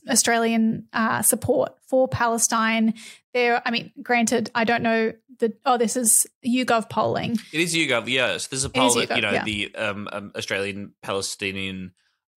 Australian 0.09 0.87
uh, 0.93 1.21
support 1.21 1.75
for 1.87 2.07
Palestine. 2.07 2.93
There, 3.33 3.61
I 3.65 3.71
mean, 3.71 3.91
granted, 4.01 4.49
I 4.55 4.63
don't 4.63 4.83
know 4.83 5.13
the. 5.39 5.53
Oh, 5.65 5.77
this 5.77 5.95
is 5.97 6.25
YouGov 6.45 6.89
polling. 6.89 7.37
It 7.51 7.59
is 7.59 7.75
YouGov, 7.75 8.07
yes. 8.07 8.47
This 8.47 8.59
is 8.59 8.65
a 8.65 8.69
poll 8.69 8.97
is 8.97 9.07
that 9.07 9.15
you 9.15 9.21
know 9.21 9.31
yeah. 9.31 9.43
the 9.43 9.75
um, 9.75 10.07
um, 10.11 10.31
Australian 10.35 10.93
Palestinian 11.01 11.91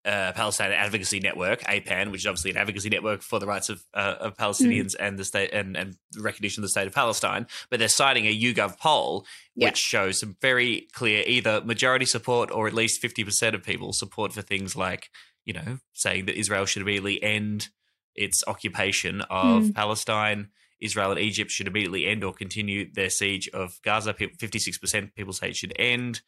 uh, 0.06 0.32
Palestine 0.32 0.72
Advocacy 0.72 1.20
Network 1.20 1.62
(APAN), 1.64 2.10
which 2.12 2.22
is 2.22 2.26
obviously 2.26 2.52
an 2.52 2.56
advocacy 2.56 2.88
network 2.88 3.22
for 3.22 3.38
the 3.38 3.46
rights 3.46 3.68
of, 3.68 3.82
uh, 3.92 4.14
of 4.20 4.36
Palestinians 4.36 4.94
Mm. 4.94 5.00
and 5.00 5.18
the 5.18 5.24
state 5.24 5.52
and, 5.52 5.76
and 5.76 5.96
recognition 6.18 6.62
of 6.62 6.64
the 6.64 6.68
state 6.70 6.86
of 6.86 6.94
Palestine. 6.94 7.46
But 7.70 7.80
they're 7.80 7.88
citing 7.88 8.24
a 8.26 8.40
YouGov 8.40 8.78
poll 8.78 9.26
Yeah. 9.54 9.68
which 9.68 9.78
shows 9.78 10.20
some 10.20 10.36
very 10.40 10.86
clear 10.92 11.24
either 11.26 11.60
majority 11.60 12.06
support 12.06 12.50
or 12.50 12.66
at 12.68 12.72
least 12.72 13.02
fifty 13.02 13.24
percent 13.24 13.54
of 13.54 13.62
people 13.62 13.92
support 13.92 14.32
for 14.32 14.42
things 14.42 14.76
like 14.76 15.10
you 15.46 15.54
know 15.54 15.78
saying 15.94 16.26
that 16.26 16.36
Israel 16.38 16.66
should 16.66 16.82
immediately 16.82 17.22
end 17.22 17.68
its 18.14 18.44
occupation 18.46 19.22
of 19.22 19.62
Mm. 19.62 19.74
Palestine. 19.74 20.48
Israel 20.78 21.10
and 21.12 21.20
Egypt 21.20 21.50
should 21.50 21.66
immediately 21.68 22.04
end 22.06 22.22
or 22.22 22.34
continue 22.34 22.80
their 22.92 23.08
siege 23.08 23.48
of 23.60 23.80
Gaza. 23.82 24.12
Fifty-six 24.12 24.76
percent 24.76 25.14
people 25.14 25.32
say 25.32 25.48
it 25.48 25.56
should 25.56 25.72
end. 25.78 26.20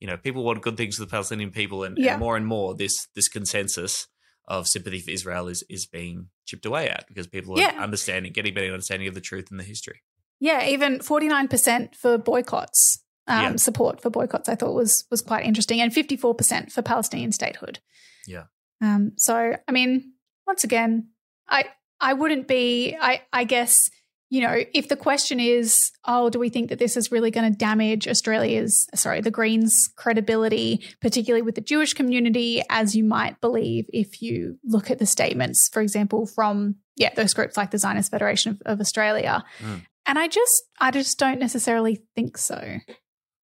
You 0.00 0.08
know, 0.08 0.16
people 0.16 0.42
want 0.42 0.60
good 0.62 0.76
things 0.76 0.96
for 0.96 1.02
the 1.04 1.10
Palestinian 1.16 1.52
people, 1.52 1.84
and, 1.84 1.96
and 1.96 2.18
more 2.18 2.36
and 2.36 2.44
more, 2.44 2.74
this 2.74 3.06
this 3.14 3.28
consensus 3.28 4.08
of 4.48 4.66
sympathy 4.66 4.98
for 4.98 5.12
Israel 5.12 5.46
is 5.46 5.62
is 5.68 5.86
being 5.86 6.16
chipped 6.46 6.66
away 6.66 6.88
at 6.88 7.06
because 7.06 7.28
people 7.28 7.54
are 7.54 7.60
Yeah. 7.60 7.80
understanding, 7.80 8.32
getting 8.32 8.54
better 8.54 8.72
understanding 8.72 9.06
of 9.06 9.14
the 9.14 9.20
truth 9.30 9.46
and 9.52 9.60
the 9.60 9.64
history. 9.64 10.02
Yeah, 10.40 10.66
even 10.74 10.98
forty 11.00 11.28
nine 11.28 11.46
percent 11.46 11.94
for 11.94 12.18
boycotts. 12.18 12.80
Um, 13.28 13.42
Yeah. 13.42 13.56
Support 13.56 14.00
for 14.02 14.10
boycotts, 14.10 14.48
I 14.48 14.56
thought 14.56 14.74
was 14.74 15.04
was 15.12 15.22
quite 15.22 15.44
interesting, 15.46 15.80
and 15.80 15.94
fifty 15.94 16.16
four 16.16 16.34
percent 16.34 16.72
for 16.72 16.82
Palestinian 16.82 17.30
statehood. 17.30 17.78
Yeah. 18.26 18.46
Um, 18.82 19.12
so, 19.16 19.56
I 19.66 19.72
mean, 19.72 20.12
once 20.46 20.64
again, 20.64 21.08
I 21.48 21.64
I 22.00 22.14
wouldn't 22.14 22.48
be. 22.48 22.96
I 23.00 23.22
I 23.32 23.44
guess 23.44 23.88
you 24.28 24.40
know 24.40 24.64
if 24.74 24.88
the 24.88 24.96
question 24.96 25.38
is, 25.38 25.92
oh, 26.04 26.28
do 26.30 26.38
we 26.38 26.48
think 26.48 26.68
that 26.70 26.78
this 26.78 26.96
is 26.96 27.12
really 27.12 27.30
going 27.30 27.50
to 27.50 27.56
damage 27.56 28.08
Australia's 28.08 28.88
sorry 28.94 29.20
the 29.20 29.30
Greens' 29.30 29.88
credibility, 29.96 30.84
particularly 31.00 31.42
with 31.42 31.54
the 31.54 31.60
Jewish 31.60 31.94
community, 31.94 32.62
as 32.68 32.96
you 32.96 33.04
might 33.04 33.40
believe 33.40 33.86
if 33.92 34.20
you 34.20 34.58
look 34.64 34.90
at 34.90 34.98
the 34.98 35.06
statements, 35.06 35.68
for 35.72 35.80
example, 35.80 36.26
from 36.26 36.76
yeah 36.96 37.14
those 37.14 37.34
groups 37.34 37.56
like 37.56 37.70
the 37.70 37.78
Zionist 37.78 38.10
Federation 38.10 38.52
of, 38.52 38.62
of 38.66 38.80
Australia. 38.80 39.44
Mm. 39.60 39.86
And 40.06 40.18
I 40.18 40.26
just 40.26 40.64
I 40.80 40.90
just 40.90 41.18
don't 41.18 41.38
necessarily 41.38 42.02
think 42.16 42.36
so. 42.36 42.78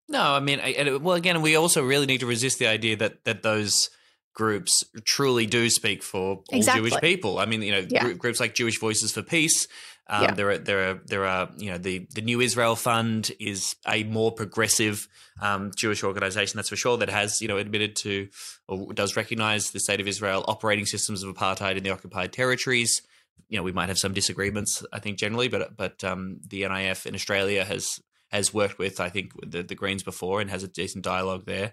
No, 0.07 0.21
I 0.21 0.39
mean, 0.39 0.59
I- 0.61 0.97
well, 1.01 1.15
again, 1.15 1.41
we 1.41 1.55
also 1.55 1.83
really 1.83 2.05
need 2.05 2.19
to 2.19 2.27
resist 2.27 2.59
the 2.59 2.67
idea 2.67 2.95
that 2.95 3.25
that 3.25 3.43
those 3.43 3.89
groups 4.35 4.83
truly 5.05 5.45
do 5.47 5.69
speak 5.69 6.03
for 6.03 6.19
all 6.21 6.43
Exactly. 6.51 6.89
Jewish 6.89 7.01
people. 7.01 7.39
I 7.39 7.45
mean, 7.45 7.61
you 7.63 7.71
know, 7.71 7.85
Yeah. 7.89 8.03
gr- 8.03 8.13
groups 8.13 8.39
like 8.39 8.53
Jewish 8.53 8.79
Voices 8.79 9.11
for 9.11 9.23
Peace. 9.23 9.67
Um, 10.07 10.23
Yeah. 10.23 10.31
There 10.35 10.49
are 10.51 10.57
there 10.59 10.89
are 10.89 11.01
there 11.07 11.25
are 11.25 11.49
you 11.57 11.69
know 11.71 11.79
the 11.79 12.05
the 12.13 12.21
New 12.21 12.39
Israel 12.41 12.75
Fund 12.75 13.31
is 13.39 13.75
a 13.87 14.03
more 14.03 14.31
progressive 14.31 15.07
um, 15.41 15.71
Jewish 15.75 16.03
organization 16.03 16.57
that's 16.57 16.69
for 16.69 16.75
sure 16.75 16.97
that 16.97 17.09
has 17.09 17.41
you 17.41 17.47
know 17.47 17.57
admitted 17.57 17.95
to 17.97 18.27
or 18.67 18.93
does 18.93 19.15
recognize 19.15 19.71
the 19.71 19.79
state 19.79 19.99
of 19.99 20.07
Israel 20.07 20.45
operating 20.47 20.85
systems 20.85 21.23
of 21.23 21.33
apartheid 21.35 21.75
in 21.77 21.83
the 21.83 21.89
occupied 21.89 22.31
territories. 22.33 23.01
You 23.49 23.57
know, 23.57 23.63
we 23.63 23.71
might 23.71 23.89
have 23.89 23.97
some 23.99 24.13
disagreements, 24.13 24.83
I 24.93 24.99
think 24.99 25.17
generally, 25.17 25.47
but 25.47 25.75
but 25.75 26.03
um, 26.03 26.39
the 26.47 26.61
NIF 26.63 27.05
in 27.05 27.15
Australia 27.15 27.63
has 27.65 27.99
has 28.31 28.53
worked 28.53 28.77
with, 28.79 28.99
I 28.99 29.09
think, 29.09 29.31
the, 29.45 29.63
the 29.63 29.75
Greens 29.75 30.03
before 30.03 30.41
and 30.41 30.49
has 30.49 30.63
a 30.63 30.67
decent 30.67 31.03
dialogue 31.05 31.45
there. 31.45 31.71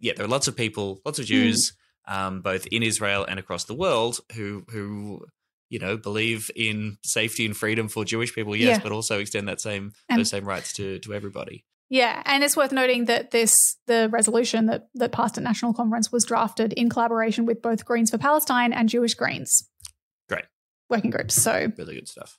Yeah, 0.00 0.12
there 0.16 0.24
are 0.26 0.28
lots 0.36 0.46
of 0.48 0.54
people, 0.56 1.00
lots 1.04 1.18
of 1.18 1.24
Jews, 1.26 1.72
um, 2.06 2.40
both 2.42 2.66
in 2.66 2.82
Israel 2.82 3.24
and 3.28 3.38
across 3.38 3.64
the 3.64 3.74
world, 3.74 4.20
who 4.34 4.64
who 4.70 5.24
you 5.70 5.78
know 5.78 5.96
believe 5.96 6.50
in 6.54 6.98
safety 7.02 7.46
and 7.46 7.56
freedom 7.56 7.88
for 7.88 8.04
Jewish 8.04 8.34
people, 8.34 8.54
yes, 8.54 8.76
Yeah. 8.78 8.82
but 8.82 8.92
also 8.92 9.18
extend 9.18 9.48
that 9.48 9.60
same 9.60 9.92
And- 10.08 10.18
those 10.20 10.30
same 10.30 10.44
rights 10.44 10.72
to 10.74 10.98
to 11.00 11.14
everybody. 11.14 11.64
Yeah, 11.90 12.22
and 12.24 12.42
it's 12.42 12.56
worth 12.56 12.72
noting 12.72 13.04
that 13.06 13.30
this 13.30 13.76
the 13.86 14.08
resolution 14.10 14.66
that 14.66 14.88
that 14.94 15.12
passed 15.12 15.36
at 15.38 15.44
national 15.44 15.74
conference 15.74 16.10
was 16.10 16.24
drafted 16.24 16.72
in 16.72 16.88
collaboration 16.88 17.44
with 17.46 17.60
both 17.62 17.84
Greens 17.84 18.10
for 18.10 18.18
Palestine 18.18 18.72
and 18.72 18.88
Jewish 18.88 19.14
Greens 19.14 19.68
Great, 20.28 20.44
working 20.88 21.10
groups. 21.10 21.34
So 21.34 21.70
really 21.76 21.94
good 21.94 22.08
stuff. 22.08 22.38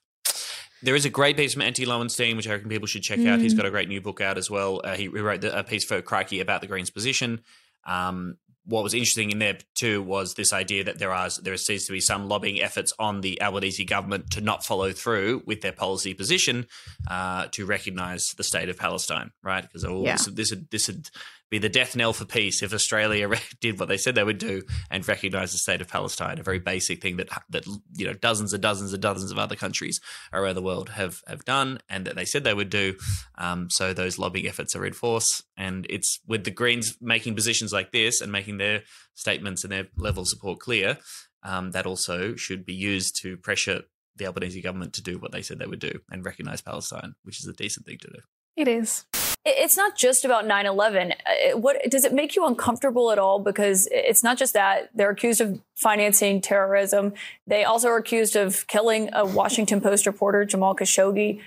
There 0.81 0.95
is 0.95 1.05
a 1.05 1.09
great 1.09 1.37
piece 1.37 1.53
from 1.53 1.61
Antony 1.63 1.85
Lowenstein, 1.87 2.35
which 2.37 2.47
I 2.47 2.51
reckon 2.53 2.69
people 2.69 2.85
should 2.87 3.01
check 3.01 3.19
out. 3.25 3.39
He's 3.39 3.53
got 3.53 3.65
a 3.65 3.71
great 3.71 3.87
new 3.87 4.01
book 4.01 4.19
out 4.21 4.37
as 4.37 4.51
well. 4.51 4.81
Uh, 4.83 4.95
he 4.95 5.07
wrote 5.07 5.41
the, 5.41 5.57
a 5.57 5.63
piece 5.63 5.83
for 5.85 6.01
Crikey 6.01 6.41
about 6.41 6.61
the 6.61 6.67
Greens' 6.67 6.89
position. 6.91 7.41
Um, 7.87 8.37
what 8.65 8.83
was 8.83 8.93
interesting 8.93 9.31
in 9.31 9.39
there 9.39 9.57
too 9.75 10.01
was 10.01 10.33
this 10.33 10.51
idea 10.53 10.83
that 10.83 10.97
there 10.99 11.13
are 11.13 11.29
there 11.41 11.55
seems 11.57 11.85
to 11.85 11.91
be 11.91 12.01
some 12.01 12.27
lobbying 12.27 12.61
efforts 12.61 12.93
on 12.97 13.21
the 13.21 13.41
Albanese 13.41 13.85
government 13.85 14.31
to 14.31 14.41
not 14.41 14.65
follow 14.65 14.91
through 14.91 15.43
with 15.45 15.61
their 15.61 15.71
policy 15.71 16.13
position 16.13 16.67
uh, 17.09 17.47
to 17.51 17.65
recognise 17.65 18.33
the 18.37 18.43
state 18.43 18.69
of 18.69 18.77
Palestine, 18.77 19.31
right? 19.43 19.61
Because 19.61 19.85
oh, 19.85 20.03
Yeah. 20.03 20.13
this, 20.13 20.25
this 20.33 20.49
would 20.51 20.69
this 20.71 20.87
would 20.87 21.09
be 21.49 21.59
the 21.59 21.69
death 21.69 21.95
knell 21.95 22.13
for 22.13 22.25
peace 22.25 22.63
if 22.63 22.73
Australia 22.73 23.29
did 23.61 23.79
what 23.79 23.87
they 23.87 23.97
said 23.97 24.15
they 24.15 24.23
would 24.23 24.37
do 24.37 24.63
and 24.89 25.07
recognise 25.07 25.51
the 25.51 25.57
state 25.57 25.81
of 25.81 25.87
Palestine, 25.87 26.39
a 26.39 26.43
very 26.43 26.59
basic 26.59 27.01
thing 27.01 27.17
that 27.17 27.29
that 27.49 27.65
you 27.95 28.05
know 28.05 28.13
dozens 28.13 28.53
and 28.53 28.61
dozens 28.61 28.93
and 28.93 29.01
dozens 29.01 29.31
of 29.31 29.37
other 29.37 29.55
countries 29.55 29.99
around 30.33 30.55
the 30.55 30.61
world 30.61 30.89
have 30.89 31.21
have 31.27 31.45
done 31.45 31.79
and 31.89 32.05
that 32.05 32.15
they 32.15 32.25
said 32.25 32.43
they 32.43 32.53
would 32.53 32.69
do. 32.69 32.95
Um, 33.37 33.69
so 33.69 33.93
those 33.93 34.17
lobbying 34.17 34.47
efforts 34.47 34.75
are 34.75 34.85
in 34.85 34.93
force, 34.93 35.43
and 35.57 35.85
it's 35.89 36.19
with 36.27 36.43
the 36.43 36.51
Greens 36.51 36.97
making 37.01 37.35
positions 37.35 37.71
like 37.71 37.91
this 37.91 38.21
and 38.21 38.31
making 38.31 38.57
their 38.57 38.83
statements 39.13 39.63
and 39.63 39.71
their 39.71 39.87
level 39.97 40.21
of 40.21 40.27
support 40.27 40.59
clear. 40.59 40.97
Um, 41.43 41.71
that 41.71 41.85
also 41.85 42.35
should 42.35 42.65
be 42.65 42.73
used 42.73 43.21
to 43.21 43.37
pressure 43.37 43.83
the 44.15 44.25
Albanese 44.25 44.61
government 44.61 44.93
to 44.93 45.03
do 45.03 45.19
what 45.19 45.31
they 45.31 45.43
said 45.43 45.59
they 45.59 45.67
would 45.67 45.79
do 45.79 45.99
and 46.09 46.25
recognise 46.25 46.61
Palestine, 46.61 47.13
which 47.23 47.39
is 47.39 47.47
a 47.47 47.53
decent 47.53 47.85
thing 47.85 47.99
to 47.99 48.07
do. 48.07 48.19
it 48.55 48.67
is. 48.67 49.05
It- 49.45 49.55
it's 49.59 49.77
not 49.77 49.95
just 49.95 50.25
about 50.25 50.45
9-11 50.45 51.13
Uh, 51.25 51.57
what 51.57 51.77
does 51.89 52.03
it 52.03 52.13
make 52.13 52.35
you 52.35 52.45
uncomfortable 52.45 53.11
at 53.11 53.19
all? 53.19 53.39
Because 53.39 53.87
it's 53.91 54.23
not 54.23 54.37
just 54.37 54.53
that. 54.53 54.89
They're 54.93 55.09
accused 55.11 55.41
of 55.41 55.59
financing 55.75 56.41
terrorism. 56.41 57.13
They 57.47 57.63
also 57.63 57.89
are 57.89 57.97
accused 57.97 58.35
of 58.35 58.67
killing 58.67 59.09
a 59.13 59.25
washington 59.25 59.81
post 59.81 60.05
reporter 60.05 60.45
jamal 60.45 60.75
khashoggi. 60.75 61.41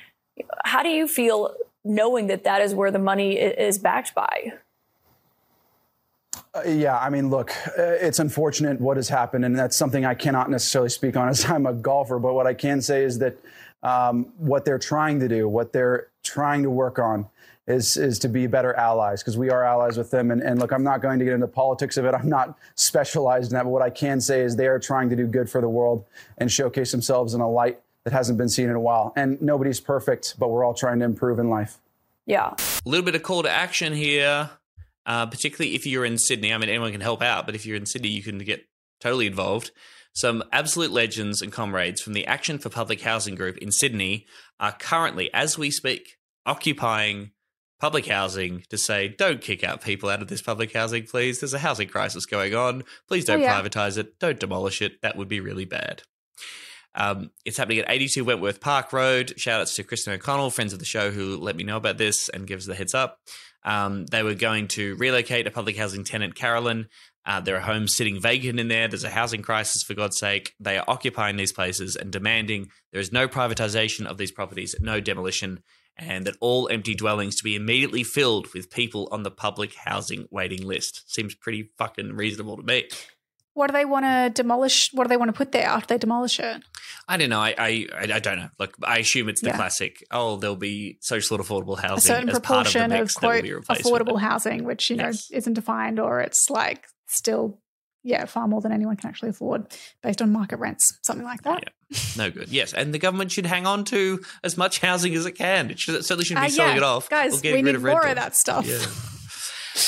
How 0.64 0.82
do 0.82 0.88
you 0.88 1.08
feel 1.08 1.54
knowing 1.84 2.28
that 2.28 2.44
that 2.44 2.62
is 2.62 2.74
where 2.74 2.90
the 2.90 2.98
money 2.98 3.36
is 3.38 3.78
backed 3.78 4.14
by? 4.14 4.52
Uh, 6.54 6.62
yeah, 6.66 6.98
I 6.98 7.10
mean, 7.10 7.30
look, 7.30 7.50
uh, 7.78 7.82
it's 7.82 8.18
unfortunate 8.20 8.80
what 8.80 8.96
has 8.96 9.08
happened, 9.08 9.44
and 9.44 9.58
that's 9.58 9.76
something 9.76 10.04
I 10.04 10.14
cannot 10.14 10.50
necessarily 10.50 10.88
speak 10.90 11.16
on 11.16 11.28
as 11.34 11.44
I'm 11.44 11.66
a 11.66 11.72
golfer. 11.72 12.18
But 12.18 12.34
what 12.34 12.46
I 12.46 12.54
can 12.54 12.80
say 12.80 13.02
is 13.04 13.18
that 13.18 13.36
um, 13.82 14.32
what 14.38 14.64
they're 14.64 14.78
trying 14.78 15.20
to 15.20 15.28
do, 15.28 15.48
what 15.48 15.72
they're 15.72 16.08
trying 16.22 16.62
to 16.62 16.70
work 16.70 16.98
on, 16.98 17.26
is 17.68 17.96
is 17.96 18.18
to 18.20 18.28
be 18.28 18.46
better 18.46 18.74
allies 18.74 19.22
because 19.22 19.36
we 19.36 19.50
are 19.50 19.62
allies 19.62 19.96
with 19.96 20.10
them. 20.10 20.30
And, 20.30 20.42
and 20.42 20.58
look, 20.58 20.72
I'm 20.72 20.82
not 20.82 21.02
going 21.02 21.18
to 21.18 21.24
get 21.24 21.34
into 21.34 21.46
the 21.46 21.52
politics 21.52 21.96
of 21.96 22.04
it. 22.06 22.14
I'm 22.14 22.28
not 22.28 22.58
specialized 22.74 23.52
in 23.52 23.56
that. 23.56 23.64
But 23.64 23.70
what 23.70 23.82
I 23.82 23.90
can 23.90 24.20
say 24.20 24.40
is 24.40 24.56
they 24.56 24.66
are 24.66 24.78
trying 24.78 25.10
to 25.10 25.16
do 25.16 25.26
good 25.26 25.48
for 25.48 25.60
the 25.60 25.68
world 25.68 26.04
and 26.38 26.50
showcase 26.50 26.90
themselves 26.90 27.34
in 27.34 27.40
a 27.40 27.48
light 27.48 27.80
that 28.04 28.12
hasn't 28.12 28.38
been 28.38 28.48
seen 28.48 28.68
in 28.70 28.74
a 28.74 28.80
while. 28.80 29.12
And 29.16 29.40
nobody's 29.42 29.80
perfect, 29.80 30.36
but 30.38 30.48
we're 30.48 30.64
all 30.64 30.74
trying 30.74 30.98
to 31.00 31.04
improve 31.04 31.38
in 31.38 31.50
life. 31.50 31.78
yeah 32.26 32.54
A 32.56 32.88
little 32.88 33.04
bit 33.04 33.14
of 33.14 33.22
call 33.22 33.42
to 33.42 33.50
action 33.50 33.92
here, 33.92 34.50
uh, 35.04 35.26
particularly 35.26 35.74
if 35.74 35.86
you're 35.86 36.06
in 36.06 36.16
Sydney. 36.16 36.52
I 36.52 36.58
mean, 36.58 36.70
anyone 36.70 36.92
can 36.92 37.02
help 37.02 37.22
out, 37.22 37.44
but 37.44 37.54
if 37.54 37.66
you're 37.66 37.76
in 37.76 37.86
Sydney, 37.86 38.08
you 38.08 38.22
can 38.22 38.38
get 38.38 38.66
totally 39.00 39.26
involved. 39.26 39.72
Some 40.14 40.42
absolute 40.52 40.90
legends 40.90 41.42
and 41.42 41.52
comrades 41.52 42.00
from 42.00 42.14
the 42.14 42.26
Action 42.26 42.58
for 42.58 42.70
Public 42.70 43.02
Housing 43.02 43.34
Group 43.34 43.58
in 43.58 43.70
Sydney 43.70 44.26
are 44.58 44.72
currently, 44.72 45.32
as 45.34 45.58
we 45.58 45.70
speak, 45.70 46.16
occupying 46.46 47.32
public 47.80 48.06
housing 48.06 48.64
to 48.70 48.76
say, 48.78 49.08
don't 49.08 49.40
kick 49.40 49.62
out 49.62 49.82
people 49.82 50.08
out 50.08 50.22
of 50.22 50.28
this 50.28 50.42
public 50.42 50.72
housing, 50.72 51.04
please. 51.04 51.40
There's 51.40 51.54
a 51.54 51.58
housing 51.58 51.88
crisis 51.88 52.26
going 52.26 52.54
on. 52.54 52.84
Please 53.06 53.24
don't 53.24 53.40
Oh, 53.40 53.42
yeah. 53.44 53.60
privatize 53.60 53.98
it. 53.98 54.18
Don't 54.18 54.40
demolish 54.40 54.82
it. 54.82 55.00
That 55.02 55.16
would 55.16 55.28
be 55.28 55.40
really 55.40 55.64
bad. 55.64 56.02
Um, 56.94 57.30
it's 57.44 57.56
happening 57.56 57.78
at 57.78 57.90
82 57.90 58.24
Wentworth 58.24 58.60
Park 58.60 58.92
Road. 58.92 59.34
Shout 59.38 59.60
outs 59.60 59.76
to 59.76 59.84
Kristen 59.84 60.12
O'Connell, 60.14 60.50
friends 60.50 60.72
of 60.72 60.78
the 60.78 60.84
show, 60.84 61.10
who 61.10 61.36
let 61.36 61.54
me 61.54 61.62
know 61.64 61.76
about 61.76 61.98
this 61.98 62.28
and 62.28 62.46
gives 62.46 62.66
the 62.66 62.74
heads 62.74 62.94
up. 62.94 63.18
Um, 63.64 64.06
they 64.06 64.22
were 64.22 64.34
going 64.34 64.68
to 64.68 64.96
relocate 64.96 65.46
a 65.46 65.50
public 65.50 65.76
housing 65.76 66.02
tenant, 66.04 66.34
Carolyn. 66.34 66.88
Uh, 67.26 67.40
there 67.40 67.56
are 67.56 67.60
homes 67.60 67.94
sitting 67.94 68.20
vacant 68.20 68.58
in 68.58 68.68
there. 68.68 68.88
There's 68.88 69.04
a 69.04 69.10
housing 69.10 69.42
crisis, 69.42 69.82
for 69.82 69.94
God's 69.94 70.18
sake. 70.18 70.54
They 70.58 70.78
are 70.78 70.84
occupying 70.88 71.36
these 71.36 71.52
places 71.52 71.94
and 71.94 72.10
demanding 72.10 72.70
there 72.90 73.00
is 73.00 73.12
no 73.12 73.28
privatization 73.28 74.06
of 74.06 74.16
these 74.16 74.32
properties, 74.32 74.74
no 74.80 74.98
demolition, 75.00 75.62
and 75.98 76.26
that 76.26 76.36
all 76.40 76.68
empty 76.68 76.94
dwellings 76.94 77.36
to 77.36 77.44
be 77.44 77.56
immediately 77.56 78.04
filled 78.04 78.52
with 78.54 78.70
people 78.70 79.08
on 79.10 79.22
the 79.24 79.30
public 79.30 79.74
housing 79.74 80.26
waiting 80.30 80.66
list. 80.66 81.12
Seems 81.12 81.34
pretty 81.34 81.70
fucking 81.76 82.12
reasonable 82.14 82.56
to 82.56 82.62
me. 82.62 82.88
What 83.54 83.66
do 83.66 83.72
they 83.72 83.84
want 83.84 84.04
to 84.04 84.30
demolish? 84.32 84.90
What 84.92 85.04
do 85.04 85.08
they 85.08 85.16
want 85.16 85.30
to 85.30 85.32
put 85.32 85.50
there 85.50 85.66
after 85.66 85.92
they 85.94 85.98
demolish 85.98 86.38
it? 86.38 86.62
I 87.08 87.16
don't 87.16 87.28
know. 87.30 87.40
I 87.40 87.54
I, 87.58 87.86
I 87.98 88.20
don't 88.20 88.38
know. 88.38 88.48
Like 88.60 88.70
I 88.84 88.98
assume 88.98 89.28
it's 89.28 89.40
the 89.40 89.48
Yeah. 89.48 89.56
classic. 89.56 90.04
Oh, 90.12 90.36
there'll 90.36 90.54
be 90.54 90.98
social 91.00 91.36
and 91.36 91.44
affordable 91.44 91.76
housing 91.76 92.12
a 92.12 92.14
certain 92.14 92.28
as 92.28 92.38
part 92.38 92.68
of 92.68 92.72
the 92.72 92.78
proportion 92.78 92.92
of, 92.92 93.00
will 93.00 93.28
quote 93.30 93.42
be 93.42 93.52
replaced 93.52 93.84
with 93.84 93.92
affordable 93.92 94.20
housing, 94.20 94.62
which 94.62 94.90
you 94.90 94.96
know 94.96 95.10
isn't 95.32 95.54
defined, 95.54 95.98
or 95.98 96.20
it's 96.20 96.48
like 96.50 96.86
still 97.08 97.58
yeah 98.08 98.24
far 98.24 98.48
more 98.48 98.60
than 98.60 98.72
anyone 98.72 98.96
can 98.96 99.08
actually 99.08 99.28
afford 99.30 99.66
based 100.02 100.20
on 100.22 100.32
market 100.32 100.58
rents, 100.58 100.98
something 101.02 101.24
like 101.24 101.42
that. 101.42 101.64
No 102.16 102.30
good. 102.30 102.48
Yes, 102.48 102.72
and 102.74 102.92
the 102.92 102.98
government 102.98 103.30
should 103.32 103.46
hang 103.46 103.66
on 103.66 103.84
to 103.86 104.20
as 104.42 104.56
much 104.56 104.80
housing 104.80 105.14
as 105.14 105.24
it 105.26 105.32
can. 105.32 105.70
It, 105.70 105.78
should, 105.78 105.94
it 105.94 106.04
certainly 106.04 106.24
shouldn't 106.24 106.46
be 106.46 106.52
Uh, 106.52 106.56
selling 106.56 106.72
yeah, 106.72 106.76
it 106.78 106.82
off. 106.82 107.08
guys, 107.08 107.38
or 107.38 107.40
getting 107.40 107.64
we 107.64 107.72
rid 107.72 107.72
need 107.72 107.76
of 107.76 107.82
more 107.82 108.06
of 108.06 108.14
that 108.16 108.36
stuff. 108.36 108.66
Yeah. 108.66 108.84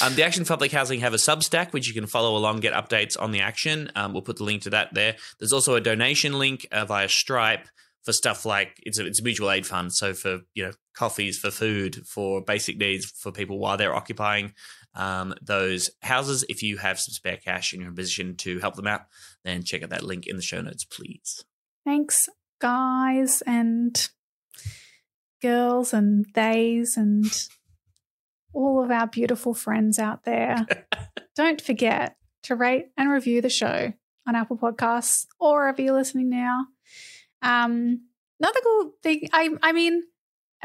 Um, 0.06 0.14
the 0.14 0.22
Action 0.22 0.44
Public 0.44 0.70
Housing 0.70 1.00
have 1.00 1.14
a 1.14 1.18
Substack 1.18 1.72
which 1.72 1.88
you 1.88 1.94
can 1.94 2.06
follow 2.06 2.36
along, 2.36 2.60
get 2.60 2.72
updates 2.74 3.20
on 3.20 3.32
the 3.32 3.40
action. 3.40 3.90
Um, 3.96 4.12
we'll 4.12 4.22
put 4.22 4.36
the 4.36 4.44
link 4.44 4.62
to 4.62 4.70
that 4.70 4.94
there. 4.94 5.16
There's 5.40 5.52
also 5.52 5.74
a 5.74 5.80
donation 5.80 6.38
link 6.38 6.64
uh, 6.70 6.84
via 6.84 7.08
Stripe 7.08 7.66
for 8.04 8.12
stuff 8.12 8.46
like 8.46 8.80
it's 8.86 8.98
a, 8.98 9.06
it's 9.06 9.20
a 9.20 9.22
mutual 9.24 9.50
aid 9.50 9.66
fund. 9.66 9.92
So 9.92 10.14
for 10.14 10.40
you 10.54 10.64
know 10.64 10.72
coffees, 10.94 11.38
for 11.38 11.50
food, 11.50 12.06
for 12.06 12.40
basic 12.40 12.78
needs 12.78 13.06
for 13.10 13.32
people 13.32 13.58
while 13.58 13.76
they're 13.76 13.94
occupying 13.94 14.54
um, 14.94 15.34
those 15.42 15.90
houses. 16.02 16.44
If 16.48 16.62
you 16.62 16.78
have 16.78 16.98
some 16.98 17.12
spare 17.12 17.36
cash 17.36 17.72
and 17.72 17.80
you're 17.80 17.88
in 17.88 17.94
a 17.94 17.96
position 17.96 18.36
to 18.36 18.58
help 18.58 18.76
them 18.76 18.86
out, 18.86 19.02
then 19.44 19.62
check 19.62 19.82
out 19.82 19.90
that 19.90 20.04
link 20.04 20.26
in 20.26 20.36
the 20.36 20.42
show 20.42 20.60
notes, 20.60 20.84
please. 20.84 21.44
Thanks, 21.84 22.28
guys 22.60 23.42
and 23.46 24.08
girls 25.40 25.94
and 25.94 26.26
theys 26.34 26.96
and 26.96 27.48
all 28.52 28.82
of 28.82 28.90
our 28.90 29.06
beautiful 29.06 29.54
friends 29.54 29.98
out 29.98 30.24
there. 30.24 30.66
Don't 31.36 31.60
forget 31.60 32.16
to 32.44 32.54
rate 32.54 32.86
and 32.96 33.10
review 33.10 33.40
the 33.40 33.48
show 33.48 33.92
on 34.26 34.36
Apple 34.36 34.58
Podcasts 34.58 35.26
or 35.38 35.68
if 35.68 35.78
you're 35.78 35.94
listening 35.94 36.28
now. 36.30 36.66
Um, 37.42 38.06
another 38.38 38.60
cool 38.62 38.92
thing, 39.02 39.28
I, 39.32 39.50
I 39.62 39.72
mean, 39.72 40.02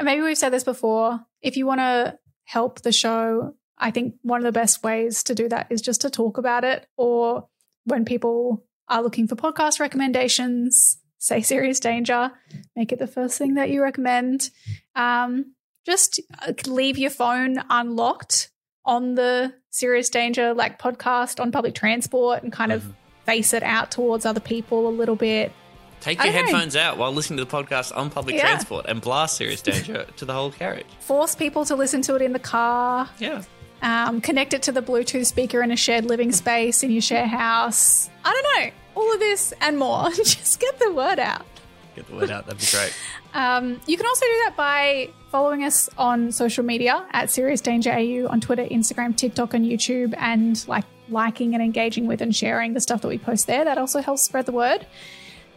maybe 0.00 0.22
we've 0.22 0.36
said 0.36 0.52
this 0.52 0.64
before. 0.64 1.20
If 1.40 1.56
you 1.56 1.66
want 1.66 1.80
to 1.80 2.18
help 2.44 2.82
the 2.82 2.92
show, 2.92 3.54
I 3.78 3.90
think 3.90 4.14
one 4.22 4.40
of 4.40 4.44
the 4.44 4.52
best 4.58 4.82
ways 4.82 5.22
to 5.24 5.34
do 5.34 5.48
that 5.48 5.66
is 5.70 5.82
just 5.82 6.00
to 6.02 6.10
talk 6.10 6.38
about 6.38 6.64
it 6.64 6.86
or 6.96 7.48
when 7.84 8.04
people 8.04 8.64
are 8.88 9.02
looking 9.02 9.28
for 9.28 9.36
podcast 9.36 9.80
recommendations, 9.80 10.98
say 11.18 11.40
serious 11.42 11.80
danger, 11.80 12.32
make 12.74 12.92
it 12.92 12.98
the 12.98 13.06
first 13.06 13.36
thing 13.38 13.54
that 13.54 13.68
you 13.70 13.82
recommend. 13.82 14.50
Um, 14.94 15.54
just 15.84 16.20
uh, 16.40 16.52
leave 16.66 16.98
your 16.98 17.10
phone 17.10 17.62
unlocked 17.70 18.50
on 18.84 19.14
the 19.14 19.52
serious 19.70 20.08
danger 20.08 20.54
like 20.54 20.78
podcast 20.78 21.38
on 21.40 21.52
public 21.52 21.74
transport 21.74 22.42
and 22.42 22.52
kind 22.52 22.72
of 22.72 22.84
face 23.24 23.52
it 23.52 23.62
out 23.62 23.90
towards 23.90 24.24
other 24.24 24.40
people 24.40 24.88
a 24.88 24.90
little 24.90 25.16
bit. 25.16 25.52
Take 26.00 26.22
your 26.22 26.32
know. 26.32 26.38
headphones 26.42 26.76
out 26.76 26.98
while 26.98 27.12
listening 27.12 27.38
to 27.38 27.44
the 27.44 27.50
podcast 27.50 27.96
on 27.96 28.10
public 28.10 28.36
Yeah. 28.36 28.42
transport 28.42 28.86
and 28.86 29.00
blast 29.00 29.36
Serious 29.36 29.62
Danger 29.70 30.06
to 30.16 30.24
the 30.24 30.32
whole 30.32 30.50
carriage. 30.52 30.86
Force 31.00 31.34
people 31.34 31.64
to 31.64 31.74
listen 31.74 32.02
to 32.02 32.14
it 32.14 32.22
in 32.22 32.32
the 32.32 32.38
car. 32.38 33.08
Yeah. 33.18 33.42
Um, 33.82 34.20
connect 34.20 34.54
it 34.54 34.62
to 34.64 34.72
the 34.72 34.82
Bluetooth 34.82 35.26
speaker 35.26 35.62
in 35.62 35.70
a 35.70 35.76
shared 35.76 36.04
living 36.04 36.32
space 36.32 36.82
in 36.82 36.90
your 36.90 37.02
share 37.02 37.26
house. 37.26 38.10
I 38.24 38.32
don't 38.32 38.64
know. 38.64 38.72
All 38.94 39.12
of 39.12 39.20
this 39.20 39.52
and 39.60 39.78
more. 39.78 40.10
Just 40.16 40.58
get 40.60 40.78
the 40.78 40.92
word 40.92 41.18
out. 41.18 41.46
Get 41.94 42.08
the 42.08 42.16
word 42.16 42.30
out. 42.30 42.46
That'd 42.46 42.60
be 42.60 42.66
great. 42.70 42.94
Um, 43.34 43.80
you 43.86 43.96
can 43.96 44.06
also 44.06 44.24
do 44.24 44.42
that 44.44 44.54
by 44.56 45.10
following 45.30 45.64
us 45.64 45.88
on 45.98 46.32
social 46.32 46.64
media 46.64 47.06
at 47.12 47.30
Serious 47.30 47.60
Danger 47.60 47.92
AU 47.92 48.26
on 48.28 48.40
Twitter, 48.40 48.64
Instagram, 48.64 49.16
TikTok, 49.16 49.54
and 49.54 49.64
YouTube, 49.64 50.14
and 50.16 50.66
like 50.68 50.84
liking 51.08 51.54
and 51.54 51.62
engaging 51.62 52.06
with 52.06 52.20
and 52.20 52.34
sharing 52.34 52.74
the 52.74 52.80
stuff 52.80 53.02
that 53.02 53.08
we 53.08 53.18
post 53.18 53.46
there. 53.46 53.64
That 53.64 53.78
also 53.78 54.00
helps 54.00 54.22
spread 54.22 54.46
the 54.46 54.52
word. 54.52 54.86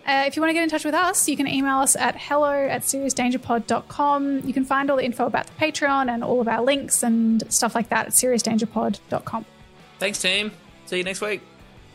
Uh, 0.08 0.24
if 0.26 0.36
you 0.36 0.41
want 0.41 0.50
to 0.50 0.54
get 0.54 0.64
in 0.64 0.70
touch 0.70 0.86
with 0.86 0.95
us, 0.95 1.30
you 1.30 1.38
can 1.38 1.47
email 1.47 1.78
us 1.78 1.95
at 1.95 2.16
hello 2.18 2.52
at 2.52 2.82
seriousdangerpod.com. 2.82 4.41
You 4.45 4.54
can 4.54 4.66
find 4.66 4.89
all 4.89 4.97
the 4.97 5.06
info 5.06 5.26
about 5.26 5.45
the 5.45 5.54
Patreon 5.54 6.10
and 6.10 6.24
all 6.24 6.41
of 6.41 6.47
our 6.47 6.64
links 6.64 7.04
and 7.04 7.43
stuff 7.52 7.76
like 7.76 7.89
that 7.89 8.08
at 8.08 8.14
seriousdangerpod.com. 8.14 9.45
Thanks, 10.00 10.22
team. 10.22 10.52
See 10.86 10.97
you 10.97 11.04
next 11.04 11.22
week. 11.22 11.41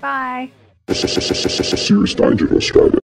Bye. 0.01 0.53
Serious 0.93 2.15
Danger 2.15 2.55
Australia. 2.55 3.04